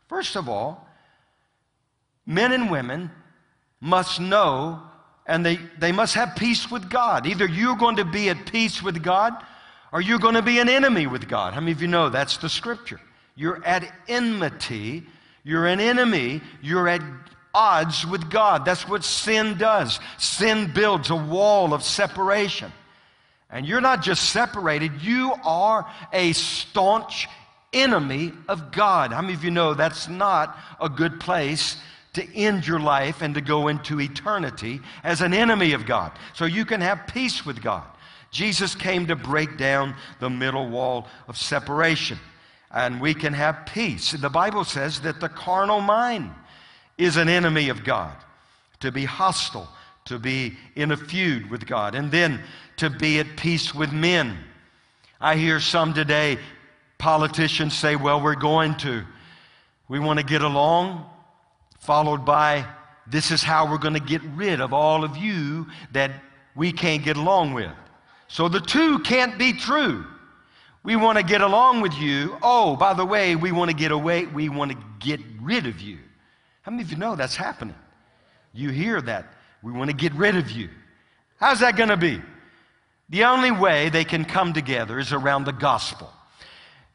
First 0.07 0.35
of 0.35 0.49
all, 0.49 0.87
men 2.25 2.51
and 2.51 2.69
women 2.69 3.11
must 3.79 4.19
know 4.19 4.81
and 5.25 5.45
they, 5.45 5.57
they 5.77 5.91
must 5.91 6.15
have 6.15 6.35
peace 6.35 6.71
with 6.71 6.89
God. 6.89 7.27
Either 7.27 7.45
you're 7.45 7.77
going 7.77 7.97
to 7.97 8.05
be 8.05 8.29
at 8.29 8.51
peace 8.51 8.81
with 8.81 9.03
God 9.03 9.33
or 9.91 10.01
you're 10.01 10.19
going 10.19 10.33
to 10.33 10.41
be 10.41 10.57
an 10.57 10.67
enemy 10.67 11.05
with 11.05 11.27
God. 11.27 11.53
How 11.53 11.59
many 11.59 11.71
of 11.71 11.81
you 11.81 11.87
know 11.87 12.09
that's 12.09 12.37
the 12.37 12.49
scripture? 12.49 12.99
You're 13.35 13.63
at 13.63 13.91
enmity, 14.07 15.03
you're 15.43 15.67
an 15.67 15.79
enemy, 15.79 16.41
you're 16.61 16.87
at 16.87 17.01
odds 17.59 18.07
with 18.07 18.29
God. 18.29 18.63
That's 18.63 18.87
what 18.87 19.03
sin 19.03 19.57
does. 19.57 19.99
Sin 20.17 20.71
builds 20.73 21.09
a 21.09 21.15
wall 21.15 21.73
of 21.73 21.83
separation. 21.83 22.71
And 23.49 23.65
you're 23.65 23.81
not 23.81 24.01
just 24.01 24.29
separated, 24.29 25.01
you 25.01 25.33
are 25.43 25.85
a 26.13 26.31
staunch 26.31 27.27
enemy 27.73 28.31
of 28.47 28.71
God. 28.71 29.11
How 29.11 29.21
many 29.21 29.33
of 29.33 29.43
you 29.43 29.51
know 29.51 29.73
that's 29.73 30.07
not 30.07 30.57
a 30.79 30.87
good 30.87 31.19
place 31.19 31.77
to 32.13 32.35
end 32.35 32.65
your 32.65 32.79
life 32.79 33.21
and 33.21 33.35
to 33.35 33.41
go 33.41 33.67
into 33.67 33.99
eternity 33.99 34.79
as 35.03 35.21
an 35.21 35.33
enemy 35.33 35.73
of 35.73 35.85
God. 35.85 36.11
So 36.33 36.45
you 36.45 36.65
can 36.65 36.81
have 36.81 37.07
peace 37.07 37.45
with 37.45 37.61
God. 37.61 37.85
Jesus 38.31 38.73
came 38.73 39.07
to 39.07 39.15
break 39.15 39.57
down 39.57 39.95
the 40.19 40.29
middle 40.29 40.69
wall 40.69 41.07
of 41.27 41.37
separation, 41.37 42.19
and 42.71 43.01
we 43.01 43.13
can 43.13 43.33
have 43.33 43.65
peace. 43.65 44.11
The 44.11 44.29
Bible 44.29 44.63
says 44.63 45.01
that 45.01 45.19
the 45.19 45.29
carnal 45.29 45.81
mind 45.81 46.31
is 46.99 47.17
an 47.17 47.29
enemy 47.29 47.69
of 47.69 47.83
God, 47.83 48.15
to 48.81 48.91
be 48.91 49.05
hostile, 49.05 49.67
to 50.05 50.19
be 50.19 50.55
in 50.75 50.91
a 50.91 50.97
feud 50.97 51.49
with 51.49 51.65
God, 51.65 51.95
and 51.95 52.11
then 52.11 52.39
to 52.77 52.91
be 52.91 53.19
at 53.19 53.37
peace 53.37 53.73
with 53.73 53.91
men. 53.91 54.37
I 55.19 55.35
hear 55.35 55.59
some 55.59 55.93
today, 55.93 56.37
politicians 56.99 57.75
say, 57.75 57.95
well, 57.95 58.21
we're 58.21 58.35
going 58.35 58.75
to. 58.77 59.03
We 59.87 59.99
want 59.99 60.19
to 60.19 60.25
get 60.25 60.43
along 60.43 61.05
followed 61.79 62.25
by 62.25 62.65
this 63.07 63.31
is 63.31 63.41
how 63.41 63.69
we're 63.69 63.79
going 63.79 63.95
to 63.95 63.99
get 63.99 64.21
rid 64.35 64.61
of 64.61 64.73
all 64.73 65.03
of 65.03 65.17
you 65.17 65.65
that 65.91 66.11
we 66.55 66.71
can't 66.71 67.03
get 67.03 67.17
along 67.17 67.53
with. 67.53 67.71
So 68.27 68.47
the 68.47 68.59
two 68.59 68.99
can't 68.99 69.39
be 69.39 69.53
true. 69.53 70.05
We 70.83 70.95
want 70.95 71.17
to 71.17 71.23
get 71.23 71.41
along 71.41 71.81
with 71.81 71.93
you. 71.95 72.37
Oh, 72.43 72.75
by 72.75 72.93
the 72.93 73.05
way, 73.05 73.35
we 73.35 73.51
want 73.51 73.71
to 73.71 73.75
get 73.75 73.91
away, 73.91 74.25
we 74.25 74.49
want 74.49 74.71
to 74.71 74.77
get 74.99 75.19
rid 75.41 75.65
of 75.65 75.81
you. 75.81 75.97
How 76.69 76.71
many 76.71 76.83
of 76.83 76.91
you 76.91 76.97
know 76.97 77.15
that's 77.15 77.35
happening? 77.35 77.73
You 78.53 78.69
hear 78.69 79.01
that. 79.01 79.33
We 79.63 79.71
want 79.71 79.89
to 79.89 79.95
get 79.95 80.13
rid 80.13 80.35
of 80.35 80.51
you. 80.51 80.69
How's 81.39 81.61
that 81.61 81.75
going 81.75 81.89
to 81.89 81.97
be? 81.97 82.21
The 83.09 83.23
only 83.23 83.49
way 83.49 83.89
they 83.89 84.03
can 84.03 84.23
come 84.23 84.53
together 84.53 84.99
is 84.99 85.11
around 85.11 85.45
the 85.45 85.51
gospel. 85.51 86.13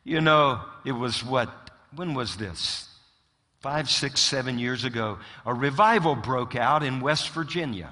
You 0.05 0.21
know, 0.21 0.61
it 0.85 0.93
was 0.93 1.25
what? 1.25 1.51
When 1.93 2.15
was 2.15 2.37
this? 2.37 2.89
five, 3.59 3.91
six, 3.91 4.21
seven 4.21 4.61
years 4.61 4.85
ago, 4.85 5.19
a 5.45 5.53
revival 5.53 6.15
broke 6.15 6.55
out 6.55 6.85
in 6.85 7.01
West 7.01 7.31
Virginia. 7.31 7.91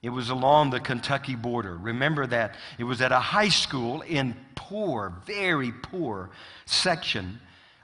It 0.00 0.08
was 0.08 0.30
along 0.30 0.70
the 0.70 0.80
Kentucky 0.80 1.34
border. 1.34 1.76
Remember 1.76 2.26
that? 2.28 2.54
It 2.78 2.84
was 2.84 3.02
at 3.02 3.12
a 3.12 3.20
high 3.20 3.50
school 3.50 4.00
in 4.00 4.34
poor, 4.54 5.12
very 5.26 5.70
poor 5.70 6.30
section 6.64 7.40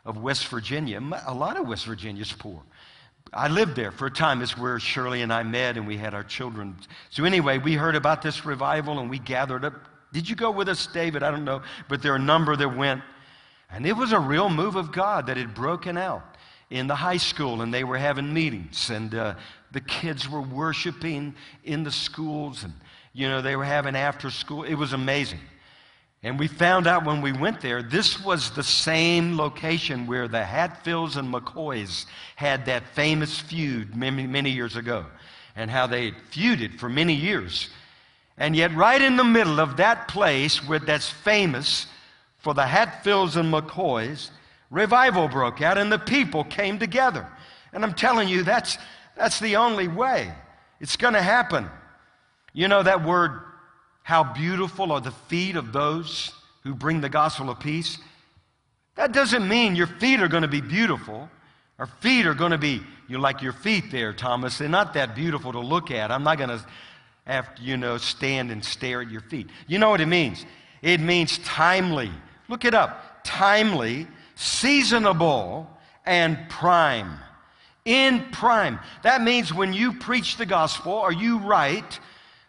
of 0.06 0.16
West 0.16 0.46
Virginia. 0.46 1.02
A 1.26 1.34
lot 1.34 1.58
of 1.58 1.68
West 1.68 1.84
Virginia 1.84 2.22
is 2.22 2.32
poor. 2.32 2.62
I 3.32 3.48
lived 3.48 3.76
there 3.76 3.90
for 3.90 4.06
a 4.06 4.10
time. 4.10 4.40
It's 4.40 4.56
where 4.56 4.78
Shirley 4.78 5.22
and 5.22 5.32
I 5.32 5.42
met 5.42 5.76
and 5.76 5.86
we 5.86 5.96
had 5.96 6.14
our 6.14 6.24
children. 6.24 6.76
So, 7.10 7.24
anyway, 7.24 7.58
we 7.58 7.74
heard 7.74 7.96
about 7.96 8.22
this 8.22 8.44
revival 8.44 8.98
and 8.98 9.10
we 9.10 9.18
gathered 9.18 9.64
up. 9.64 9.74
Did 10.12 10.28
you 10.28 10.36
go 10.36 10.50
with 10.50 10.68
us, 10.68 10.86
David? 10.86 11.22
I 11.22 11.30
don't 11.30 11.44
know. 11.44 11.62
But 11.88 12.02
there 12.02 12.12
are 12.12 12.16
a 12.16 12.20
number 12.20 12.56
that 12.56 12.76
went. 12.76 13.02
And 13.70 13.84
it 13.84 13.94
was 13.94 14.12
a 14.12 14.20
real 14.20 14.48
move 14.48 14.76
of 14.76 14.92
God 14.92 15.26
that 15.26 15.36
had 15.36 15.54
broken 15.54 15.98
out 15.98 16.36
in 16.70 16.86
the 16.86 16.94
high 16.94 17.16
school 17.16 17.62
and 17.62 17.72
they 17.72 17.84
were 17.84 17.98
having 17.98 18.32
meetings 18.32 18.90
and 18.90 19.14
uh, 19.14 19.34
the 19.72 19.80
kids 19.80 20.28
were 20.28 20.40
worshiping 20.40 21.34
in 21.64 21.84
the 21.84 21.92
schools 21.92 22.64
and 22.64 22.72
you 23.12 23.28
know 23.28 23.40
they 23.40 23.54
were 23.54 23.64
having 23.64 23.94
after 23.94 24.30
school 24.30 24.64
it 24.64 24.74
was 24.74 24.92
amazing 24.92 25.38
and 26.26 26.38
we 26.38 26.48
found 26.48 26.86
out 26.86 27.04
when 27.04 27.22
we 27.22 27.32
went 27.32 27.60
there 27.60 27.82
this 27.82 28.22
was 28.22 28.50
the 28.50 28.62
same 28.62 29.36
location 29.36 30.06
where 30.06 30.28
the 30.28 30.44
hatfields 30.44 31.16
and 31.16 31.32
mccoys 31.32 32.06
had 32.36 32.66
that 32.66 32.86
famous 32.94 33.38
feud 33.38 33.94
many, 33.96 34.26
many 34.26 34.50
years 34.50 34.76
ago 34.76 35.06
and 35.54 35.70
how 35.70 35.86
they 35.86 36.10
feuded 36.10 36.78
for 36.78 36.88
many 36.88 37.14
years 37.14 37.70
and 38.38 38.54
yet 38.54 38.74
right 38.74 39.00
in 39.00 39.16
the 39.16 39.24
middle 39.24 39.60
of 39.60 39.76
that 39.76 40.08
place 40.08 40.66
where 40.68 40.78
that's 40.78 41.08
famous 41.08 41.86
for 42.38 42.54
the 42.54 42.66
hatfields 42.66 43.36
and 43.36 43.52
mccoys 43.52 44.30
revival 44.70 45.28
broke 45.28 45.62
out 45.62 45.78
and 45.78 45.90
the 45.90 45.98
people 45.98 46.44
came 46.44 46.78
together. 46.78 47.26
And 47.72 47.84
I'm 47.84 47.94
telling 47.94 48.28
you, 48.28 48.42
that's, 48.42 48.78
that's 49.16 49.40
the 49.40 49.56
only 49.56 49.88
way. 49.88 50.32
It's 50.80 50.96
going 50.96 51.14
to 51.14 51.22
happen. 51.22 51.68
You 52.52 52.68
know 52.68 52.82
that 52.82 53.04
word, 53.04 53.40
how 54.06 54.22
beautiful 54.22 54.92
are 54.92 55.00
the 55.00 55.10
feet 55.10 55.56
of 55.56 55.72
those 55.72 56.30
who 56.62 56.76
bring 56.76 57.00
the 57.00 57.08
gospel 57.08 57.50
of 57.50 57.58
peace? 57.58 57.98
That 58.94 59.10
doesn't 59.10 59.48
mean 59.48 59.74
your 59.74 59.88
feet 59.88 60.20
are 60.20 60.28
going 60.28 60.42
to 60.42 60.48
be 60.48 60.60
beautiful. 60.60 61.28
Our 61.80 61.86
feet 61.86 62.24
are 62.24 62.32
going 62.32 62.52
to 62.52 62.58
be, 62.58 62.82
you 63.08 63.18
like 63.18 63.42
your 63.42 63.52
feet 63.52 63.90
there, 63.90 64.12
Thomas. 64.12 64.58
They're 64.58 64.68
not 64.68 64.94
that 64.94 65.16
beautiful 65.16 65.50
to 65.50 65.58
look 65.58 65.90
at. 65.90 66.12
I'm 66.12 66.22
not 66.22 66.38
going 66.38 66.50
to 66.50 66.64
to, 67.26 67.44
you 67.60 67.76
know, 67.76 67.96
stand 67.96 68.52
and 68.52 68.64
stare 68.64 69.02
at 69.02 69.10
your 69.10 69.22
feet. 69.22 69.48
You 69.66 69.80
know 69.80 69.90
what 69.90 70.00
it 70.00 70.06
means? 70.06 70.46
It 70.82 71.00
means 71.00 71.38
timely. 71.38 72.12
Look 72.48 72.64
it 72.64 72.74
up. 72.74 73.24
Timely, 73.24 74.06
seasonable, 74.36 75.68
and 76.04 76.38
prime. 76.48 77.18
In 77.84 78.24
prime. 78.30 78.78
That 79.02 79.22
means 79.22 79.52
when 79.52 79.72
you 79.72 79.94
preach 79.94 80.36
the 80.36 80.46
gospel 80.46 80.92
or 80.92 81.10
you 81.10 81.38
write, 81.38 81.98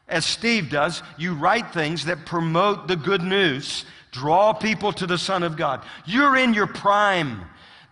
as 0.08 0.26
Steve 0.26 0.70
does, 0.70 1.04
you 1.18 1.34
write 1.34 1.74
things 1.74 2.06
that 2.06 2.26
promote 2.26 2.88
the 2.88 2.96
good 2.96 3.22
news, 3.22 3.86
draw 4.12 4.54
people 4.54 4.94
to 4.94 5.06
the 5.06 5.18
Son 5.18 5.44
of 5.44 5.58
God. 5.58 5.84
You're 6.06 6.38
in 6.38 6.54
your 6.54 6.68
prime. 6.68 7.42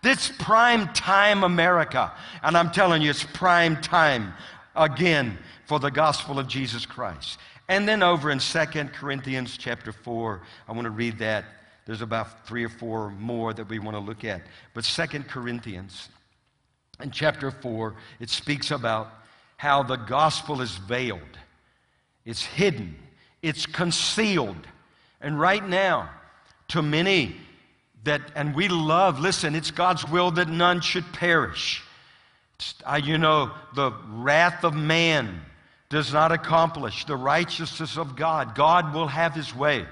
This 0.02 0.32
prime 0.38 0.92
time 0.92 1.44
America. 1.44 2.12
And 2.42 2.56
I'm 2.56 2.70
telling 2.70 3.02
you, 3.02 3.10
it's 3.10 3.24
prime 3.24 3.80
time 3.80 4.32
again 4.74 5.36
for 5.66 5.78
the 5.78 5.90
gospel 5.90 6.38
of 6.38 6.46
Jesus 6.46 6.86
Christ. 6.86 7.38
And 7.68 7.88
then 7.88 8.02
over 8.02 8.30
in 8.30 8.38
2 8.38 8.58
Corinthians 8.94 9.56
chapter 9.58 9.92
4, 9.92 10.40
I 10.68 10.72
want 10.72 10.84
to 10.84 10.90
read 10.90 11.18
that. 11.18 11.44
There's 11.84 12.02
about 12.02 12.46
three 12.46 12.64
or 12.64 12.68
four 12.68 13.10
more 13.10 13.52
that 13.52 13.68
we 13.68 13.78
want 13.78 13.96
to 13.96 14.00
look 14.00 14.24
at. 14.24 14.42
But 14.74 14.84
2 14.84 15.06
Corinthians 15.24 16.08
in 17.00 17.10
chapter 17.10 17.50
4, 17.50 17.94
it 18.20 18.30
speaks 18.30 18.70
about 18.70 19.12
how 19.56 19.82
the 19.82 19.96
gospel 19.96 20.60
is 20.60 20.76
veiled, 20.76 21.35
it's 22.26 22.44
hidden, 22.44 22.96
it's 23.40 23.64
concealed. 23.64 24.66
And 25.20 25.40
right 25.40 25.66
now, 25.66 26.10
to 26.68 26.82
many 26.82 27.36
that, 28.04 28.20
and 28.34 28.54
we 28.54 28.68
love, 28.68 29.18
listen, 29.18 29.54
it's 29.54 29.70
God's 29.70 30.06
will 30.08 30.32
that 30.32 30.48
none 30.48 30.80
should 30.80 31.10
perish. 31.12 31.82
Uh, 32.84 33.00
you 33.02 33.16
know, 33.16 33.50
the 33.74 33.92
wrath 34.10 34.64
of 34.64 34.74
man 34.74 35.40
does 35.88 36.12
not 36.12 36.32
accomplish 36.32 37.04
the 37.04 37.16
righteousness 37.16 37.96
of 37.96 38.16
God. 38.16 38.54
God 38.54 38.92
will 38.92 39.06
have 39.06 39.34
his 39.34 39.54
way. 39.54 39.86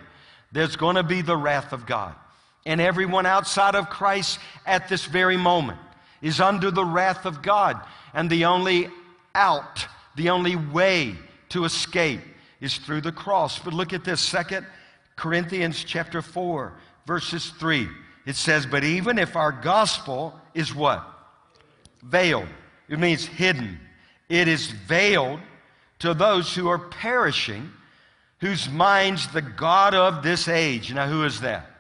There's 0.53 0.77
going 0.77 0.97
to 0.97 1.03
be 1.03 1.23
the 1.23 1.37
wrath 1.37 1.73
of 1.73 1.87
God. 1.87 2.15
And 2.67 2.81
everyone 2.81 3.27
outside 3.27 3.75
of 3.75 3.91
Christ 3.91 4.39
at 4.67 4.89
this 4.89 5.05
very 5.05 5.37
moment 5.37 5.79
is 6.23 6.41
under 6.41 6.71
the 6.71 6.85
wrath 6.85 7.27
of 7.27 7.43
God. 7.43 7.81
And 8.15 8.31
the 8.31 8.47
only 8.47 8.89
out, 9.35 9.87
the 10.17 10.31
only 10.31 10.57
way 10.57 11.17
to 11.55 11.65
escape 11.65 12.21
is 12.61 12.79
through 12.79 13.01
the 13.01 13.13
cross. 13.13 13.61
But 13.61 13.75
look 13.75 13.93
at 13.93 14.05
this, 14.05 14.21
Second 14.21 14.67
Corinthians 15.17 15.85
chapter 15.85 16.21
4, 16.21 16.73
verses 17.07 17.51
3. 17.59 17.89
It 18.27 18.35
says, 18.35 18.67
But 18.67 18.83
even 18.83 19.19
if 19.19 19.37
our 19.37 19.53
gospel 19.53 20.39
is 20.53 20.75
what? 20.75 21.09
Veiled. 22.03 22.49
It 22.89 22.99
means 22.99 23.25
hidden. 23.25 23.79
It 24.29 24.49
is 24.49 24.67
veiled 24.67 25.41
to 26.01 26.13
those 26.13 26.55
who 26.55 26.69
are 26.69 26.79
perishing, 26.79 27.71
whose 28.41 28.69
minds 28.69 29.29
the 29.29 29.43
God 29.43 29.95
of 29.95 30.25
this 30.25 30.49
age. 30.49 30.93
Now, 30.93 31.07
who 31.07 31.25
is 31.25 31.41
that? 31.41 31.71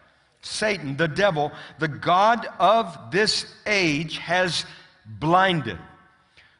Satan, 0.40 0.96
the 0.96 1.08
devil, 1.08 1.50
the 1.80 1.88
God 1.88 2.46
of 2.60 3.10
this 3.10 3.52
age 3.66 4.18
has 4.18 4.66
blinded, 5.04 5.78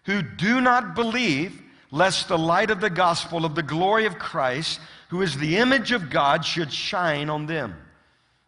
who 0.05 0.21
do 0.21 0.61
not 0.61 0.97
believe, 0.97 1.61
lest 1.95 2.27
the 2.27 2.37
light 2.37 2.73
of 2.73 2.81
the 2.81 2.91
gospel 2.91 3.45
of 3.45 3.55
the 3.55 3.63
glory 3.63 4.05
of 4.05 4.19
Christ, 4.19 4.81
who 5.11 5.23
is 5.23 5.37
the 5.37 5.59
image 5.59 5.93
of 5.93 6.11
God, 6.11 6.45
should 6.45 6.73
shine 6.73 7.31
on 7.31 7.47
them. 7.47 7.77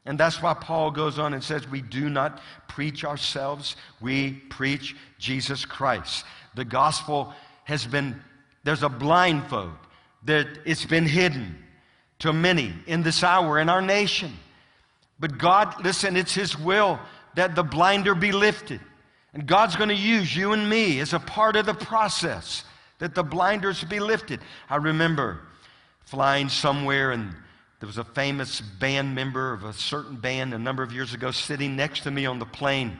And 0.05 0.19
that's 0.19 0.43
why 0.43 0.53
Paul 0.55 0.91
goes 0.91 1.21
on 1.21 1.33
and 1.33 1.43
says, 1.43 1.69
We 1.69 1.81
do 1.81 2.11
not 2.11 2.41
preach 2.67 3.05
ourselves, 3.05 3.77
we 4.01 4.33
preach 4.33 4.97
Jesus 5.21 5.65
Christ. 5.65 6.25
The 6.57 6.65
gospel 6.65 7.33
has 7.65 7.87
been, 7.87 8.21
there's 8.65 8.83
a 8.83 8.89
blindfold 8.89 9.75
that 10.25 10.49
it's 10.65 10.85
been 10.85 11.07
hidden 11.07 11.63
to 12.19 12.33
many 12.33 12.75
in 12.89 13.05
this 13.05 13.23
hour 13.23 13.61
in 13.61 13.69
our 13.69 13.83
nation. 13.83 14.33
But 15.21 15.39
God, 15.39 15.85
listen, 15.85 16.17
it's 16.17 16.35
His 16.35 16.59
will 16.59 16.99
that 17.37 17.55
the 17.55 17.63
blinder 17.63 18.17
be 18.17 18.33
lifted. 18.33 18.81
And 19.35 19.47
God's 19.47 19.77
going 19.77 19.91
to 19.91 19.95
use 19.95 20.35
you 20.35 20.53
and 20.53 20.69
me 20.69 20.99
as 20.99 21.13
a 21.13 21.21
part 21.21 21.55
of 21.55 21.67
the 21.67 21.75
process 21.75 22.65
that 22.99 23.15
the 23.15 23.23
blinders 23.23 23.85
be 23.85 24.01
lifted. 24.01 24.41
I 24.69 24.77
remember 24.77 25.41
flying 26.05 26.49
somewhere 26.49 27.11
and 27.13 27.35
there 27.81 27.87
was 27.87 27.99
a 27.99 28.05
famous 28.05 28.61
band 28.61 29.15
member 29.15 29.53
of 29.53 29.65
a 29.65 29.73
certain 29.73 30.17
band 30.17 30.55
a 30.55 30.59
number 30.59 30.83
of 30.83 30.93
years 30.93 31.13
ago 31.13 31.31
sitting 31.31 31.77
next 31.77 32.01
to 32.05 32.11
me 32.11 32.25
on 32.25 32.39
the 32.39 32.47
plane. 32.47 32.97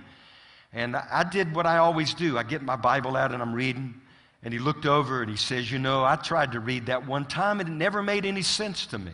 And 0.73 0.97
I 0.97 1.25
did 1.25 1.55
what 1.55 1.65
I 1.65 1.79
always 1.79 2.13
do. 2.13 2.37
I 2.37 2.43
get 2.43 2.63
my 2.63 2.77
Bible 2.77 3.17
out 3.17 3.33
and 3.33 3.41
I'm 3.41 3.55
reading. 3.55 3.95
And 4.43 4.53
he 4.53 4.61
looked 4.61 4.85
over 4.85 5.23
and 5.23 5.31
he 5.31 5.37
says, 5.37 5.73
You 5.73 5.79
know, 5.79 6.05
I 6.05 6.17
tried 6.17 6.53
to 6.53 6.61
read 6.61 6.87
that 6.87 7.07
one 7.07 7.25
time 7.25 7.61
and 7.61 7.69
it 7.69 7.73
never 7.73 8.03
made 8.03 8.27
any 8.27 8.43
sense 8.43 8.87
to 8.89 8.99
me. 8.99 9.13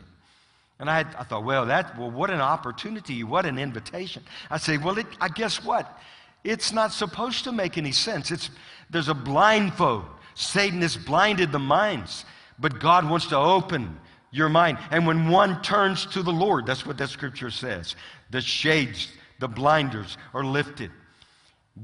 And 0.83 0.91
I, 0.91 1.01
I 1.01 1.22
thought, 1.22 1.45
well, 1.45 1.66
that, 1.66 1.97
well, 1.97 2.11
what 2.11 2.28
an 2.30 2.41
opportunity, 2.41 3.22
what 3.22 3.47
an 3.47 3.57
invitation. 3.57 4.24
I 4.51 4.59
say, 4.59 4.78
well, 4.78 4.99
it, 4.99 5.07
I 5.20 5.28
guess 5.28 5.62
what? 5.62 6.01
It's 6.43 6.72
not 6.72 6.93
supposed 6.93 7.45
to 7.45 7.53
make 7.53 7.78
any 7.78 7.93
sense. 7.93 8.33
It's, 8.33 8.51
there's 8.91 9.09
a 9.09 9.14
blindfold. 9.14 10.07
Satan 10.35 10.83
has 10.83 10.97
blinded 10.97 11.53
the 11.53 11.59
minds, 11.59 12.24
but 12.59 12.80
God 12.80 13.09
wants 13.09 13.26
to 13.26 13.37
open 13.37 13.99
your 14.30 14.49
mind. 14.49 14.78
And 14.91 15.07
when 15.07 15.28
one 15.28 15.61
turns 15.62 16.07
to 16.07 16.22
the 16.22 16.33
Lord, 16.33 16.66
that's 16.66 16.87
what 16.87 16.99
that 16.99 17.11
scripture 17.11 17.51
says, 17.51 17.97
the 18.30 18.41
shades, 18.41 19.09
the 19.41 19.49
blinders 19.49 20.16
are 20.35 20.45
lifted. 20.45 20.91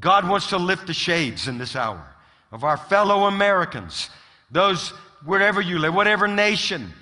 God 0.01 0.28
wants 0.28 0.49
to 0.49 0.59
lift 0.59 0.86
the 0.86 0.94
shades 0.94 1.49
in 1.49 1.59
this 1.59 1.76
hour 1.76 2.07
of 2.53 2.64
our 2.64 2.76
fellow 2.76 3.26
Americans, 3.26 4.11
those 4.51 4.90
wherever 5.24 5.61
you 5.61 5.78
live, 5.78 5.94
whatever 5.94 6.26
nation, 6.26 6.92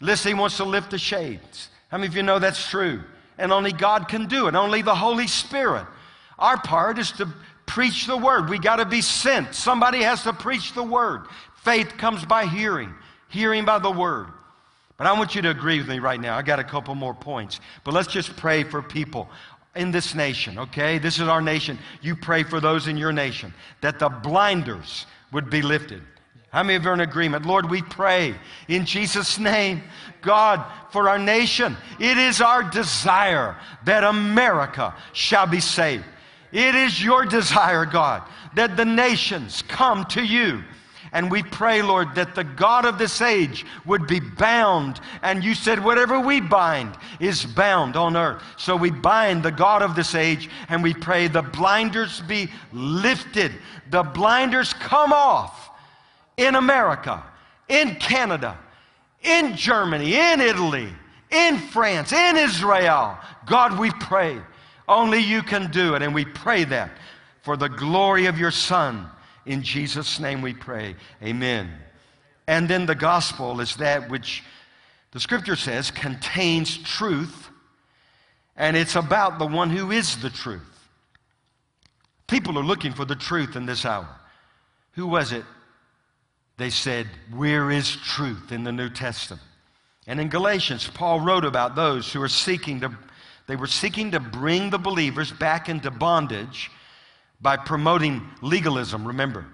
Listen, 0.00 0.34
he 0.34 0.40
wants 0.40 0.56
to 0.58 0.64
lift 0.64 0.90
the 0.90 0.98
shades. 0.98 1.70
How 1.88 1.98
many 1.98 2.08
of 2.08 2.16
you 2.16 2.22
know 2.22 2.38
that's 2.38 2.68
true? 2.68 3.02
And 3.36 3.52
only 3.52 3.72
God 3.72 4.08
can 4.08 4.26
do 4.26 4.46
it, 4.48 4.54
only 4.54 4.82
the 4.82 4.94
Holy 4.94 5.26
Spirit. 5.26 5.86
Our 6.38 6.60
part 6.60 6.98
is 6.98 7.10
to 7.12 7.28
preach 7.78 8.08
the 8.08 8.16
word. 8.16 8.50
We 8.50 8.58
got 8.58 8.76
to 8.76 8.84
be 8.84 9.00
sent. 9.00 9.54
Somebody 9.54 10.02
has 10.02 10.24
to 10.24 10.32
preach 10.32 10.72
the 10.72 10.82
word. 10.82 11.26
Faith 11.62 11.96
comes 11.96 12.24
by 12.24 12.44
hearing, 12.44 12.92
hearing 13.28 13.64
by 13.64 13.78
the 13.78 13.88
word. 13.88 14.26
But 14.96 15.06
I 15.06 15.12
want 15.12 15.36
you 15.36 15.42
to 15.42 15.50
agree 15.50 15.78
with 15.78 15.86
me 15.86 16.00
right 16.00 16.18
now. 16.18 16.36
I 16.36 16.42
got 16.42 16.58
a 16.58 16.64
couple 16.64 16.96
more 16.96 17.14
points. 17.14 17.60
But 17.84 17.94
let's 17.94 18.08
just 18.08 18.36
pray 18.36 18.64
for 18.64 18.82
people 18.82 19.28
in 19.76 19.92
this 19.92 20.12
nation, 20.16 20.58
okay? 20.58 20.98
This 20.98 21.20
is 21.20 21.28
our 21.28 21.40
nation. 21.40 21.78
You 22.02 22.16
pray 22.16 22.42
for 22.42 22.58
those 22.58 22.88
in 22.88 22.96
your 22.96 23.12
nation 23.12 23.54
that 23.80 24.00
the 24.00 24.08
blinders 24.08 25.06
would 25.30 25.48
be 25.48 25.62
lifted. 25.62 26.02
How 26.50 26.64
many 26.64 26.74
of 26.74 26.82
you 26.82 26.90
are 26.90 26.94
in 26.94 27.00
agreement? 27.00 27.46
Lord, 27.46 27.70
we 27.70 27.82
pray 27.82 28.34
in 28.66 28.86
Jesus' 28.86 29.38
name, 29.38 29.84
God, 30.20 30.64
for 30.90 31.08
our 31.08 31.18
nation. 31.20 31.76
It 32.00 32.18
is 32.18 32.40
our 32.40 32.64
desire 32.64 33.56
that 33.84 34.02
America 34.02 34.96
shall 35.12 35.46
be 35.46 35.60
saved. 35.60 36.02
It 36.52 36.74
is 36.74 37.02
your 37.02 37.24
desire, 37.24 37.84
God, 37.84 38.22
that 38.54 38.76
the 38.76 38.84
nations 38.84 39.62
come 39.68 40.04
to 40.06 40.22
you. 40.22 40.62
And 41.12 41.30
we 41.30 41.42
pray, 41.42 41.80
Lord, 41.82 42.14
that 42.16 42.34
the 42.34 42.44
God 42.44 42.84
of 42.84 42.98
this 42.98 43.22
age 43.22 43.64
would 43.86 44.06
be 44.06 44.20
bound. 44.20 45.00
And 45.22 45.42
you 45.42 45.54
said, 45.54 45.82
whatever 45.82 46.20
we 46.20 46.40
bind 46.40 46.96
is 47.18 47.44
bound 47.44 47.96
on 47.96 48.16
earth. 48.16 48.42
So 48.56 48.76
we 48.76 48.90
bind 48.90 49.42
the 49.42 49.50
God 49.50 49.82
of 49.82 49.96
this 49.96 50.14
age 50.14 50.50
and 50.68 50.82
we 50.82 50.94
pray 50.94 51.28
the 51.28 51.42
blinders 51.42 52.20
be 52.22 52.50
lifted, 52.72 53.52
the 53.90 54.02
blinders 54.02 54.74
come 54.74 55.12
off 55.12 55.70
in 56.36 56.54
America, 56.54 57.22
in 57.68 57.94
Canada, 57.96 58.58
in 59.22 59.56
Germany, 59.56 60.14
in 60.14 60.40
Italy, 60.40 60.88
in 61.30 61.58
France, 61.58 62.12
in 62.12 62.36
Israel. 62.36 63.18
God, 63.46 63.78
we 63.78 63.90
pray. 63.90 64.38
Only 64.88 65.18
you 65.18 65.42
can 65.42 65.70
do 65.70 65.94
it. 65.94 66.02
And 66.02 66.14
we 66.14 66.24
pray 66.24 66.64
that 66.64 66.90
for 67.42 67.56
the 67.56 67.68
glory 67.68 68.26
of 68.26 68.38
your 68.38 68.50
Son. 68.50 69.06
In 69.46 69.62
Jesus' 69.62 70.18
name 70.18 70.42
we 70.42 70.54
pray. 70.54 70.96
Amen. 71.22 71.70
And 72.46 72.68
then 72.68 72.86
the 72.86 72.94
gospel 72.94 73.60
is 73.60 73.76
that 73.76 74.10
which 74.10 74.42
the 75.12 75.20
scripture 75.20 75.56
says 75.56 75.90
contains 75.90 76.78
truth, 76.78 77.48
and 78.56 78.76
it's 78.76 78.96
about 78.96 79.38
the 79.38 79.46
one 79.46 79.70
who 79.70 79.90
is 79.90 80.16
the 80.16 80.30
truth. 80.30 80.62
People 82.26 82.58
are 82.58 82.64
looking 82.64 82.92
for 82.92 83.04
the 83.04 83.16
truth 83.16 83.56
in 83.56 83.66
this 83.66 83.84
hour. 83.84 84.08
Who 84.92 85.06
was 85.06 85.32
it 85.32 85.44
they 86.58 86.70
said, 86.70 87.06
Where 87.34 87.70
is 87.70 87.96
truth 87.96 88.52
in 88.52 88.64
the 88.64 88.72
New 88.72 88.90
Testament? 88.90 89.42
And 90.06 90.20
in 90.20 90.28
Galatians, 90.28 90.90
Paul 90.92 91.20
wrote 91.20 91.44
about 91.44 91.76
those 91.76 92.12
who 92.12 92.20
are 92.20 92.28
seeking 92.28 92.80
to, 92.80 92.90
they 93.48 93.56
were 93.56 93.66
seeking 93.66 94.12
to 94.12 94.20
bring 94.20 94.70
the 94.70 94.78
believers 94.78 95.32
back 95.32 95.68
into 95.68 95.90
bondage 95.90 96.70
by 97.40 97.56
promoting 97.56 98.22
legalism, 98.42 99.04
remember. 99.04 99.46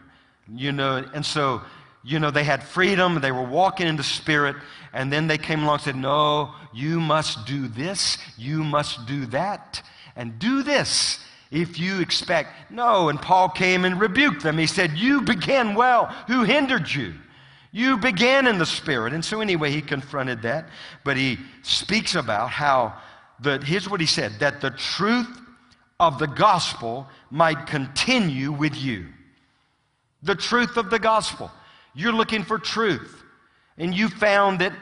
You 0.52 0.72
know, 0.72 1.02
and 1.14 1.24
so 1.24 1.62
you 2.04 2.18
know, 2.18 2.30
they 2.30 2.44
had 2.44 2.62
freedom, 2.62 3.20
they 3.20 3.32
were 3.32 3.42
walking 3.42 3.86
in 3.86 3.96
the 3.96 4.02
Spirit, 4.04 4.56
and 4.92 5.10
then 5.10 5.26
they 5.26 5.38
came 5.38 5.62
along 5.62 5.76
and 5.76 5.82
said, 5.82 5.96
No, 5.96 6.52
you 6.72 7.00
must 7.00 7.46
do 7.46 7.66
this, 7.66 8.18
you 8.36 8.62
must 8.62 9.06
do 9.06 9.24
that, 9.26 9.82
and 10.14 10.38
do 10.38 10.62
this 10.62 11.18
if 11.50 11.78
you 11.78 12.00
expect. 12.00 12.70
No, 12.70 13.08
and 13.08 13.20
Paul 13.20 13.48
came 13.48 13.86
and 13.86 13.98
rebuked 13.98 14.42
them. 14.42 14.58
He 14.58 14.66
said, 14.66 14.92
You 14.98 15.22
began 15.22 15.74
well. 15.74 16.06
Who 16.26 16.44
hindered 16.44 16.90
you? 16.92 17.14
You 17.72 17.96
began 17.96 18.46
in 18.46 18.58
the 18.58 18.66
Spirit. 18.66 19.14
And 19.14 19.24
so, 19.24 19.40
anyway, 19.40 19.70
he 19.70 19.80
confronted 19.80 20.42
that, 20.42 20.68
but 21.04 21.16
he 21.16 21.38
speaks 21.62 22.14
about 22.14 22.50
how 22.50 22.94
the, 23.40 23.58
here's 23.58 23.88
what 23.88 24.00
he 24.00 24.06
said 24.06 24.32
that 24.40 24.60
the 24.60 24.70
truth 24.70 25.40
of 26.00 26.18
the 26.18 26.26
gospel 26.26 27.06
might 27.30 27.66
continue 27.66 28.52
with 28.52 28.76
you. 28.76 29.06
The 30.22 30.34
truth 30.34 30.76
of 30.76 30.90
the 30.90 30.98
gospel. 30.98 31.50
You're 31.94 32.12
looking 32.12 32.44
for 32.44 32.58
truth. 32.58 33.22
And 33.78 33.94
you 33.94 34.08
found 34.08 34.60
that 34.60 34.72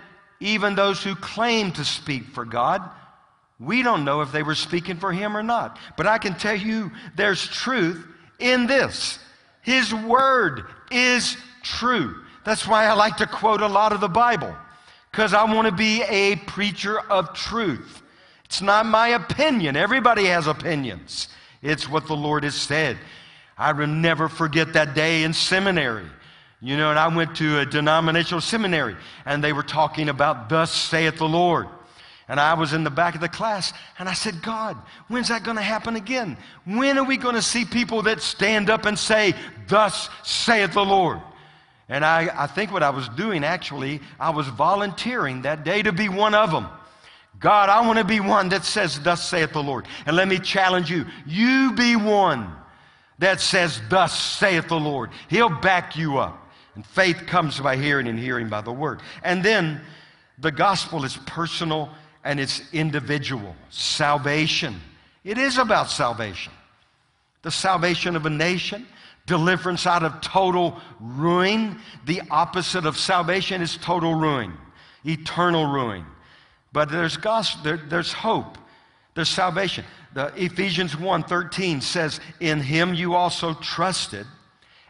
even 0.41 0.75
those 0.75 1.03
who 1.03 1.15
claim 1.15 1.73
to 1.73 1.85
speak 1.85 2.27
for 2.29 2.45
God, 2.45 2.83
we 3.59 3.83
don't 3.83 4.05
know 4.05 4.23
if 4.23 4.33
they 4.33 4.43
were 4.43 4.55
speaking 4.55 4.97
for 4.97 5.13
Him 5.13 5.37
or 5.37 5.43
not. 5.43 5.79
But 5.97 6.07
I 6.07 6.19
can 6.19 6.35
tell 6.35 6.57
you 6.57 6.91
there's 7.17 7.47
truth 7.47 8.05
in 8.39 8.67
this. 8.67 9.19
His 9.63 9.95
Word 9.95 10.65
is 10.91 11.37
true. 11.63 12.17
That's 12.45 12.67
why 12.67 12.87
I 12.87 12.95
like 12.95 13.19
to 13.19 13.27
quote 13.27 13.61
a 13.61 13.69
lot 13.69 13.93
of 13.93 14.01
the 14.01 14.09
Bible, 14.09 14.55
because 15.11 15.33
I 15.33 15.45
want 15.45 15.67
to 15.67 15.73
be 15.73 16.03
a 16.03 16.37
preacher 16.37 16.99
of 16.99 17.35
truth. 17.35 18.02
It's 18.53 18.61
not 18.61 18.85
my 18.85 19.09
opinion. 19.09 19.77
Everybody 19.77 20.27
has 20.27 20.47
opinions. 20.47 21.29
It's 21.63 21.89
what 21.89 22.07
the 22.07 22.15
Lord 22.15 22.45
has 22.45 22.55
said. 22.55 22.99
I 23.57 23.73
will 23.73 23.87
never 23.87 24.29
forget 24.29 24.75
that 24.75 24.95
day 24.95 25.23
in 25.23 25.33
seminary. 25.33 26.05
You 26.61 26.77
know, 26.77 26.91
and 26.91 26.99
I 26.99 27.09
went 27.09 27.35
to 27.37 27.61
a 27.61 27.65
denominational 27.65 28.43
seminary, 28.43 28.95
and 29.25 29.43
they 29.43 29.55
were 29.55 29.63
talking 29.63 30.11
about, 30.11 30.51
Thus 30.51 30.71
saith 30.71 31.17
the 31.17 31.27
Lord. 31.27 31.67
And 32.29 32.39
I 32.39 32.53
was 32.53 32.75
in 32.75 32.85
the 32.85 32.91
back 32.91 33.15
of 33.15 33.23
the 33.23 33.29
class, 33.31 33.73
and 33.99 34.07
I 34.07 34.13
said, 34.13 34.43
God, 34.43 34.77
when's 35.09 35.29
that 35.29 35.45
going 35.45 35.57
to 35.57 35.63
happen 35.63 35.97
again? 35.97 36.37
When 36.67 36.99
are 36.99 37.05
we 37.05 37.17
going 37.17 37.37
to 37.37 37.41
see 37.41 37.65
people 37.65 38.03
that 38.03 38.21
stand 38.21 38.69
up 38.69 38.85
and 38.85 38.99
say, 38.99 39.33
Thus 39.67 40.11
saith 40.25 40.75
the 40.75 40.85
Lord? 40.85 41.23
And 41.89 42.05
I, 42.05 42.29
I 42.37 42.49
think 42.49 42.71
what 42.71 42.83
I 42.83 42.91
was 42.91 43.09
doing 43.09 43.45
actually, 43.45 44.03
I 44.21 44.29
was 44.29 44.47
volunteering 44.49 45.41
that 45.41 45.65
day 45.65 45.81
to 45.81 45.91
be 45.93 46.11
one 46.11 46.35
of 46.35 46.51
them. 46.51 46.69
God, 47.43 47.69
I 47.69 47.85
want 47.85 47.99
to 47.99 48.05
be 48.05 48.21
one 48.21 48.49
that 48.51 48.65
says, 48.65 49.01
Thus 49.01 49.29
saith 49.29 49.53
the 49.53 49.63
Lord. 49.63 49.87
And 50.07 50.17
let 50.17 50.29
me 50.29 50.39
challenge 50.39 50.91
you 50.91 51.05
you 51.27 51.73
be 51.73 51.97
one 51.97 52.51
that 53.19 53.41
says, 53.41 53.81
Thus 53.91 54.19
saith 54.19 54.69
the 54.69 54.81
Lord. 54.81 55.11
He'll 55.29 55.51
back 55.51 55.97
you 55.97 56.19
up. 56.19 56.39
And 56.75 56.87
faith 56.87 57.25
comes 57.27 57.61
by 57.61 57.77
hearing, 57.77 58.07
and 58.07 58.19
hearing 58.19 58.49
by 58.49 58.63
the 58.63 58.73
word. 58.73 59.01
And 59.23 59.45
then 59.45 59.81
the 60.39 60.53
gospel 60.53 61.05
is 61.05 61.17
personal 61.27 61.91
and 62.25 62.41
it's 62.41 62.63
individual. 62.73 63.55
Salvation. 63.69 64.81
It 65.25 65.37
is 65.37 65.59
about 65.59 65.91
salvation. 65.91 66.53
The 67.43 67.51
salvation 67.51 68.15
of 68.15 68.25
a 68.25 68.31
nation, 68.31 68.87
deliverance 69.27 69.87
out 69.87 70.05
of 70.05 70.21
total 70.21 70.81
ruin. 71.01 71.81
The 72.07 72.23
opposite 72.31 72.87
of 72.87 72.97
salvation 72.97 73.61
is 73.61 73.77
total 73.77 74.15
ruin, 74.15 74.53
eternal 75.05 75.67
ruin. 75.67 76.07
But 76.73 76.91
there's 76.91 77.17
gospel, 77.17 77.63
there, 77.63 77.77
there's 77.77 78.13
hope. 78.13 78.59
There's 79.15 79.29
salvation. 79.29 79.85
The 80.15 80.33
Ephesians 80.37 80.97
1:13 80.97 81.81
says, 81.83 82.21
"In 82.41 82.61
him 82.61 82.95
you 82.95 83.15
also 83.15 83.55
trusted, 83.55 84.27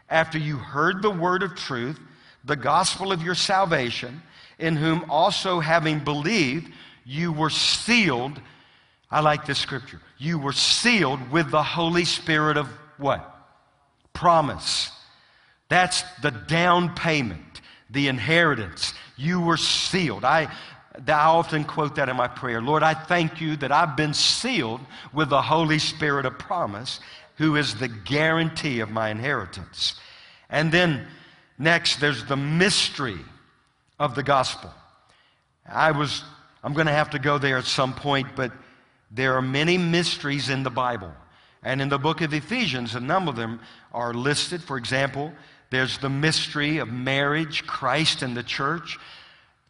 after 0.09 0.37
you 0.37 0.57
heard 0.57 1.01
the 1.01 1.09
word 1.09 1.43
of 1.43 1.55
truth, 1.55 1.99
the 2.43 2.55
gospel 2.55 3.11
of 3.11 3.21
your 3.21 3.35
salvation, 3.35 4.21
in 4.59 4.75
whom 4.75 5.09
also 5.09 5.59
having 5.59 5.99
believed, 5.99 6.71
you 7.05 7.31
were 7.31 7.49
sealed." 7.49 8.39
I 9.11 9.19
like 9.19 9.45
this 9.45 9.59
scripture. 9.59 10.01
You 10.17 10.39
were 10.39 10.53
sealed 10.53 11.31
with 11.31 11.51
the 11.51 11.63
Holy 11.63 12.05
Spirit 12.05 12.57
of 12.57 12.67
what? 12.97 13.29
Promise. 14.13 14.91
That's 15.69 16.03
the 16.21 16.31
down 16.31 16.95
payment, 16.95 17.61
the 17.89 18.07
inheritance. 18.07 18.93
You 19.17 19.41
were 19.41 19.57
sealed. 19.57 20.25
I, 20.25 20.47
I 21.07 21.25
often 21.25 21.63
quote 21.63 21.95
that 21.95 22.09
in 22.09 22.15
my 22.15 22.27
prayer. 22.27 22.61
Lord, 22.61 22.83
I 22.83 22.93
thank 22.93 23.41
you 23.41 23.55
that 23.57 23.71
I've 23.71 23.97
been 23.97 24.13
sealed 24.13 24.81
with 25.11 25.29
the 25.29 25.41
Holy 25.41 25.79
Spirit 25.79 26.25
of 26.25 26.37
promise, 26.37 26.99
who 27.37 27.55
is 27.55 27.75
the 27.75 27.87
guarantee 27.87 28.79
of 28.79 28.91
my 28.91 29.09
inheritance. 29.09 29.95
And 30.49 30.71
then 30.71 31.07
next, 31.57 31.99
there's 31.99 32.25
the 32.25 32.35
mystery 32.35 33.17
of 33.99 34.13
the 34.13 34.23
gospel. 34.23 34.71
I 35.67 35.91
was, 35.91 36.23
I'm 36.63 36.73
going 36.73 36.87
to 36.87 36.93
have 36.93 37.11
to 37.11 37.19
go 37.19 37.37
there 37.37 37.57
at 37.57 37.65
some 37.65 37.93
point, 37.95 38.27
but 38.35 38.51
there 39.09 39.35
are 39.35 39.41
many 39.41 39.77
mysteries 39.77 40.49
in 40.49 40.63
the 40.63 40.69
Bible. 40.69 41.11
And 41.63 41.81
in 41.81 41.89
the 41.89 41.97
book 41.97 42.21
of 42.21 42.33
Ephesians, 42.33 42.93
a 42.93 42.99
number 42.99 43.29
of 43.29 43.35
them 43.35 43.61
are 43.93 44.13
listed. 44.13 44.61
For 44.61 44.77
example, 44.77 45.33
there's 45.69 45.97
the 45.97 46.09
mystery 46.09 46.77
of 46.77 46.89
marriage, 46.89 47.65
Christ 47.65 48.21
and 48.21 48.37
the 48.37 48.43
church. 48.43 48.99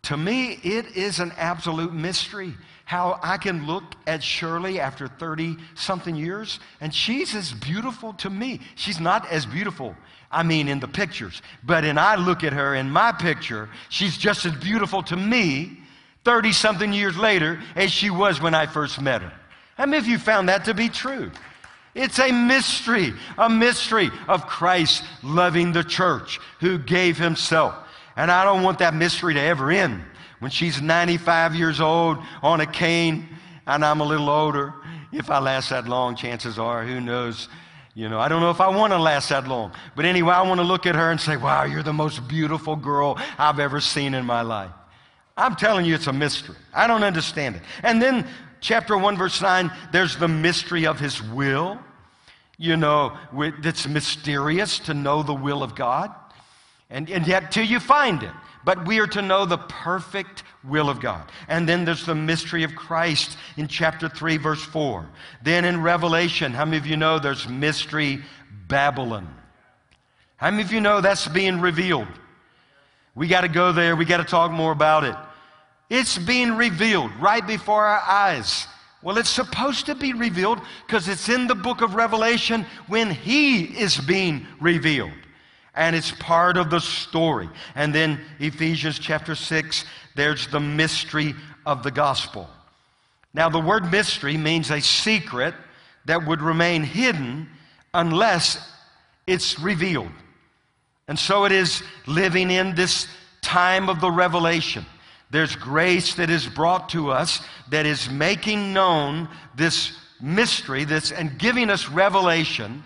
To 0.04 0.18
me, 0.18 0.60
it 0.64 0.95
is 0.95 1.20
an 1.20 1.32
absolute 1.38 1.93
mystery 1.93 2.54
how 2.86 3.20
I 3.24 3.38
can 3.38 3.66
look 3.66 3.84
at 4.06 4.22
Shirley 4.22 4.80
after 4.80 5.08
30 5.08 5.58
something 5.76 6.16
years, 6.16 6.60
and 6.82 6.93
she's 6.93 7.34
as 7.34 7.54
beautiful 7.54 8.14
to 8.16 8.30
me. 8.30 8.60
She's 8.76 8.99
not 8.99 9.26
as 9.32 9.45
beautiful, 9.45 9.95
I 10.30 10.43
mean, 10.43 10.68
in 10.68 10.80
the 10.80 10.88
pictures, 10.88 11.41
but 11.64 11.86
and 11.86 11.97
I 11.97 12.16
look 12.16 12.43
at 12.43 12.54
her 12.54 12.76
in 12.76 12.89
my 12.89 13.14
picture, 13.14 13.70
she's 13.89 14.18
just 14.18 14.45
as 14.45 14.54
beautiful 14.54 15.01
to 15.04 15.16
me 15.16 15.80
30 16.26 16.51
something 16.51 16.93
years 16.93 17.18
later 17.18 17.60
as 17.76 17.91
she 17.91 18.10
was 18.10 18.41
when 18.41 18.54
I 18.54 18.66
first 18.66 19.01
met 19.01 19.22
her. 19.22 19.34
How 19.76 19.86
many 19.86 19.97
of 19.97 20.08
you 20.08 20.18
found 20.18 20.49
that 20.49 20.66
to 20.66 20.74
be 20.74 20.89
true? 20.89 21.32
It's 21.95 22.20
a 22.20 22.32
mystery, 22.32 23.14
a 23.38 23.49
mystery 23.49 24.10
of 24.28 24.47
Christ 24.47 25.04
loving 25.22 25.72
the 25.72 25.84
church 25.84 26.39
who 26.60 26.78
gave 26.78 27.18
himself. 27.18 27.76
And 28.16 28.32
I 28.32 28.43
don't 28.43 28.64
want 28.64 28.80
that 28.80 28.93
mystery 28.93 29.34
to 29.34 29.41
ever 29.41 29.72
end. 29.72 30.03
When 30.39 30.51
she's 30.51 30.82
95 30.82 31.55
years 31.55 31.80
old 31.80 32.18
on 32.41 32.61
a 32.61 32.66
cane 32.66 33.30
and 33.66 33.84
I'm 33.84 34.01
a 34.01 34.05
little 34.05 34.30
older, 34.30 34.74
if 35.11 35.30
I 35.30 35.39
last 35.39 35.70
that 35.70 35.88
long, 35.88 36.16
chances 36.16 36.59
are, 36.59 36.84
who 36.86 36.99
knows? 36.99 37.47
You 37.95 38.09
know, 38.09 38.20
I 38.20 38.28
don't 38.28 38.41
know 38.41 38.49
if 38.49 38.59
I 38.59 38.70
want 38.70 38.91
to 38.91 38.97
last 38.97 39.30
that 39.30 39.47
long. 39.47 39.72
But 39.95 40.05
anyway, 40.05 40.34
I 40.34 40.41
want 40.41 40.59
to 40.59 40.66
look 40.66 40.86
at 40.86 40.95
her 40.95 41.11
and 41.11 41.22
say, 41.22 41.38
wow, 41.38 41.64
you're 41.64 41.84
the 41.84 41.93
most 41.93 42.28
beautiful 42.28 42.76
girl 42.76 43.20
I've 43.38 43.59
ever 43.59 43.80
seen 43.80 44.16
in 44.16 44.26
my 44.26 44.41
life. 44.41 44.72
I'm 45.38 45.55
telling 45.55 45.86
you, 45.86 45.95
it's 45.95 46.07
a 46.07 46.14
mystery. 46.14 46.55
I 46.74 46.88
don't 46.88 47.03
understand 47.03 47.55
it. 47.55 47.61
And 47.84 48.01
then, 48.01 48.28
chapter 48.61 48.97
1, 48.97 49.18
verse 49.18 49.41
9, 49.41 49.72
there's 49.91 50.18
the 50.18 50.28
mystery 50.28 50.86
of 50.86 50.99
his 50.99 51.22
will. 51.22 51.80
You 52.57 52.78
know, 52.78 53.18
it's 53.34 53.88
mysterious 53.88 54.80
to 54.80 54.93
know 54.93 55.24
the 55.24 55.34
will 55.34 55.64
of 55.64 55.76
God. 55.76 56.14
And, 56.94 57.10
and 57.10 57.28
yet, 57.28 57.52
till 57.52 57.66
you 57.66 57.80
find 57.80 58.24
it. 58.24 58.32
But 58.64 58.88
we 58.88 59.00
are 59.00 59.08
to 59.08 59.22
know 59.22 59.46
the 59.46 59.58
perfect 59.58 60.44
will 60.64 60.89
of 60.89 61.02
God. 61.02 61.30
And 61.50 61.68
then 61.68 61.84
there's 61.84 62.06
the 62.06 62.16
mystery 62.16 62.64
of 62.64 62.76
Christ 62.76 63.38
in 63.58 63.68
chapter 63.68 64.08
3, 64.08 64.38
verse 64.38 64.64
4. 64.64 65.06
Then 65.41 65.66
in 65.66 65.82
Revelation, 65.82 66.54
how 66.54 66.64
many 66.64 66.78
of 66.78 66.86
you 66.86 66.96
know 66.96 67.20
there's 67.20 67.50
mystery 67.50 68.24
Babylon? 68.70 69.28
How 70.38 70.52
many 70.52 70.64
of 70.64 70.72
you 70.72 70.80
know 70.80 71.02
that's 71.02 71.28
being 71.28 71.60
revealed? 71.60 72.08
We 73.16 73.28
got 73.28 73.41
to 73.41 73.50
go 73.50 73.72
there. 73.72 73.96
We 73.96 74.06
got 74.06 74.18
to 74.18 74.24
talk 74.24 74.52
more 74.52 74.72
about 74.72 75.04
it. 75.04 75.16
It's 75.89 76.18
being 76.18 76.56
revealed 76.56 77.12
right 77.20 77.46
before 77.46 77.86
our 77.86 78.02
eyes. 78.02 78.68
Well, 79.02 79.18
it's 79.18 79.30
supposed 79.30 79.88
to 79.88 79.96
be 79.96 80.14
revealed 80.14 80.62
because 80.86 81.10
it's 81.10 81.28
in 81.28 81.48
the 81.48 81.56
book 81.56 81.82
of 81.82 81.96
Revelation 81.96 82.66
when 82.88 83.12
He 83.12 83.64
is 83.64 83.98
being 83.98 84.48
revealed. 84.62 85.12
And 85.76 85.95
it's 85.95 86.11
part 86.11 86.57
of 86.57 86.69
the 86.69 86.80
story. 86.80 87.49
And 87.76 87.93
then 87.93 88.19
Ephesians 88.39 88.99
chapter 88.99 89.36
6, 89.36 89.86
there's 90.15 90.47
the 90.47 90.59
mystery 90.59 91.34
of 91.65 91.84
the 91.84 91.91
gospel. 91.91 92.47
Now, 93.34 93.49
the 93.49 93.59
word 93.59 93.91
mystery 93.91 94.38
means 94.38 94.69
a 94.69 94.82
secret 94.82 95.55
that 96.05 96.28
would 96.28 96.41
remain 96.41 96.84
hidden 96.84 97.49
unless 97.93 98.71
it's 99.26 99.59
revealed. 99.59 100.11
And 101.07 101.17
so 101.17 101.45
it 101.45 101.51
is 101.51 101.82
living 102.05 102.51
in 102.51 102.76
this 102.76 103.07
time 103.41 103.89
of 103.89 103.99
the 103.99 104.11
revelation. 104.11 104.86
There's 105.32 105.55
grace 105.55 106.13
that 106.15 106.30
is 106.30 106.45
brought 106.47 106.89
to 106.89 107.11
us 107.11 107.41
that 107.69 107.86
is 107.86 108.09
making 108.09 108.74
known 108.74 109.28
this 109.55 109.93
mystery 110.21 110.86
this, 110.86 111.11
and 111.11 111.38
giving 111.38 111.69
us 111.69 111.89
revelation, 111.89 112.84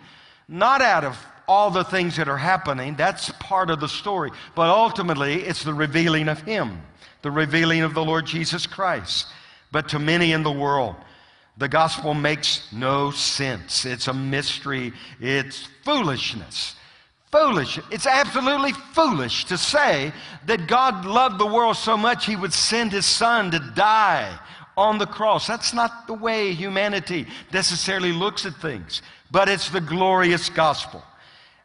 not 0.47 0.81
out 0.81 1.03
of 1.03 1.17
all 1.47 1.71
the 1.71 1.83
things 1.83 2.17
that 2.17 2.27
are 2.27 2.37
happening. 2.37 2.95
That's 2.95 3.31
part 3.39 3.69
of 3.69 3.79
the 3.79 3.87
story. 3.87 4.31
But 4.55 4.69
ultimately, 4.69 5.43
it's 5.43 5.63
the 5.63 5.73
revealing 5.73 6.27
of 6.27 6.41
Him, 6.41 6.81
the 7.21 7.31
revealing 7.31 7.81
of 7.81 7.93
the 7.93 8.03
Lord 8.03 8.25
Jesus 8.25 8.67
Christ. 8.67 9.27
But 9.71 9.89
to 9.89 9.99
many 9.99 10.33
in 10.33 10.43
the 10.43 10.51
world, 10.51 10.95
the 11.57 11.67
gospel 11.67 12.13
makes 12.13 12.71
no 12.71 13.11
sense. 13.11 13.85
It's 13.85 14.07
a 14.07 14.13
mystery, 14.13 14.93
it's 15.19 15.67
foolishness. 15.83 16.75
foolish. 17.31 17.79
It's 17.91 18.07
absolutely 18.07 18.71
foolish 18.93 19.45
to 19.45 19.57
say 19.57 20.13
that 20.45 20.67
God 20.67 21.05
loved 21.05 21.39
the 21.39 21.45
world 21.45 21.75
so 21.75 21.97
much 21.97 22.25
he 22.25 22.35
would 22.35 22.53
send 22.53 22.91
his 22.91 23.05
son 23.05 23.51
to 23.51 23.59
die 23.75 24.37
on 24.77 24.97
the 24.97 25.05
cross. 25.07 25.47
That's 25.47 25.73
not 25.73 26.07
the 26.07 26.13
way 26.13 26.53
humanity 26.53 27.27
necessarily 27.51 28.13
looks 28.13 28.45
at 28.45 28.53
things, 28.55 29.01
but 29.31 29.49
it's 29.49 29.69
the 29.69 29.81
glorious 29.81 30.49
gospel. 30.49 31.03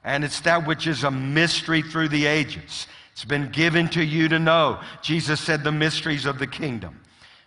And 0.05 0.25
it's 0.25 0.41
that 0.41 0.67
which 0.67 0.87
is 0.87 1.05
a 1.05 1.11
mystery 1.11 1.83
through 1.83 2.09
the 2.09 2.27
ages. 2.27 2.87
It's 3.13 3.25
been 3.25 3.51
given 3.51 3.89
to 3.91 4.03
you 4.03 4.29
to 4.29 4.39
know. 4.39 4.81
Jesus 5.03 5.41
said 5.41 5.63
the 5.63 5.73
mysteries 5.73 6.27
of 6.27 6.39
the 6.39 6.47
kingdom. 6.47 7.01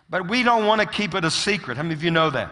But 0.08 0.28
we 0.28 0.42
don't 0.42 0.66
want 0.66 0.80
to 0.80 0.86
keep 0.86 1.14
it 1.14 1.24
a 1.24 1.30
secret. 1.30 1.76
How 1.76 1.82
many 1.82 1.94
of 1.94 2.04
you 2.04 2.10
know 2.10 2.30
that? 2.30 2.50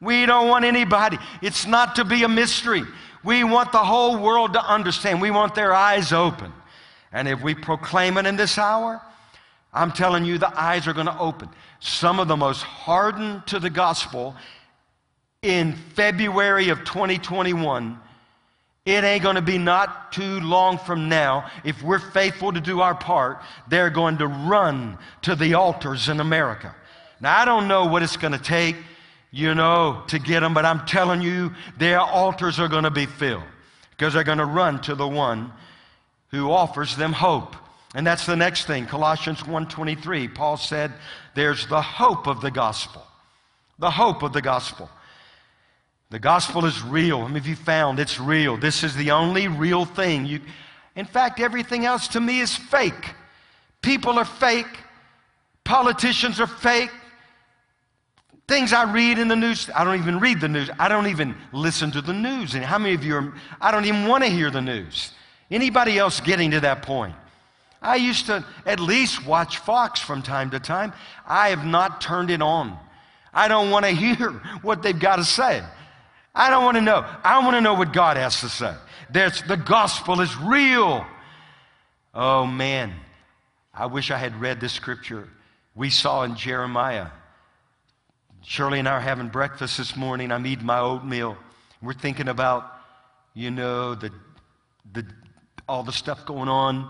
We 0.00 0.26
don't 0.26 0.48
want 0.48 0.64
anybody. 0.64 1.18
It's 1.42 1.66
not 1.66 1.96
to 1.96 2.04
be 2.04 2.22
a 2.22 2.28
mystery. 2.28 2.82
We 3.24 3.44
want 3.44 3.72
the 3.72 3.78
whole 3.78 4.16
world 4.16 4.54
to 4.54 4.64
understand. 4.64 5.20
We 5.20 5.30
want 5.30 5.54
their 5.54 5.72
eyes 5.72 6.12
open. 6.12 6.52
And 7.12 7.28
if 7.28 7.42
we 7.42 7.54
proclaim 7.54 8.16
it 8.16 8.26
in 8.26 8.36
this 8.36 8.58
hour, 8.58 9.02
I'm 9.72 9.92
telling 9.92 10.24
you, 10.24 10.38
the 10.38 10.58
eyes 10.58 10.86
are 10.86 10.92
going 10.92 11.06
to 11.06 11.18
open. 11.18 11.48
Some 11.80 12.20
of 12.20 12.28
the 12.28 12.36
most 12.36 12.62
hardened 12.62 13.46
to 13.48 13.58
the 13.58 13.70
gospel 13.70 14.34
in 15.42 15.74
February 15.94 16.70
of 16.70 16.80
2021 16.84 17.98
it 18.88 19.04
ain't 19.04 19.22
going 19.22 19.36
to 19.36 19.42
be 19.42 19.58
not 19.58 20.12
too 20.12 20.40
long 20.40 20.78
from 20.78 21.10
now. 21.10 21.50
If 21.62 21.82
we're 21.82 21.98
faithful 21.98 22.52
to 22.52 22.60
do 22.60 22.80
our 22.80 22.94
part, 22.94 23.42
they're 23.68 23.90
going 23.90 24.18
to 24.18 24.26
run 24.26 24.96
to 25.22 25.34
the 25.34 25.54
altars 25.54 26.08
in 26.08 26.20
America. 26.20 26.74
Now, 27.20 27.38
I 27.38 27.44
don't 27.44 27.68
know 27.68 27.84
what 27.84 28.02
it's 28.02 28.16
going 28.16 28.32
to 28.32 28.38
take, 28.38 28.76
you 29.30 29.54
know, 29.54 30.02
to 30.08 30.18
get 30.18 30.40
them, 30.40 30.54
but 30.54 30.64
I'm 30.64 30.86
telling 30.86 31.20
you, 31.20 31.52
their 31.76 32.00
altars 32.00 32.58
are 32.58 32.68
going 32.68 32.84
to 32.84 32.90
be 32.90 33.04
filled 33.04 33.42
because 33.90 34.14
they're 34.14 34.24
going 34.24 34.38
to 34.38 34.46
run 34.46 34.80
to 34.82 34.94
the 34.94 35.08
one 35.08 35.52
who 36.30 36.50
offers 36.50 36.96
them 36.96 37.12
hope. 37.12 37.56
And 37.94 38.06
that's 38.06 38.24
the 38.24 38.36
next 38.36 38.66
thing. 38.66 38.86
Colossians 38.86 39.42
1:23. 39.42 40.28
Paul 40.34 40.56
said, 40.56 40.92
"There's 41.34 41.66
the 41.66 41.82
hope 41.82 42.26
of 42.26 42.40
the 42.40 42.50
gospel." 42.50 43.06
The 43.78 43.90
hope 43.90 44.22
of 44.22 44.32
the 44.32 44.42
gospel. 44.42 44.90
The 46.10 46.18
gospel 46.18 46.64
is 46.64 46.82
real. 46.82 47.22
Many 47.28 47.38
of 47.38 47.46
you 47.46 47.56
found 47.56 48.00
it's 48.00 48.18
real? 48.18 48.56
This 48.56 48.82
is 48.82 48.96
the 48.96 49.10
only 49.10 49.48
real 49.48 49.84
thing. 49.84 50.24
You, 50.24 50.40
in 50.96 51.04
fact, 51.04 51.38
everything 51.38 51.84
else 51.84 52.08
to 52.08 52.20
me 52.20 52.40
is 52.40 52.56
fake. 52.56 53.14
People 53.82 54.18
are 54.18 54.24
fake. 54.24 54.66
Politicians 55.64 56.40
are 56.40 56.46
fake. 56.46 56.90
Things 58.46 58.72
I 58.72 58.90
read 58.90 59.18
in 59.18 59.28
the 59.28 59.36
news, 59.36 59.68
I 59.74 59.84
don't 59.84 60.00
even 60.00 60.18
read 60.18 60.40
the 60.40 60.48
news. 60.48 60.70
I 60.78 60.88
don't 60.88 61.08
even 61.08 61.36
listen 61.52 61.90
to 61.90 62.00
the 62.00 62.14
news. 62.14 62.54
And 62.54 62.64
how 62.64 62.78
many 62.78 62.94
of 62.94 63.04
you 63.04 63.14
are, 63.16 63.34
I 63.60 63.70
don't 63.70 63.84
even 63.84 64.08
want 64.08 64.24
to 64.24 64.30
hear 64.30 64.50
the 64.50 64.62
news. 64.62 65.12
Anybody 65.50 65.98
else 65.98 66.20
getting 66.20 66.50
to 66.52 66.60
that 66.60 66.80
point? 66.80 67.14
I 67.82 67.96
used 67.96 68.26
to 68.26 68.44
at 68.64 68.80
least 68.80 69.26
watch 69.26 69.58
Fox 69.58 70.00
from 70.00 70.22
time 70.22 70.50
to 70.50 70.58
time. 70.58 70.94
I 71.26 71.50
have 71.50 71.66
not 71.66 72.00
turned 72.00 72.30
it 72.30 72.40
on. 72.40 72.78
I 73.34 73.48
don't 73.48 73.70
want 73.70 73.84
to 73.84 73.90
hear 73.94 74.30
what 74.62 74.82
they've 74.82 74.98
got 74.98 75.16
to 75.16 75.24
say. 75.24 75.62
I 76.38 76.50
don't 76.50 76.64
want 76.64 76.76
to 76.76 76.80
know. 76.80 77.04
I 77.24 77.40
want 77.40 77.56
to 77.56 77.60
know 77.60 77.74
what 77.74 77.92
God 77.92 78.16
has 78.16 78.40
to 78.42 78.48
say. 78.48 78.72
There's, 79.10 79.42
the 79.42 79.56
gospel 79.56 80.20
is 80.20 80.34
real. 80.36 81.04
Oh 82.14 82.46
man, 82.46 82.94
I 83.74 83.86
wish 83.86 84.12
I 84.12 84.16
had 84.16 84.40
read 84.40 84.60
this 84.60 84.72
scripture 84.72 85.28
we 85.74 85.90
saw 85.90 86.22
in 86.22 86.34
Jeremiah. 86.34 87.08
Shirley 88.42 88.78
and 88.78 88.88
I 88.88 88.92
are 88.92 89.00
having 89.00 89.28
breakfast 89.28 89.78
this 89.78 89.96
morning. 89.96 90.32
I'm 90.32 90.46
eating 90.46 90.66
my 90.66 90.80
oatmeal. 90.80 91.36
We're 91.82 91.92
thinking 91.92 92.28
about, 92.28 92.72
you 93.34 93.50
know, 93.50 93.94
the, 93.94 94.10
the, 94.92 95.06
all 95.68 95.82
the 95.82 95.92
stuff 95.92 96.24
going 96.24 96.48
on, 96.48 96.88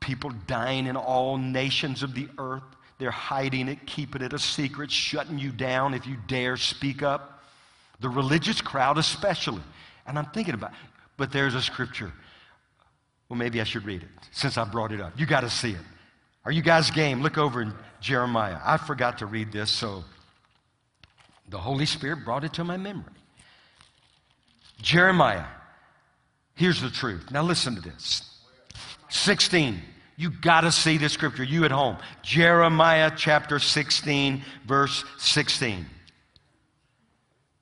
people 0.00 0.30
dying 0.46 0.86
in 0.86 0.96
all 0.96 1.36
nations 1.36 2.02
of 2.02 2.14
the 2.14 2.28
earth. 2.38 2.62
They're 2.98 3.10
hiding 3.10 3.68
it, 3.68 3.86
keeping 3.86 4.22
it 4.22 4.32
a 4.32 4.38
secret, 4.38 4.90
shutting 4.90 5.38
you 5.38 5.50
down 5.50 5.94
if 5.94 6.06
you 6.06 6.16
dare 6.28 6.56
speak 6.56 7.02
up. 7.02 7.31
The 8.02 8.10
religious 8.10 8.60
crowd, 8.60 8.98
especially. 8.98 9.62
And 10.06 10.18
I'm 10.18 10.26
thinking 10.26 10.54
about, 10.54 10.72
but 11.16 11.32
there's 11.32 11.54
a 11.54 11.62
scripture. 11.62 12.12
Well, 13.28 13.38
maybe 13.38 13.60
I 13.60 13.64
should 13.64 13.86
read 13.86 14.02
it 14.02 14.08
since 14.32 14.58
I 14.58 14.64
brought 14.64 14.92
it 14.92 15.00
up. 15.00 15.18
You 15.18 15.24
got 15.24 15.40
to 15.40 15.50
see 15.50 15.70
it. 15.70 15.80
Are 16.44 16.52
you 16.52 16.60
guys 16.60 16.90
game? 16.90 17.22
Look 17.22 17.38
over 17.38 17.62
in 17.62 17.72
Jeremiah. 18.00 18.58
I 18.62 18.76
forgot 18.76 19.18
to 19.18 19.26
read 19.26 19.52
this, 19.52 19.70
so 19.70 20.04
the 21.48 21.58
Holy 21.58 21.86
Spirit 21.86 22.24
brought 22.24 22.44
it 22.44 22.52
to 22.54 22.64
my 22.64 22.76
memory. 22.76 23.04
Jeremiah, 24.80 25.44
here's 26.54 26.82
the 26.82 26.90
truth. 26.90 27.30
Now 27.30 27.42
listen 27.42 27.76
to 27.76 27.80
this. 27.80 28.28
16. 29.08 29.80
You 30.16 30.30
got 30.30 30.62
to 30.62 30.72
see 30.72 30.98
this 30.98 31.12
scripture, 31.12 31.44
you 31.44 31.64
at 31.64 31.70
home. 31.70 31.96
Jeremiah 32.22 33.12
chapter 33.16 33.58
16, 33.58 34.42
verse 34.66 35.04
16. 35.18 35.86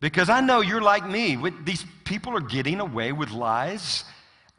Because 0.01 0.31
I 0.31 0.41
know 0.41 0.61
you're 0.63 0.81
like 0.81 1.07
me. 1.07 1.37
These 1.65 1.85
people 2.05 2.37
are 2.37 2.41
getting 2.41 2.81
away 2.81 3.13
with 3.13 3.31
lies, 3.31 4.05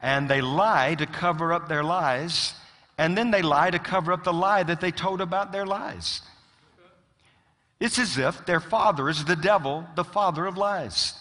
and 0.00 0.28
they 0.28 0.40
lie 0.40 0.94
to 0.94 1.06
cover 1.06 1.52
up 1.52 1.68
their 1.68 1.82
lies, 1.82 2.54
and 2.96 3.18
then 3.18 3.32
they 3.32 3.42
lie 3.42 3.70
to 3.70 3.78
cover 3.78 4.12
up 4.12 4.22
the 4.22 4.32
lie 4.32 4.62
that 4.62 4.80
they 4.80 4.92
told 4.92 5.20
about 5.20 5.50
their 5.50 5.66
lies. 5.66 6.22
It's 7.80 7.98
as 7.98 8.16
if 8.16 8.46
their 8.46 8.60
father 8.60 9.08
is 9.08 9.24
the 9.24 9.34
devil, 9.34 9.84
the 9.96 10.04
father 10.04 10.46
of 10.46 10.56
lies. 10.56 11.14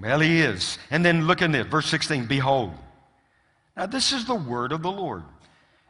Well, 0.00 0.20
he 0.20 0.40
is. 0.40 0.78
And 0.90 1.04
then 1.04 1.26
look 1.26 1.42
in 1.42 1.50
this, 1.50 1.66
verse 1.66 1.86
16 1.86 2.26
Behold. 2.26 2.72
Now, 3.76 3.86
this 3.86 4.12
is 4.12 4.26
the 4.26 4.34
word 4.34 4.70
of 4.70 4.82
the 4.82 4.92
Lord. 4.92 5.24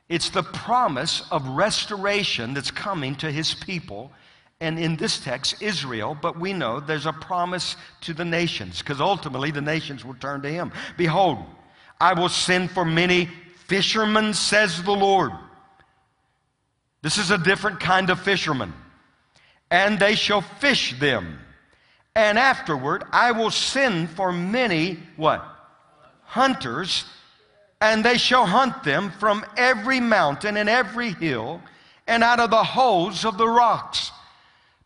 It's 0.09 0.31
the 0.31 0.43
promise 0.43 1.23
of 1.31 1.47
restoration 1.47 2.55
that's 2.55 2.71
coming 2.71 3.15
to 3.17 3.31
his 3.31 3.55
people 3.55 4.13
and 4.63 4.79
in 4.79 4.95
this 4.95 5.19
text, 5.19 5.61
Israel, 5.61 6.17
but 6.23 6.39
we 6.39 6.53
know 6.53 6.79
there's 6.79 7.07
a 7.07 7.13
promise 7.13 7.77
to 8.03 8.15
the 8.15 8.25
nations, 8.25 8.79
because 8.79 9.01
ultimately 9.01 9.51
the 9.51 9.61
nations 9.61 10.05
will 10.05 10.15
turn 10.15 10.41
to 10.43 10.49
him. 10.49 10.71
Behold, 10.97 11.39
I 12.01 12.15
will 12.15 12.29
send 12.29 12.71
for 12.71 12.85
many 12.85 13.29
fishermen, 13.67 14.35
says 14.35 14.81
the 14.85 14.93
Lord. 14.93 15.33
This 17.03 17.19
is 17.19 17.33
a 17.33 17.39
different 17.39 17.81
kind 17.81 18.09
of 18.09 18.21
fisherman. 18.21 18.73
And 19.69 19.99
they 19.99 20.15
shall 20.15 20.43
fish 20.43 20.99
them. 21.01 21.41
And 22.15 22.39
afterward, 22.39 23.03
I 23.11 23.33
will 23.33 23.51
send 23.51 24.11
for 24.11 24.31
many, 24.31 24.97
what? 25.17 25.45
Hunters, 26.23 27.05
and 27.81 28.05
they 28.05 28.17
shall 28.17 28.47
hunt 28.47 28.85
them 28.85 29.11
from 29.19 29.45
every 29.57 29.99
mountain 29.99 30.57
and 30.57 30.69
every 30.69 31.15
hill 31.15 31.61
and 32.07 32.23
out 32.23 32.39
of 32.39 32.51
the 32.51 32.63
holes 32.63 33.25
of 33.25 33.39
the 33.39 33.49
rocks. 33.49 34.13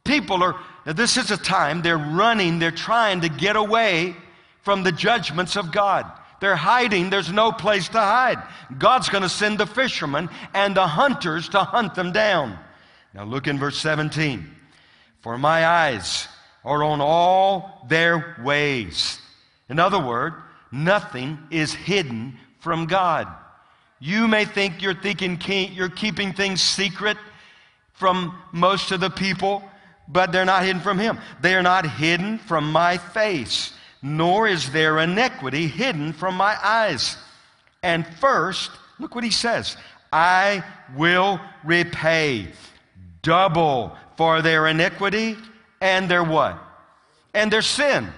People 0.07 0.43
are, 0.43 0.57
this 0.85 1.17
is 1.17 1.31
a 1.31 1.37
time 1.37 1.83
they're 1.83 1.99
running, 1.99 2.59
they're 2.59 2.71
trying 2.71 3.21
to 3.23 3.29
get 3.29 3.57
away 3.57 4.15
from 4.63 4.83
the 4.83 4.93
judgments 4.93 5.57
of 5.57 5.73
God. 5.73 6.11
They're 6.41 6.57
hiding, 6.57 7.11
there's 7.11 7.33
no 7.33 7.51
place 7.51 7.89
to 7.89 7.99
hide. 7.99 8.43
God's 8.79 9.09
going 9.09 9.23
to 9.23 9.29
send 9.29 9.59
the 9.59 9.67
fishermen 9.67 10.29
and 10.55 10.77
the 10.77 10.87
hunters 10.87 11.49
to 11.51 11.61
hunt 11.61 11.95
them 11.95 12.13
down. 12.13 12.59
Now 13.15 13.25
look 13.25 13.47
in 13.47 13.59
verse 13.59 13.79
17. 13.79 14.47
For 15.21 15.39
my 15.39 15.67
eyes 15.67 16.29
are 16.65 16.83
on 16.83 17.01
all 17.01 17.87
their 17.89 18.37
ways. 18.45 19.19
In 19.69 19.79
other 19.79 19.99
words, 19.99 20.37
nothing 20.71 21.39
is 21.51 21.73
hidden 21.73 22.39
from 22.61 22.87
God. 22.87 23.27
You 23.99 24.29
may 24.29 24.45
think 24.45 24.83
you're 24.83 24.95
thinking 24.95 25.39
you're 25.73 25.89
keeping 25.89 26.33
things 26.33 26.61
secret 26.61 27.17
from 27.95 28.37
most 28.53 28.93
of 28.93 29.01
the 29.01 29.11
people 29.11 29.65
but 30.09 30.33
they're 30.33 30.45
not 30.45 30.65
hidden 30.65 30.81
from 30.81 30.99
him. 30.99 31.19
They 31.41 31.55
are 31.55 31.63
not 31.63 31.87
hidden 31.87 32.39
from 32.39 32.71
my 32.71 32.99
face, 32.99 33.73
nor 34.03 34.47
is 34.47 34.71
their 34.71 34.99
iniquity 34.99 35.67
hidden 35.67 36.13
from 36.13 36.37
my 36.37 36.57
eyes. 36.63 37.17
And 37.83 38.07
first, 38.19 38.71
look 38.99 39.15
what 39.15 39.25
he 39.25 39.31
says 39.31 39.77
I 40.13 40.65
will 40.97 41.41
repay 41.65 42.49
double 43.23 43.97
for 44.17 44.43
their 44.43 44.67
iniquity 44.67 45.37
and 45.81 46.09
their 46.09 46.25
what? 46.25 46.59
And 47.35 47.53
their 47.53 47.63
sin. 47.63 48.09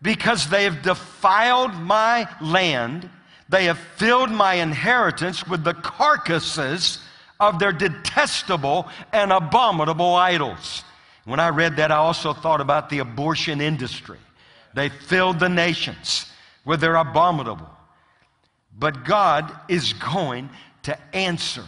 Because 0.00 0.48
they 0.48 0.64
have 0.64 0.82
defiled 0.82 1.74
my 1.74 2.28
land, 2.40 3.08
they 3.48 3.64
have 3.64 3.78
filled 3.78 4.30
my 4.30 4.54
inheritance 4.54 5.46
with 5.46 5.64
the 5.64 5.74
carcasses 5.74 7.00
of 7.40 7.58
their 7.58 7.72
detestable 7.72 8.88
and 9.12 9.32
abominable 9.32 10.14
idols. 10.14 10.84
When 11.28 11.40
I 11.40 11.50
read 11.50 11.76
that, 11.76 11.92
I 11.92 11.96
also 11.96 12.32
thought 12.32 12.62
about 12.62 12.88
the 12.88 13.00
abortion 13.00 13.60
industry. 13.60 14.16
They 14.72 14.88
filled 14.88 15.38
the 15.38 15.50
nations 15.50 16.24
with 16.64 16.80
their 16.80 16.96
abominable. 16.96 17.68
But 18.78 19.04
God 19.04 19.52
is 19.68 19.92
going 19.92 20.48
to 20.84 20.98
answer. 21.14 21.64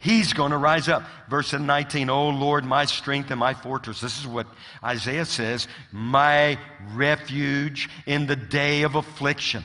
He's 0.00 0.32
going 0.32 0.50
to 0.50 0.56
rise 0.56 0.88
up. 0.88 1.04
Verse 1.28 1.52
19, 1.52 2.10
Oh 2.10 2.30
Lord, 2.30 2.64
my 2.64 2.84
strength 2.84 3.30
and 3.30 3.38
my 3.38 3.54
fortress. 3.54 4.00
This 4.00 4.18
is 4.18 4.26
what 4.26 4.48
Isaiah 4.82 5.24
says 5.24 5.68
my 5.92 6.58
refuge 6.92 7.88
in 8.06 8.26
the 8.26 8.34
day 8.34 8.82
of 8.82 8.96
affliction. 8.96 9.62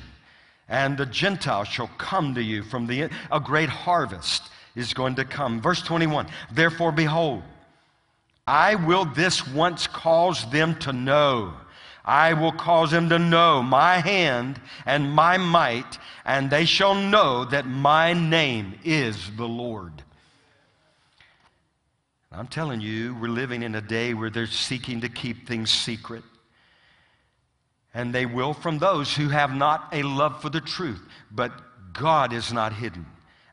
and 0.70 1.00
the 1.00 1.06
Gentiles 1.08 1.68
shall 1.68 1.90
come 1.98 2.36
to 2.36 2.44
you 2.44 2.62
from 2.62 2.86
the 2.86 3.10
a 3.32 3.40
great 3.40 3.70
harvest 3.70 4.44
is 4.76 4.94
going 4.94 5.16
to 5.16 5.26
come. 5.26 5.62
Verse 5.62 5.82
21 5.82 6.28
Therefore, 6.52 6.92
behold, 6.92 7.42
I 8.48 8.76
will 8.76 9.06
this 9.06 9.48
once 9.48 9.88
cause 9.88 10.50
them 10.52 10.78
to 10.80 10.94
know. 10.94 11.54
I 12.04 12.34
will 12.34 12.52
cause 12.52 12.92
them 12.92 13.10
to 13.10 13.18
know 13.18 13.64
my 13.64 13.98
hand 13.98 14.62
and 14.86 15.12
my 15.12 15.38
might, 15.38 15.98
and 16.24 16.52
they 16.52 16.66
shall 16.66 16.94
know 16.94 17.46
that 17.46 17.66
my 17.66 18.14
name 18.14 18.76
is 18.84 19.32
the 19.36 19.48
Lord. 19.48 20.04
I'm 22.32 22.48
telling 22.48 22.82
you, 22.82 23.16
we're 23.16 23.30
living 23.30 23.64
in 23.64 23.74
a 23.74 23.82
day 23.82 24.14
where 24.14 24.30
they're 24.30 24.46
seeking 24.46 25.02
to 25.02 25.10
keep 25.10 25.48
things 25.48 25.72
secret. 25.72 26.24
And 27.96 28.14
they 28.14 28.28
will 28.28 28.54
from 28.54 28.78
those 28.78 29.16
who 29.16 29.30
have 29.30 29.56
not 29.56 29.88
a 29.92 30.04
love 30.04 30.42
for 30.42 30.50
the 30.50 30.62
truth. 30.62 31.02
But 31.32 31.52
God 31.94 32.34
is 32.34 32.52
not 32.52 32.74
hidden. 32.74 33.06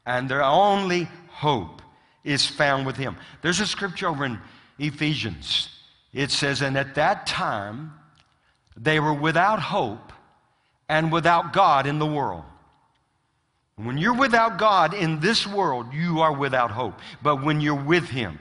And 0.05 0.29
their 0.29 0.43
only 0.43 1.05
hope 1.29 1.81
is 2.25 2.45
found 2.45 2.85
with 2.85 2.97
Him. 2.97 3.17
There's 3.41 3.61
a 3.61 3.67
scripture 3.67 4.09
over 4.09 4.25
in 4.25 4.39
Ephesians. 4.83 5.69
It 6.13 6.31
says, 6.31 6.61
And 6.61 6.77
at 6.77 6.97
that 6.97 7.27
time, 7.27 7.95
they 8.77 9.01
were 9.01 9.15
without 9.15 9.61
hope 9.61 10.13
and 10.89 11.13
without 11.13 11.53
God 11.53 11.87
in 11.87 11.99
the 11.99 12.07
world. 12.07 12.45
When 13.77 13.97
you're 13.97 14.15
without 14.15 14.59
God 14.59 14.93
in 14.93 15.21
this 15.21 15.47
world, 15.47 15.93
you 15.93 16.21
are 16.21 16.33
without 16.33 16.71
hope. 16.71 17.01
But 17.23 17.43
when 17.43 17.61
you're 17.61 17.75
with 17.75 18.05
Him, 18.05 18.39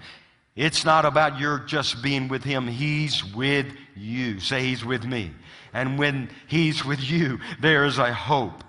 it's 0.56 0.84
not 0.84 1.06
about 1.06 1.40
your 1.40 1.60
just 1.60 2.04
being 2.04 2.28
with 2.28 2.44
Him, 2.44 2.68
He's 2.68 3.24
with 3.34 3.68
you. 3.96 4.40
Say, 4.40 4.64
He's 4.64 4.84
with 4.84 5.06
me. 5.06 5.32
And 5.74 5.98
when 5.98 6.30
He's 6.48 6.84
with 6.84 7.02
you, 7.02 7.40
there 7.62 7.86
is 7.86 7.98
a 7.98 8.14
hope 8.14 8.64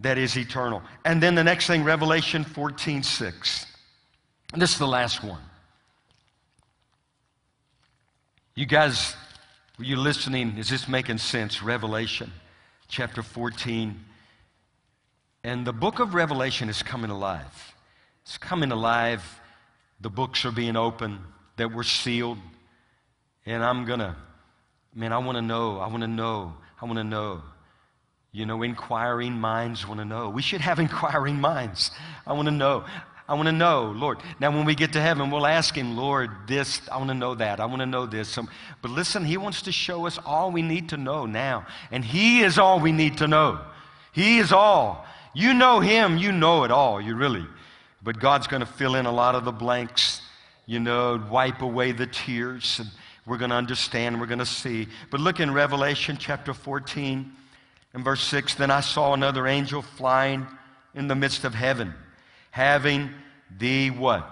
that 0.00 0.18
is 0.18 0.36
eternal. 0.36 0.82
And 1.04 1.20
then 1.20 1.34
the 1.34 1.42
next 1.44 1.66
thing, 1.66 1.82
Revelation 1.82 2.44
14 2.44 3.02
6. 3.02 3.66
This 4.54 4.72
is 4.72 4.78
the 4.78 4.86
last 4.86 5.24
one. 5.24 5.42
You 8.58 8.66
guys, 8.66 9.14
were 9.78 9.84
you 9.84 9.94
listening? 9.94 10.58
Is 10.58 10.68
this 10.68 10.88
making 10.88 11.18
sense? 11.18 11.62
Revelation 11.62 12.32
chapter 12.88 13.22
14. 13.22 14.04
And 15.44 15.64
the 15.64 15.72
book 15.72 16.00
of 16.00 16.12
Revelation 16.12 16.68
is 16.68 16.82
coming 16.82 17.12
alive. 17.12 17.72
It's 18.22 18.36
coming 18.36 18.72
alive. 18.72 19.22
The 20.00 20.10
books 20.10 20.44
are 20.44 20.50
being 20.50 20.74
opened, 20.74 21.20
that 21.54 21.72
were 21.72 21.84
sealed. 21.84 22.38
And 23.46 23.62
I'm 23.62 23.84
going 23.84 24.00
to, 24.00 24.16
man, 24.92 25.12
I 25.12 25.18
want 25.18 25.38
to 25.38 25.42
know. 25.42 25.78
I 25.78 25.86
want 25.86 26.00
to 26.00 26.08
know. 26.08 26.52
I 26.82 26.84
want 26.84 26.98
to 26.98 27.04
know. 27.04 27.42
You 28.32 28.44
know, 28.44 28.64
inquiring 28.64 29.34
minds 29.34 29.86
want 29.86 30.00
to 30.00 30.04
know. 30.04 30.30
We 30.30 30.42
should 30.42 30.62
have 30.62 30.80
inquiring 30.80 31.40
minds. 31.40 31.92
I 32.26 32.32
want 32.32 32.46
to 32.46 32.52
know. 32.52 32.86
I 33.28 33.34
want 33.34 33.46
to 33.46 33.52
know, 33.52 33.92
Lord. 33.94 34.20
Now, 34.40 34.50
when 34.50 34.64
we 34.64 34.74
get 34.74 34.94
to 34.94 35.02
heaven, 35.02 35.30
we'll 35.30 35.46
ask 35.46 35.76
Him, 35.76 35.98
Lord, 35.98 36.30
this, 36.46 36.80
I 36.90 36.96
want 36.96 37.08
to 37.10 37.14
know 37.14 37.34
that. 37.34 37.60
I 37.60 37.66
want 37.66 37.80
to 37.80 37.86
know 37.86 38.06
this. 38.06 38.38
Um, 38.38 38.48
but 38.80 38.90
listen, 38.90 39.22
He 39.22 39.36
wants 39.36 39.62
to 39.62 39.72
show 39.72 40.06
us 40.06 40.18
all 40.24 40.50
we 40.50 40.62
need 40.62 40.88
to 40.90 40.96
know 40.96 41.26
now. 41.26 41.66
And 41.90 42.02
He 42.02 42.40
is 42.40 42.58
all 42.58 42.80
we 42.80 42.90
need 42.90 43.18
to 43.18 43.28
know. 43.28 43.60
He 44.12 44.38
is 44.38 44.50
all. 44.50 45.04
You 45.34 45.52
know 45.52 45.80
Him, 45.80 46.16
you 46.16 46.32
know 46.32 46.64
it 46.64 46.70
all, 46.70 47.02
you 47.02 47.16
really. 47.16 47.46
But 48.02 48.18
God's 48.18 48.46
going 48.46 48.60
to 48.60 48.66
fill 48.66 48.94
in 48.94 49.04
a 49.04 49.12
lot 49.12 49.34
of 49.34 49.44
the 49.44 49.52
blanks, 49.52 50.22
you 50.64 50.80
know, 50.80 51.22
wipe 51.30 51.60
away 51.60 51.92
the 51.92 52.06
tears. 52.06 52.78
And 52.78 52.88
we're 53.26 53.36
going 53.36 53.50
to 53.50 53.56
understand, 53.56 54.18
we're 54.18 54.26
going 54.26 54.38
to 54.38 54.46
see. 54.46 54.88
But 55.10 55.20
look 55.20 55.38
in 55.38 55.52
Revelation 55.52 56.16
chapter 56.18 56.54
14 56.54 57.30
and 57.92 58.04
verse 58.04 58.22
6 58.22 58.54
Then 58.54 58.70
I 58.70 58.80
saw 58.80 59.12
another 59.12 59.46
angel 59.46 59.82
flying 59.82 60.46
in 60.94 61.08
the 61.08 61.14
midst 61.14 61.44
of 61.44 61.52
heaven 61.52 61.92
having 62.50 63.10
the 63.58 63.90
what? 63.90 64.28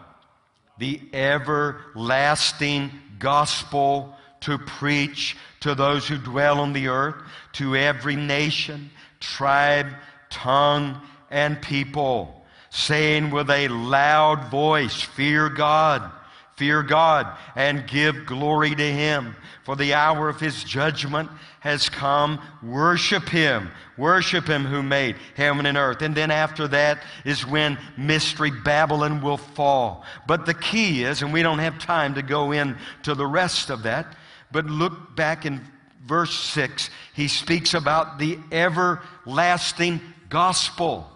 The 0.79 1.01
everlasting 1.12 2.91
gospel 3.19 4.14
to 4.41 4.59
preach 4.59 5.37
to 5.61 5.75
those 5.75 6.07
who 6.07 6.19
dwell 6.19 6.61
on 6.61 6.73
the 6.73 6.89
earth, 6.89 7.17
to 7.55 7.77
every 7.77 8.17
nation, 8.17 8.91
tribe, 9.21 9.89
tongue, 10.31 11.01
and 11.31 11.61
people, 11.61 12.45
saying 12.71 13.31
with 13.31 13.51
a 13.51 13.69
loud 13.69 14.51
voice, 14.51 15.01
Fear 15.01 15.49
God, 15.51 16.11
fear 16.57 16.83
God, 16.83 17.27
and 17.55 17.87
give 17.87 18.27
glory 18.27 18.75
to 18.75 18.93
Him. 18.93 19.37
For 19.65 19.77
the 19.77 19.95
hour 19.95 20.29
of 20.29 20.41
His 20.41 20.65
judgment 20.65 21.31
has 21.61 21.89
come. 21.89 22.41
Worship 22.63 23.29
Him. 23.29 23.71
Worship 23.99 24.47
Him 24.47 24.65
who 24.65 24.83
made 24.83 25.17
heaven 25.35 25.67
and 25.67 25.77
earth. 25.77 26.03
And 26.03 26.15
then 26.15 26.31
after 26.31 26.67
that 26.69 27.03
is 27.25 27.47
when 27.47 27.79
Mystery 27.97 28.51
Babylon 28.51 29.23
will 29.23 29.37
fall. 29.37 30.05
But 30.27 30.47
the 30.47 30.55
key 30.55 31.05
is, 31.05 31.23
and 31.23 31.33
we 31.33 31.43
don't 31.43 31.59
have 31.59 31.79
time 31.79 32.15
to 32.15 32.23
go 32.23 32.53
into 32.53 33.15
the 33.15 33.27
rest 33.27 33.71
of 33.71 33.83
that, 33.83 34.17
but 34.51 34.67
look 34.67 35.15
back 35.15 35.45
in 35.45 35.61
verse 36.07 36.35
6. 36.35 36.89
He 37.15 37.29
speaks 37.29 37.75
about 37.75 38.19
the 38.19 38.39
everlasting 38.51 40.01
gospel. 40.29 41.11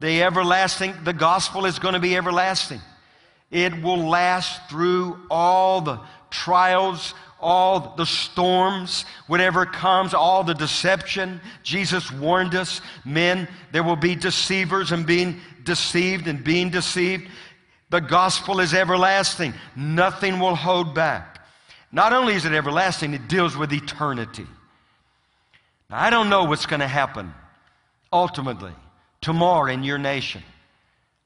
The 0.00 0.22
everlasting, 0.22 0.94
the 1.04 1.12
gospel 1.12 1.66
is 1.66 1.78
going 1.78 1.94
to 1.94 2.00
be 2.00 2.16
everlasting. 2.16 2.80
It 3.50 3.82
will 3.82 4.08
last 4.08 4.68
through 4.68 5.18
all 5.30 5.80
the 5.80 6.00
trials, 6.30 7.14
all 7.40 7.94
the 7.96 8.06
storms, 8.06 9.04
whatever 9.26 9.66
comes, 9.66 10.14
all 10.14 10.44
the 10.44 10.54
deception. 10.54 11.40
Jesus 11.62 12.12
warned 12.12 12.54
us, 12.54 12.80
men, 13.04 13.48
there 13.72 13.82
will 13.82 13.96
be 13.96 14.14
deceivers 14.14 14.92
and 14.92 15.06
being 15.06 15.40
deceived 15.64 16.28
and 16.28 16.44
being 16.44 16.70
deceived. 16.70 17.28
The 17.90 18.00
gospel 18.00 18.60
is 18.60 18.72
everlasting. 18.72 19.52
Nothing 19.74 20.38
will 20.38 20.54
hold 20.54 20.94
back. 20.94 21.44
Not 21.90 22.12
only 22.12 22.34
is 22.34 22.44
it 22.44 22.52
everlasting, 22.52 23.14
it 23.14 23.26
deals 23.26 23.56
with 23.56 23.72
eternity. 23.72 24.46
Now, 25.88 26.00
I 26.00 26.10
don't 26.10 26.28
know 26.28 26.44
what's 26.44 26.66
going 26.66 26.80
to 26.80 26.88
happen 26.88 27.34
ultimately 28.12 28.72
tomorrow 29.20 29.72
in 29.72 29.82
your 29.82 29.98
nation. 29.98 30.42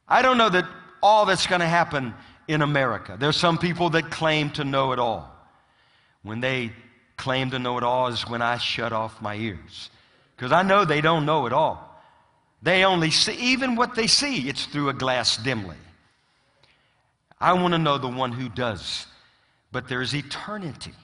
I 0.08 0.22
don't 0.22 0.38
know 0.38 0.48
that 0.48 0.64
all 1.04 1.26
that's 1.26 1.46
going 1.46 1.60
to 1.60 1.66
happen 1.66 2.14
in 2.48 2.62
America. 2.62 3.16
There's 3.20 3.36
some 3.36 3.58
people 3.58 3.90
that 3.90 4.10
claim 4.10 4.48
to 4.52 4.64
know 4.64 4.92
it 4.92 4.98
all. 4.98 5.30
When 6.22 6.40
they 6.40 6.72
claim 7.18 7.50
to 7.50 7.58
know 7.58 7.76
it 7.76 7.84
all 7.84 8.08
is 8.08 8.26
when 8.26 8.40
I 8.40 8.56
shut 8.56 8.94
off 8.94 9.20
my 9.20 9.34
ears. 9.34 9.90
Because 10.34 10.50
I 10.50 10.62
know 10.62 10.86
they 10.86 11.02
don't 11.02 11.26
know 11.26 11.44
it 11.44 11.52
all. 11.52 12.02
They 12.62 12.84
only 12.86 13.10
see, 13.10 13.34
even 13.34 13.76
what 13.76 13.94
they 13.94 14.06
see, 14.06 14.48
it's 14.48 14.64
through 14.64 14.88
a 14.88 14.94
glass 14.94 15.36
dimly. 15.36 15.76
I 17.38 17.52
want 17.52 17.74
to 17.74 17.78
know 17.78 17.98
the 17.98 18.08
one 18.08 18.32
who 18.32 18.48
does. 18.48 19.06
But 19.72 19.88
there's 19.88 20.14
eternity. 20.14 20.94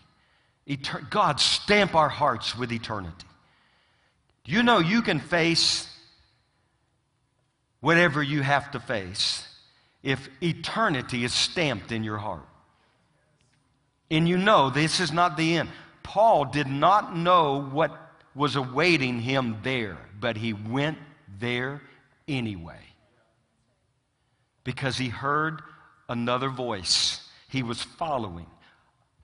Eter- 0.66 1.10
God, 1.10 1.38
stamp 1.40 1.94
our 1.94 2.08
hearts 2.08 2.56
with 2.56 2.72
eternity. 2.72 3.26
You 4.46 4.62
know 4.62 4.78
you 4.78 5.02
can 5.02 5.20
face 5.20 5.86
whatever 7.80 8.22
you 8.22 8.40
have 8.40 8.70
to 8.70 8.80
face 8.80 9.46
if 10.02 10.28
eternity 10.42 11.24
is 11.24 11.32
stamped 11.32 11.92
in 11.92 12.04
your 12.04 12.18
heart? 12.18 12.46
And 14.10 14.28
you 14.28 14.38
know 14.38 14.70
this 14.70 15.00
is 15.00 15.12
not 15.12 15.36
the 15.36 15.56
end. 15.56 15.68
Paul 16.02 16.46
did 16.46 16.66
not 16.66 17.16
know 17.16 17.62
what 17.70 17.96
was 18.34 18.56
awaiting 18.56 19.20
him 19.20 19.58
there, 19.62 19.98
but 20.18 20.36
he 20.36 20.52
went 20.52 20.98
there 21.38 21.82
anyway. 22.26 22.80
Because 24.64 24.98
he 24.98 25.08
heard 25.08 25.62
another 26.08 26.48
voice. 26.48 27.26
He 27.48 27.62
was 27.62 27.82
following 27.82 28.46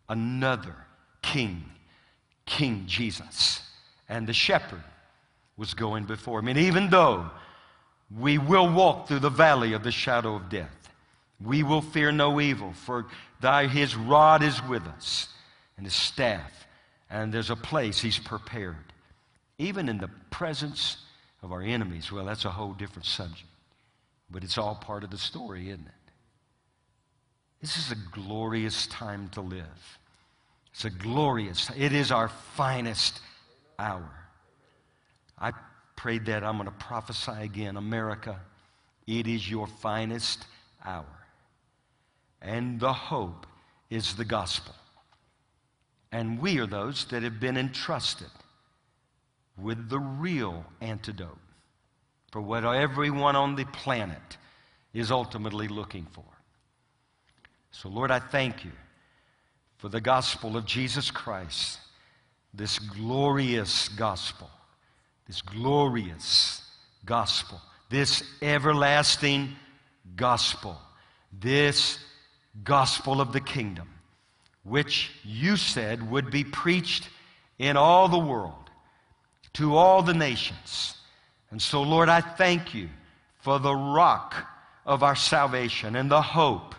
another 0.09 0.75
king, 1.23 1.65
King 2.47 2.85
Jesus. 2.87 3.61
And 4.09 4.27
the 4.27 4.33
shepherd 4.33 4.83
was 5.57 5.75
going 5.75 6.05
before 6.05 6.41
him. 6.41 6.49
And 6.49 6.59
even 6.59 6.91
though 6.91 7.31
we 8.15 8.39
will 8.39 8.73
walk 8.73 9.09
through 9.09 9.19
the 9.21 9.31
valley 9.31 9.73
of 9.73 9.83
the 9.83 9.91
shadow 9.93 10.37
of 10.37 10.49
death, 10.49 10.91
we 11.41 11.63
will 11.63 11.83
fear 11.83 12.13
no 12.13 12.41
evil, 12.41 12.73
for 12.73 13.07
thy, 13.41 13.67
his 13.67 13.95
rod 13.95 14.43
is 14.43 14.63
with 14.65 14.87
us, 14.87 15.29
and 15.77 15.85
his 15.85 15.95
staff, 15.95 16.67
and 17.11 17.33
there's 17.33 17.51
a 17.51 17.57
place 17.57 18.01
he's 18.01 18.19
prepared. 18.19 18.77
Even 19.59 19.89
in 19.89 19.99
the 19.99 20.11
presence 20.31 20.99
of 21.43 21.53
our 21.53 21.63
enemies, 21.63 22.11
well, 22.11 22.25
that's 22.25 22.45
a 22.45 22.51
whole 22.51 22.73
different 22.73 23.07
subject. 23.07 23.49
But 24.31 24.45
it's 24.45 24.59
all 24.59 24.75
part 24.75 25.05
of 25.05 25.11
the 25.11 25.19
story, 25.19 25.69
isn't 25.69 25.87
it? 25.87 25.93
This 27.61 27.77
is 27.77 27.91
a 27.91 27.97
glorious 28.13 28.87
time 28.87 29.29
to 29.31 29.41
live. 29.41 29.99
It's 30.73 30.85
a 30.85 30.91
glorious, 30.91 31.71
it 31.77 31.93
is 31.93 32.13
our 32.13 32.29
finest 32.29 33.21
hour. 33.79 34.11
I 35.39 35.53
prayed 35.97 36.27
that 36.27 36.45
I'm 36.45 36.57
going 36.59 36.67
to 36.67 36.85
prophesy 36.85 37.33
again. 37.41 37.77
America, 37.77 38.39
it 39.07 39.27
is 39.27 39.51
your 39.51 39.67
finest 39.67 40.47
hour. 40.85 41.05
And 42.41 42.79
the 42.79 42.93
hope 42.93 43.47
is 43.91 44.15
the 44.15 44.25
gospel. 44.25 44.75
And 46.13 46.41
we 46.41 46.61
are 46.61 46.67
those 46.67 47.07
that 47.07 47.23
have 47.23 47.41
been 47.41 47.57
entrusted 47.57 48.31
with 49.59 49.89
the 49.89 49.99
real 49.99 50.65
antidote. 50.81 51.39
for 52.37 52.43
what 52.43 52.65
everyone 52.65 53.35
on 53.35 53.57
the 53.57 53.65
planet 53.65 54.37
is 54.93 55.11
ultimately 55.11 55.69
looking 55.69 56.07
for. 56.13 56.25
So, 57.71 57.89
Lord, 57.89 58.11
I 58.11 58.19
thank 58.19 58.63
you 58.63 58.73
for 59.79 59.89
the 59.89 60.03
gospel 60.03 60.55
of 60.55 60.67
Jesus 60.67 61.11
Christ, 61.11 61.79
this 62.53 62.79
glorious 62.79 63.89
gospel, 63.89 64.51
this 65.27 65.43
glorious 65.43 66.63
gospel, 67.05 67.61
this 67.91 68.23
everlasting 68.43 69.51
gospel, 70.15 70.79
this 71.33 71.99
gospel 72.65 73.21
of 73.21 73.33
the 73.33 73.41
kingdom, 73.41 73.89
which 74.63 75.11
you 75.25 75.57
said 75.57 76.11
would 76.11 76.31
be 76.31 76.45
preached 76.45 77.09
in 77.59 77.77
all 77.77 78.09
the 78.09 78.19
world, 78.19 78.71
to 79.55 79.77
all 79.77 80.03
the 80.03 80.15
nations. 80.15 80.95
And 81.51 81.61
so, 81.61 81.83
Lord, 81.83 82.09
I 82.09 82.21
thank 82.21 82.75
you 82.75 82.89
for 83.41 83.59
the 83.59 83.75
rock 83.75 84.35
of 84.85 85.03
our 85.03 85.17
salvation 85.17 85.97
and 85.97 86.11
the 86.11 86.23
hope 86.23 86.75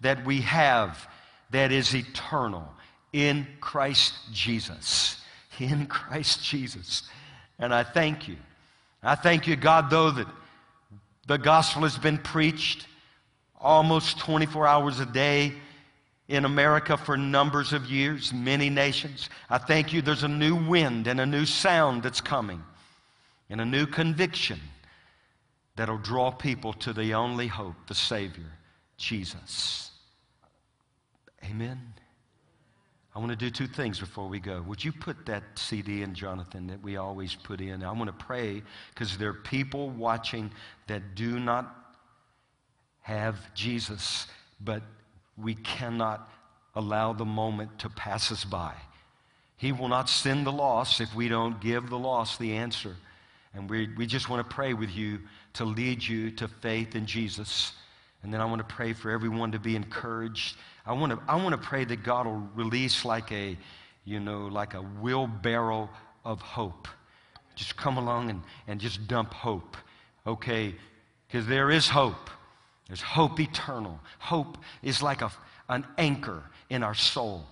that 0.00 0.24
we 0.24 0.40
have 0.42 1.08
that 1.50 1.72
is 1.72 1.94
eternal 1.94 2.66
in 3.12 3.46
Christ 3.60 4.14
Jesus. 4.32 5.16
In 5.58 5.86
Christ 5.86 6.42
Jesus. 6.42 7.02
And 7.60 7.72
I 7.72 7.84
thank 7.84 8.26
you. 8.26 8.36
I 9.02 9.14
thank 9.14 9.46
you, 9.46 9.54
God, 9.54 9.90
though, 9.90 10.10
that 10.10 10.26
the 11.26 11.38
gospel 11.38 11.82
has 11.82 11.96
been 11.96 12.18
preached 12.18 12.86
almost 13.60 14.18
24 14.18 14.66
hours 14.66 14.98
a 14.98 15.06
day 15.06 15.52
in 16.28 16.44
America 16.44 16.96
for 16.96 17.16
numbers 17.16 17.72
of 17.72 17.86
years, 17.86 18.32
many 18.32 18.70
nations. 18.70 19.28
I 19.50 19.58
thank 19.58 19.92
you 19.92 20.00
there's 20.00 20.22
a 20.22 20.28
new 20.28 20.54
wind 20.54 21.06
and 21.06 21.20
a 21.20 21.26
new 21.26 21.44
sound 21.44 22.02
that's 22.02 22.20
coming, 22.20 22.62
and 23.50 23.60
a 23.60 23.64
new 23.64 23.86
conviction 23.86 24.58
that'll 25.76 25.98
draw 25.98 26.30
people 26.30 26.72
to 26.74 26.92
the 26.92 27.14
only 27.14 27.46
hope, 27.46 27.74
the 27.88 27.94
Savior, 27.94 28.52
Jesus. 28.96 29.90
Amen. 31.44 31.94
I 33.14 33.18
want 33.18 33.30
to 33.30 33.36
do 33.36 33.50
two 33.50 33.66
things 33.66 33.98
before 33.98 34.28
we 34.28 34.38
go. 34.38 34.62
Would 34.62 34.84
you 34.84 34.92
put 34.92 35.26
that 35.26 35.42
CD 35.56 36.02
in, 36.02 36.14
Jonathan, 36.14 36.68
that 36.68 36.80
we 36.80 36.96
always 36.96 37.34
put 37.34 37.60
in? 37.60 37.82
I 37.82 37.90
want 37.90 38.06
to 38.06 38.24
pray 38.24 38.62
because 38.94 39.18
there 39.18 39.30
are 39.30 39.34
people 39.34 39.90
watching 39.90 40.50
that 40.86 41.16
do 41.16 41.40
not 41.40 41.74
have 43.00 43.52
Jesus, 43.54 44.28
but 44.60 44.82
we 45.36 45.54
cannot 45.56 46.30
allow 46.76 47.12
the 47.12 47.24
moment 47.24 47.80
to 47.80 47.88
pass 47.88 48.30
us 48.30 48.44
by. 48.44 48.74
He 49.56 49.72
will 49.72 49.88
not 49.88 50.08
send 50.08 50.46
the 50.46 50.52
lost 50.52 51.00
if 51.00 51.14
we 51.14 51.28
don't 51.28 51.60
give 51.60 51.90
the 51.90 51.98
lost 51.98 52.38
the 52.38 52.52
answer. 52.52 52.94
And 53.54 53.68
we, 53.68 53.88
we 53.96 54.06
just 54.06 54.28
want 54.28 54.48
to 54.48 54.54
pray 54.54 54.72
with 54.72 54.90
you 54.90 55.18
to 55.54 55.64
lead 55.64 56.06
you 56.06 56.30
to 56.32 56.46
faith 56.46 56.94
in 56.94 57.06
Jesus. 57.06 57.72
And 58.22 58.32
then 58.32 58.40
I 58.40 58.44
want 58.44 58.66
to 58.66 58.74
pray 58.74 58.92
for 58.92 59.10
everyone 59.10 59.52
to 59.52 59.58
be 59.58 59.74
encouraged. 59.74 60.56
I 60.86 60.92
want 60.92 61.12
to, 61.12 61.20
I 61.28 61.36
want 61.36 61.52
to 61.52 61.68
pray 61.68 61.84
that 61.84 62.02
God 62.02 62.26
will 62.26 62.48
release 62.54 63.04
like 63.04 63.30
a, 63.32 63.56
you 64.04 64.20
know, 64.20 64.46
like 64.46 64.74
a 64.74 64.80
wheelbarrow 64.80 65.88
of 66.24 66.40
hope. 66.40 66.88
Just 67.54 67.76
come 67.76 67.98
along 67.98 68.30
and, 68.30 68.42
and 68.66 68.80
just 68.80 69.06
dump 69.06 69.34
hope, 69.34 69.76
okay? 70.26 70.74
Because 71.26 71.46
there 71.46 71.70
is 71.70 71.88
hope. 71.88 72.30
There's 72.86 73.02
hope 73.02 73.38
eternal. 73.38 74.00
Hope 74.18 74.58
is 74.82 75.02
like 75.02 75.22
a, 75.22 75.30
an 75.68 75.86
anchor 75.98 76.42
in 76.70 76.82
our 76.82 76.94
soul. 76.94 77.44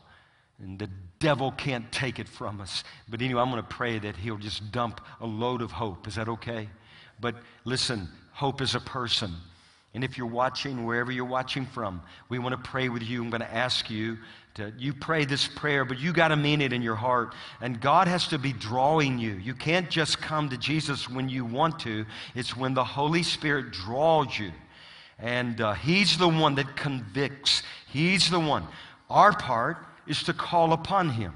And 0.61 0.79
the 0.79 0.91
devil 1.21 1.53
can't 1.53 1.91
take 1.93 2.19
it 2.19 2.29
from 2.29 2.61
us. 2.61 2.83
But 3.09 3.23
anyway, 3.23 3.41
I'm 3.41 3.51
going 3.51 3.63
to 3.63 3.69
pray 3.69 3.99
that 4.01 4.17
he'll 4.17 4.39
just 4.39 4.73
dump 4.73 5.01
a 5.21 5.27
load 5.27 5.63
of 5.63 5.71
hope. 5.71 6.09
Is 6.09 6.17
that 6.17 6.29
okay? 6.29 6.69
But 7.21 7.37
listen, 7.65 8.09
hope 8.33 8.61
is 8.61 8.75
a 8.75 8.81
person. 8.81 9.35
And 9.95 10.05
if 10.05 10.19
you're 10.19 10.27
watching, 10.27 10.85
wherever 10.85 11.11
you're 11.11 11.25
watching 11.25 11.67
from, 11.67 12.03
we 12.29 12.39
want 12.39 12.55
to 12.55 12.71
pray 12.71 12.89
with 12.89 13.03
you. 13.03 13.23
I'm 13.23 13.31
going 13.31 13.41
to 13.41 13.55
ask 13.55 13.89
you 13.89 14.19
to, 14.55 14.73
you 14.77 14.93
pray 14.93 15.25
this 15.25 15.49
prayer, 15.49 15.85
but 15.85 15.99
you 15.99 16.13
got 16.13 16.29
to 16.29 16.37
mean 16.37 16.61
it 16.61 16.73
in 16.73 16.83
your 16.83 16.95
heart. 16.95 17.35
And 17.61 17.81
God 17.81 18.07
has 18.07 18.29
to 18.29 18.39
be 18.39 18.53
drawing 18.53 19.19
you. 19.19 19.35
You 19.35 19.55
can't 19.55 19.89
just 19.89 20.21
come 20.21 20.51
to 20.51 20.59
Jesus 20.59 21.09
when 21.09 21.29
you 21.29 21.45
want 21.45 21.81
to, 21.81 22.05
it's 22.35 22.57
when 22.57 22.75
the 22.75 22.85
Holy 22.85 23.23
Spirit 23.23 23.71
draws 23.73 24.39
you. 24.39 24.53
And 25.19 25.61
uh, 25.61 25.73
He's 25.75 26.19
the 26.19 26.29
one 26.29 26.55
that 26.57 26.77
convicts, 26.77 27.63
He's 27.89 28.31
the 28.31 28.41
one. 28.41 28.67
Our 29.09 29.33
part 29.33 29.79
is 30.07 30.23
to 30.25 30.33
call 30.33 30.73
upon 30.75 31.11
Him. 31.11 31.35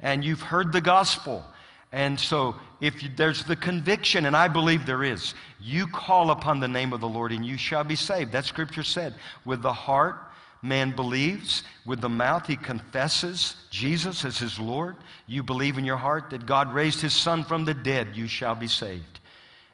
And 0.00 0.24
you've 0.24 0.42
heard 0.42 0.72
the 0.72 0.80
gospel. 0.80 1.44
And 1.92 2.20
so, 2.20 2.54
if 2.80 3.02
you, 3.02 3.08
there's 3.16 3.44
the 3.44 3.56
conviction, 3.56 4.26
and 4.26 4.36
I 4.36 4.48
believe 4.48 4.84
there 4.84 5.02
is, 5.02 5.34
you 5.60 5.86
call 5.86 6.30
upon 6.30 6.60
the 6.60 6.68
name 6.68 6.92
of 6.92 7.00
the 7.00 7.08
Lord 7.08 7.32
and 7.32 7.44
you 7.44 7.56
shall 7.56 7.84
be 7.84 7.96
saved. 7.96 8.32
That 8.32 8.44
scripture 8.44 8.82
said, 8.82 9.14
with 9.46 9.62
the 9.62 9.72
heart, 9.72 10.18
man 10.60 10.94
believes, 10.94 11.62
with 11.86 12.00
the 12.00 12.08
mouth, 12.08 12.46
he 12.46 12.56
confesses 12.56 13.56
Jesus 13.70 14.24
as 14.24 14.38
his 14.38 14.58
Lord. 14.58 14.96
You 15.26 15.42
believe 15.42 15.78
in 15.78 15.84
your 15.84 15.96
heart 15.96 16.28
that 16.30 16.44
God 16.44 16.74
raised 16.74 17.00
his 17.00 17.14
son 17.14 17.42
from 17.42 17.64
the 17.64 17.74
dead, 17.74 18.08
you 18.14 18.26
shall 18.26 18.54
be 18.54 18.68
saved. 18.68 19.20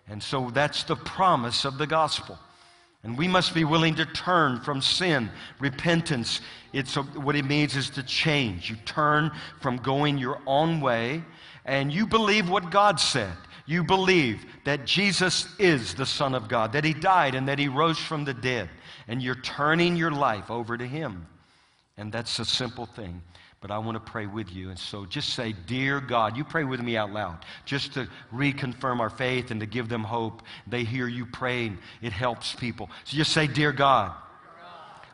And 0.08 0.22
so, 0.22 0.50
that's 0.50 0.84
the 0.84 0.96
promise 0.96 1.64
of 1.64 1.78
the 1.78 1.86
gospel. 1.86 2.38
And 3.02 3.18
we 3.18 3.28
must 3.28 3.54
be 3.54 3.64
willing 3.64 3.96
to 3.96 4.06
turn 4.06 4.60
from 4.60 4.80
sin. 4.80 5.30
Repentance, 5.60 6.40
it's 6.72 6.96
a, 6.96 7.02
what 7.02 7.36
it 7.36 7.44
means 7.44 7.76
is 7.76 7.90
to 7.90 8.02
change. 8.02 8.70
You 8.70 8.76
turn 8.86 9.30
from 9.60 9.76
going 9.76 10.16
your 10.16 10.40
own 10.46 10.80
way 10.80 11.22
and 11.64 11.92
you 11.92 12.06
believe 12.06 12.48
what 12.48 12.70
God 12.70 13.00
said. 13.00 13.32
You 13.66 13.82
believe 13.82 14.44
that 14.64 14.84
Jesus 14.84 15.48
is 15.58 15.94
the 15.94 16.04
Son 16.04 16.34
of 16.34 16.48
God, 16.48 16.72
that 16.72 16.84
He 16.84 16.92
died 16.92 17.34
and 17.34 17.48
that 17.48 17.58
He 17.58 17.68
rose 17.68 17.98
from 17.98 18.24
the 18.24 18.34
dead. 18.34 18.68
And 19.08 19.22
you're 19.22 19.34
turning 19.34 19.96
your 19.96 20.10
life 20.10 20.50
over 20.50 20.76
to 20.76 20.86
Him. 20.86 21.26
And 21.96 22.12
that's 22.12 22.38
a 22.38 22.44
simple 22.44 22.86
thing. 22.86 23.22
But 23.60 23.70
I 23.70 23.78
want 23.78 23.96
to 23.96 24.12
pray 24.12 24.26
with 24.26 24.52
you. 24.52 24.68
And 24.68 24.78
so 24.78 25.06
just 25.06 25.30
say, 25.30 25.54
Dear 25.66 25.98
God, 25.98 26.36
you 26.36 26.44
pray 26.44 26.64
with 26.64 26.80
me 26.80 26.98
out 26.98 27.10
loud, 27.12 27.38
just 27.64 27.94
to 27.94 28.06
reconfirm 28.30 29.00
our 29.00 29.08
faith 29.08 29.50
and 29.50 29.60
to 29.60 29.66
give 29.66 29.88
them 29.88 30.04
hope. 30.04 30.42
They 30.66 30.84
hear 30.84 31.08
you 31.08 31.24
praying, 31.24 31.78
it 32.02 32.12
helps 32.12 32.54
people. 32.54 32.90
So 33.04 33.16
just 33.16 33.32
say, 33.32 33.46
Dear 33.46 33.72
God, 33.72 34.12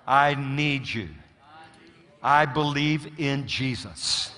I 0.05 0.35
need 0.35 0.89
you. 0.89 1.11
I 2.23 2.45
believe 2.45 3.21
in 3.21 3.47
Jesus, 3.47 4.33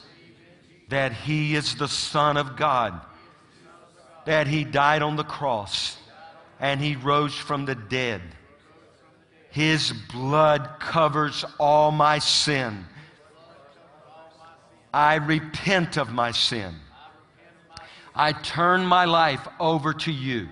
that 0.92 1.14
He 1.14 1.54
is 1.54 1.76
the 1.76 1.88
Son 1.88 2.36
of 2.36 2.54
God, 2.54 3.00
that 4.26 4.46
He 4.46 4.62
died 4.62 5.00
on 5.00 5.16
the 5.16 5.24
cross, 5.24 5.96
and 6.60 6.82
He 6.82 6.96
rose 6.96 7.34
from 7.34 7.64
the 7.64 7.74
dead. 7.74 8.20
His 9.48 9.94
blood 10.12 10.68
covers 10.78 11.46
all 11.58 11.92
my 11.92 12.18
sin. 12.18 12.84
I 14.92 15.14
repent 15.14 15.96
of 15.96 16.12
my 16.12 16.30
sin. 16.30 16.74
I 18.14 18.32
turn 18.32 18.84
my 18.84 19.06
life 19.06 19.48
over 19.58 19.94
to 19.94 20.12
you. 20.12 20.46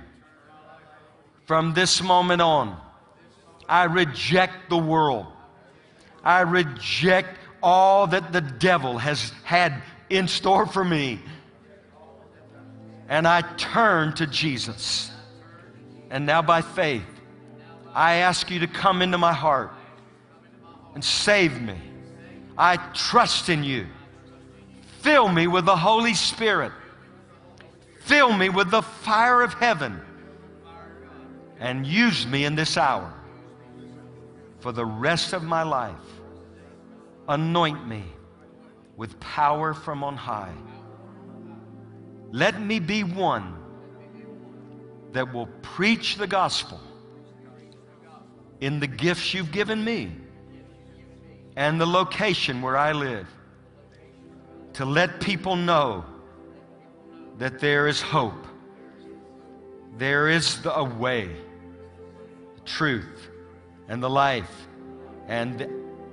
From 1.45 1.75
this 1.75 2.03
moment 2.03 2.41
on, 2.41 2.81
I 3.69 3.85
reject 3.85 4.71
the 4.71 4.79
world. 4.79 5.27
I 6.25 6.41
reject 6.41 7.37
all 7.63 8.07
that 8.07 8.33
the 8.33 8.41
devil 8.41 8.97
has 8.97 9.35
had 9.45 9.83
in 10.11 10.29
store 10.29 10.67
for 10.67 10.85
me. 10.85 11.21
And 13.09 13.27
I 13.27 13.43
turn 13.57 14.13
to 14.15 14.27
Jesus. 14.27 15.11
And 16.11 16.27
now, 16.27 16.43
by 16.43 16.61
faith, 16.61 17.07
I 17.95 18.15
ask 18.17 18.51
you 18.51 18.61
to 18.61 18.67
come 18.67 19.01
into 19.01 19.19
my 19.19 19.33
heart 19.33 19.73
and 20.95 21.03
save 21.03 21.61
me. 21.61 21.77
I 22.59 22.77
trust 22.93 23.49
in 23.49 23.65
you. 23.65 23.87
Fill 25.01 25.29
me 25.29 25.47
with 25.47 25.65
the 25.65 25.77
Holy 25.77 26.15
Spirit. 26.15 26.73
Fill 28.01 28.33
me 28.33 28.49
with 28.49 28.71
the 28.71 28.83
fire 28.83 29.43
of 29.43 29.55
heaven. 29.55 30.01
And 31.59 31.87
use 31.87 32.27
me 32.27 32.45
in 32.45 32.55
this 32.55 32.77
hour 32.77 33.13
for 34.61 34.73
the 34.73 34.85
rest 34.85 35.33
of 35.33 35.43
my 35.43 35.63
life. 35.63 35.95
Anoint 37.29 37.87
me 37.87 38.05
with 39.01 39.19
power 39.19 39.73
from 39.73 40.05
on 40.05 40.15
high. 40.15 40.53
Let 42.33 42.61
me 42.61 42.81
be 42.81 43.03
one 43.03 43.57
that 45.13 45.33
will 45.33 45.47
preach 45.63 46.17
the 46.17 46.27
gospel 46.27 46.79
in 48.61 48.79
the 48.79 48.87
gifts 48.87 49.33
you've 49.33 49.53
given 49.53 49.83
me 49.83 50.13
and 51.57 51.81
the 51.81 51.87
location 51.87 52.61
where 52.61 52.77
I 52.77 52.93
live 52.93 53.27
to 54.75 54.85
let 54.85 55.19
people 55.19 55.57
know 55.57 56.05
that 57.39 57.59
there 57.59 57.89
is 57.89 58.03
hope. 58.03 58.47
There 59.97 60.29
is 60.29 60.59
a 60.67 60.85
way, 60.85 61.35
the 62.55 62.61
truth, 62.67 63.31
and 63.89 64.03
the 64.03 64.11
life. 64.11 64.69
And 65.27 65.67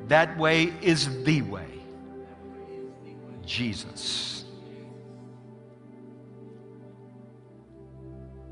that 0.08 0.38
way 0.38 0.74
is 0.82 1.26
the 1.26 1.42
way 1.42 1.76
Jesus. 3.48 4.45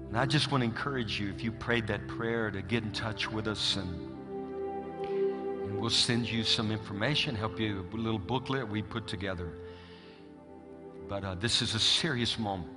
And 0.07 0.17
I 0.17 0.25
just 0.25 0.49
want 0.49 0.61
to 0.61 0.65
encourage 0.65 1.19
you, 1.19 1.29
if 1.29 1.43
you 1.43 1.51
prayed 1.51 1.87
that 1.87 2.07
prayer, 2.07 2.49
to 2.49 2.61
get 2.61 2.83
in 2.83 2.91
touch 2.93 3.29
with 3.29 3.47
us 3.49 3.75
and, 3.75 4.17
and 5.05 5.77
we'll 5.77 5.89
send 5.89 6.29
you 6.29 6.43
some 6.43 6.71
information, 6.71 7.35
help 7.35 7.59
you 7.59 7.85
a 7.91 7.95
little 7.97 8.17
booklet 8.17 8.67
we 8.67 8.81
put 8.81 9.07
together. 9.07 9.51
But 11.09 11.25
uh, 11.25 11.35
this 11.35 11.61
is 11.61 11.75
a 11.75 11.79
serious 11.79 12.39
moment. 12.39 12.71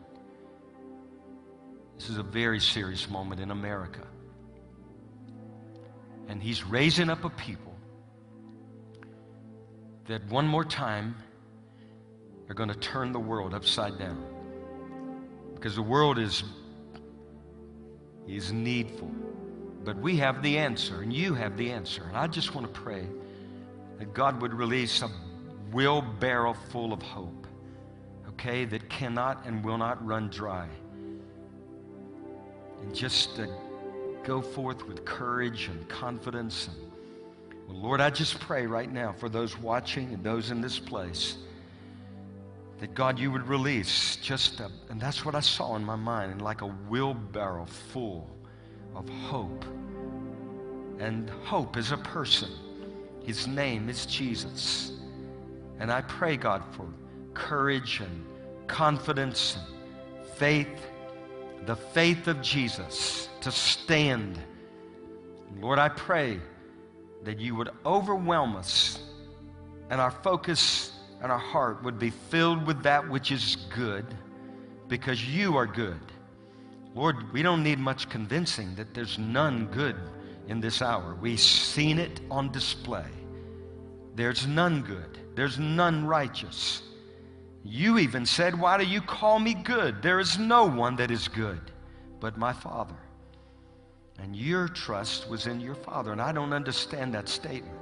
This 1.96 2.10
is 2.10 2.18
a 2.18 2.22
very 2.24 2.60
serious 2.60 3.08
moment 3.08 3.40
in 3.40 3.52
America. 3.52 4.06
And 6.28 6.42
he's 6.42 6.64
raising 6.64 7.08
up 7.08 7.24
a 7.24 7.30
people 7.30 7.74
that 10.06 10.26
one 10.28 10.46
more 10.46 10.64
time 10.64 11.14
are 12.48 12.54
going 12.54 12.68
to 12.68 12.78
turn 12.78 13.12
the 13.12 13.20
world 13.20 13.54
upside 13.54 13.98
down. 13.98 14.24
Because 15.54 15.74
the 15.74 15.82
world 15.82 16.18
is, 16.18 16.44
is 18.26 18.52
needful. 18.52 19.10
But 19.84 19.96
we 19.96 20.16
have 20.16 20.42
the 20.42 20.58
answer, 20.58 21.02
and 21.02 21.12
you 21.12 21.34
have 21.34 21.56
the 21.56 21.70
answer. 21.70 22.04
And 22.08 22.16
I 22.16 22.26
just 22.26 22.54
want 22.54 22.72
to 22.72 22.80
pray 22.80 23.06
that 23.98 24.14
God 24.14 24.40
would 24.40 24.54
release 24.54 25.02
a 25.02 25.10
wheelbarrow 25.72 26.54
full 26.70 26.92
of 26.92 27.02
hope, 27.02 27.46
okay, 28.28 28.64
that 28.64 28.88
cannot 28.88 29.44
and 29.46 29.64
will 29.64 29.78
not 29.78 30.04
run 30.06 30.28
dry. 30.28 30.68
And 32.80 32.94
just 32.94 33.36
to 33.36 33.48
go 34.24 34.40
forth 34.40 34.86
with 34.86 35.04
courage 35.04 35.68
and 35.68 35.88
confidence. 35.88 36.68
And, 36.68 36.76
well, 37.66 37.78
Lord, 37.78 38.00
I 38.00 38.10
just 38.10 38.38
pray 38.40 38.66
right 38.66 38.90
now 38.90 39.12
for 39.12 39.28
those 39.28 39.58
watching 39.58 40.14
and 40.14 40.22
those 40.22 40.50
in 40.50 40.60
this 40.60 40.78
place 40.78 41.38
that 42.78 42.94
God, 42.94 43.18
you 43.18 43.30
would 43.32 43.48
release 43.48 44.16
just 44.16 44.60
a, 44.60 44.70
and 44.88 45.00
that's 45.00 45.24
what 45.24 45.34
I 45.34 45.40
saw 45.40 45.74
in 45.76 45.84
my 45.84 45.96
mind, 45.96 46.32
and 46.32 46.42
like 46.42 46.62
a 46.62 46.66
wheelbarrow 46.66 47.64
full 47.64 48.30
of 48.94 49.08
hope. 49.08 49.64
And 50.98 51.28
hope 51.44 51.76
is 51.76 51.92
a 51.92 51.96
person. 51.96 52.50
His 53.24 53.46
name 53.46 53.88
is 53.88 54.06
Jesus. 54.06 54.92
And 55.78 55.92
I 55.92 56.02
pray, 56.02 56.36
God, 56.36 56.62
for 56.72 56.86
courage 57.34 58.00
and 58.00 58.24
confidence 58.66 59.56
and 59.56 60.26
faith, 60.36 60.90
the 61.66 61.76
faith 61.76 62.26
of 62.28 62.40
Jesus 62.42 63.28
to 63.40 63.52
stand. 63.52 64.38
Lord, 65.60 65.78
I 65.78 65.88
pray 65.88 66.40
that 67.24 67.38
you 67.40 67.54
would 67.56 67.70
overwhelm 67.84 68.56
us 68.56 69.00
and 69.90 70.00
our 70.00 70.10
focus 70.10 70.92
and 71.22 71.32
our 71.32 71.38
heart 71.38 71.82
would 71.82 71.98
be 71.98 72.10
filled 72.10 72.66
with 72.66 72.82
that 72.82 73.08
which 73.08 73.32
is 73.32 73.56
good 73.74 74.06
because 74.88 75.24
you 75.24 75.56
are 75.56 75.66
good. 75.66 76.00
Lord, 76.94 77.32
we 77.32 77.42
don't 77.42 77.62
need 77.62 77.78
much 77.78 78.08
convincing 78.08 78.74
that 78.76 78.94
there's 78.94 79.18
none 79.18 79.66
good 79.66 79.96
in 80.48 80.60
this 80.60 80.82
hour. 80.82 81.14
We've 81.14 81.40
seen 81.40 81.98
it 81.98 82.20
on 82.30 82.50
display. 82.50 83.06
There's 84.14 84.46
none 84.46 84.82
good, 84.82 85.18
there's 85.34 85.58
none 85.58 86.06
righteous. 86.06 86.82
You 87.64 87.98
even 87.98 88.24
said, 88.24 88.58
Why 88.58 88.78
do 88.78 88.84
you 88.84 89.00
call 89.00 89.38
me 89.38 89.54
good? 89.54 90.02
There 90.02 90.20
is 90.20 90.38
no 90.38 90.64
one 90.64 90.96
that 90.96 91.10
is 91.10 91.28
good 91.28 91.60
but 92.20 92.36
my 92.36 92.52
Father. 92.52 92.96
And 94.18 94.34
your 94.34 94.68
trust 94.68 95.28
was 95.28 95.46
in 95.46 95.60
your 95.60 95.74
Father. 95.74 96.12
And 96.12 96.20
I 96.20 96.32
don't 96.32 96.52
understand 96.52 97.14
that 97.14 97.28
statement. 97.28 97.77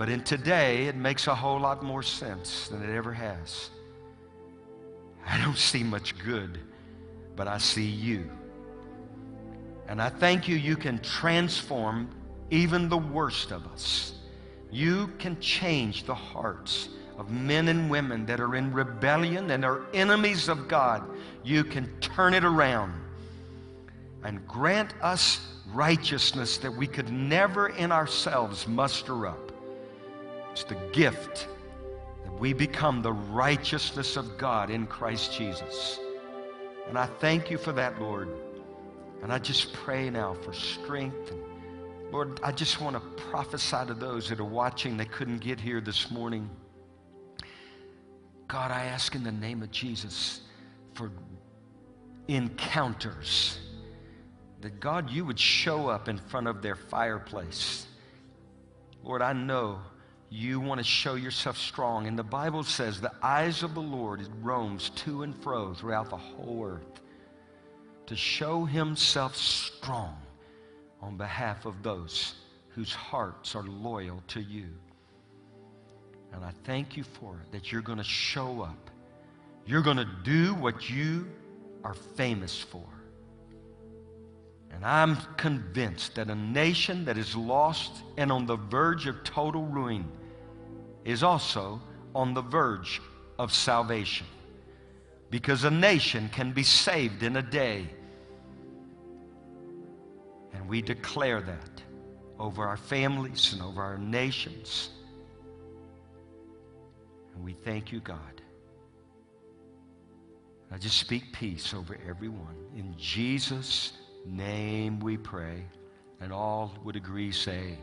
But 0.00 0.08
in 0.08 0.24
today, 0.24 0.86
it 0.86 0.96
makes 0.96 1.26
a 1.26 1.34
whole 1.34 1.60
lot 1.60 1.82
more 1.82 2.02
sense 2.02 2.68
than 2.68 2.82
it 2.82 2.88
ever 2.88 3.12
has. 3.12 3.68
I 5.26 5.36
don't 5.44 5.58
see 5.58 5.82
much 5.82 6.16
good, 6.24 6.58
but 7.36 7.46
I 7.46 7.58
see 7.58 7.84
you. 7.84 8.30
And 9.88 10.00
I 10.00 10.08
thank 10.08 10.48
you, 10.48 10.56
you 10.56 10.74
can 10.74 11.00
transform 11.00 12.08
even 12.48 12.88
the 12.88 12.96
worst 12.96 13.50
of 13.50 13.66
us. 13.66 14.14
You 14.70 15.08
can 15.18 15.38
change 15.38 16.04
the 16.04 16.14
hearts 16.14 16.88
of 17.18 17.30
men 17.30 17.68
and 17.68 17.90
women 17.90 18.24
that 18.24 18.40
are 18.40 18.56
in 18.56 18.72
rebellion 18.72 19.50
and 19.50 19.66
are 19.66 19.82
enemies 19.92 20.48
of 20.48 20.66
God. 20.66 21.04
You 21.44 21.62
can 21.62 21.86
turn 22.00 22.32
it 22.32 22.44
around 22.44 22.94
and 24.24 24.48
grant 24.48 24.94
us 25.02 25.46
righteousness 25.74 26.56
that 26.56 26.74
we 26.74 26.86
could 26.86 27.12
never 27.12 27.68
in 27.68 27.92
ourselves 27.92 28.66
muster 28.66 29.26
up. 29.26 29.49
It's 30.52 30.64
the 30.64 30.76
gift 30.92 31.48
that 32.24 32.32
we 32.32 32.52
become 32.52 33.02
the 33.02 33.12
righteousness 33.12 34.16
of 34.16 34.36
God 34.36 34.70
in 34.70 34.86
Christ 34.86 35.32
Jesus. 35.32 36.00
And 36.88 36.98
I 36.98 37.06
thank 37.06 37.50
you 37.50 37.58
for 37.58 37.72
that, 37.72 38.00
Lord. 38.00 38.28
And 39.22 39.32
I 39.32 39.38
just 39.38 39.72
pray 39.72 40.10
now 40.10 40.34
for 40.34 40.52
strength. 40.52 41.32
Lord, 42.10 42.40
I 42.42 42.50
just 42.50 42.80
want 42.80 42.96
to 42.96 43.22
prophesy 43.22 43.86
to 43.86 43.94
those 43.94 44.28
that 44.28 44.40
are 44.40 44.44
watching 44.44 44.96
that 44.96 45.12
couldn't 45.12 45.38
get 45.38 45.60
here 45.60 45.80
this 45.80 46.10
morning. 46.10 46.50
God, 48.48 48.72
I 48.72 48.86
ask 48.86 49.14
in 49.14 49.22
the 49.22 49.30
name 49.30 49.62
of 49.62 49.70
Jesus 49.70 50.40
for 50.94 51.12
encounters. 52.26 53.58
That 54.60 54.80
God, 54.80 55.08
you 55.10 55.24
would 55.24 55.38
show 55.38 55.88
up 55.88 56.08
in 56.08 56.18
front 56.18 56.48
of 56.48 56.60
their 56.60 56.74
fireplace. 56.74 57.86
Lord, 59.04 59.22
I 59.22 59.32
know 59.32 59.78
you 60.30 60.60
want 60.60 60.78
to 60.78 60.84
show 60.84 61.16
yourself 61.16 61.58
strong. 61.58 62.06
And 62.06 62.16
the 62.16 62.22
Bible 62.22 62.62
says 62.62 63.00
the 63.00 63.12
eyes 63.20 63.64
of 63.64 63.74
the 63.74 63.82
Lord 63.82 64.26
roams 64.42 64.90
to 64.90 65.24
and 65.24 65.36
fro 65.42 65.74
throughout 65.74 66.08
the 66.08 66.16
whole 66.16 66.64
earth 66.64 67.00
to 68.06 68.16
show 68.16 68.64
himself 68.64 69.36
strong 69.36 70.16
on 71.02 71.16
behalf 71.16 71.66
of 71.66 71.82
those 71.82 72.34
whose 72.68 72.92
hearts 72.92 73.54
are 73.54 73.64
loyal 73.64 74.22
to 74.28 74.40
you. 74.40 74.66
And 76.32 76.44
I 76.44 76.52
thank 76.64 76.96
you 76.96 77.02
for 77.02 77.40
it, 77.42 77.52
that 77.52 77.72
you're 77.72 77.82
going 77.82 77.98
to 77.98 78.04
show 78.04 78.62
up. 78.62 78.90
You're 79.66 79.82
going 79.82 79.96
to 79.96 80.08
do 80.22 80.54
what 80.54 80.88
you 80.88 81.26
are 81.82 81.94
famous 81.94 82.60
for. 82.60 82.84
And 84.72 84.84
I'm 84.84 85.16
convinced 85.36 86.14
that 86.14 86.30
a 86.30 86.34
nation 86.34 87.04
that 87.04 87.18
is 87.18 87.34
lost 87.34 87.90
and 88.16 88.30
on 88.30 88.46
the 88.46 88.56
verge 88.56 89.08
of 89.08 89.22
total 89.24 89.64
ruin 89.64 90.04
is 91.04 91.22
also 91.22 91.80
on 92.14 92.34
the 92.34 92.42
verge 92.42 93.00
of 93.38 93.52
salvation. 93.52 94.26
Because 95.30 95.64
a 95.64 95.70
nation 95.70 96.28
can 96.32 96.52
be 96.52 96.62
saved 96.62 97.22
in 97.22 97.36
a 97.36 97.42
day. 97.42 97.88
And 100.52 100.68
we 100.68 100.82
declare 100.82 101.40
that 101.40 101.82
over 102.38 102.66
our 102.66 102.76
families 102.76 103.52
and 103.52 103.62
over 103.62 103.82
our 103.82 103.98
nations. 103.98 104.90
And 107.34 107.44
we 107.44 107.52
thank 107.52 107.92
you, 107.92 108.00
God. 108.00 108.42
I 110.72 110.78
just 110.78 110.98
speak 110.98 111.32
peace 111.32 111.74
over 111.74 111.96
everyone. 112.08 112.56
In 112.76 112.94
Jesus' 112.96 113.92
name 114.26 115.00
we 115.00 115.16
pray. 115.16 115.64
And 116.20 116.32
all 116.32 116.74
would 116.84 116.96
agree, 116.96 117.32
say, 117.32 117.78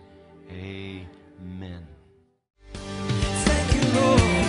Amen. 0.51 1.85
Lord. 3.97 4.46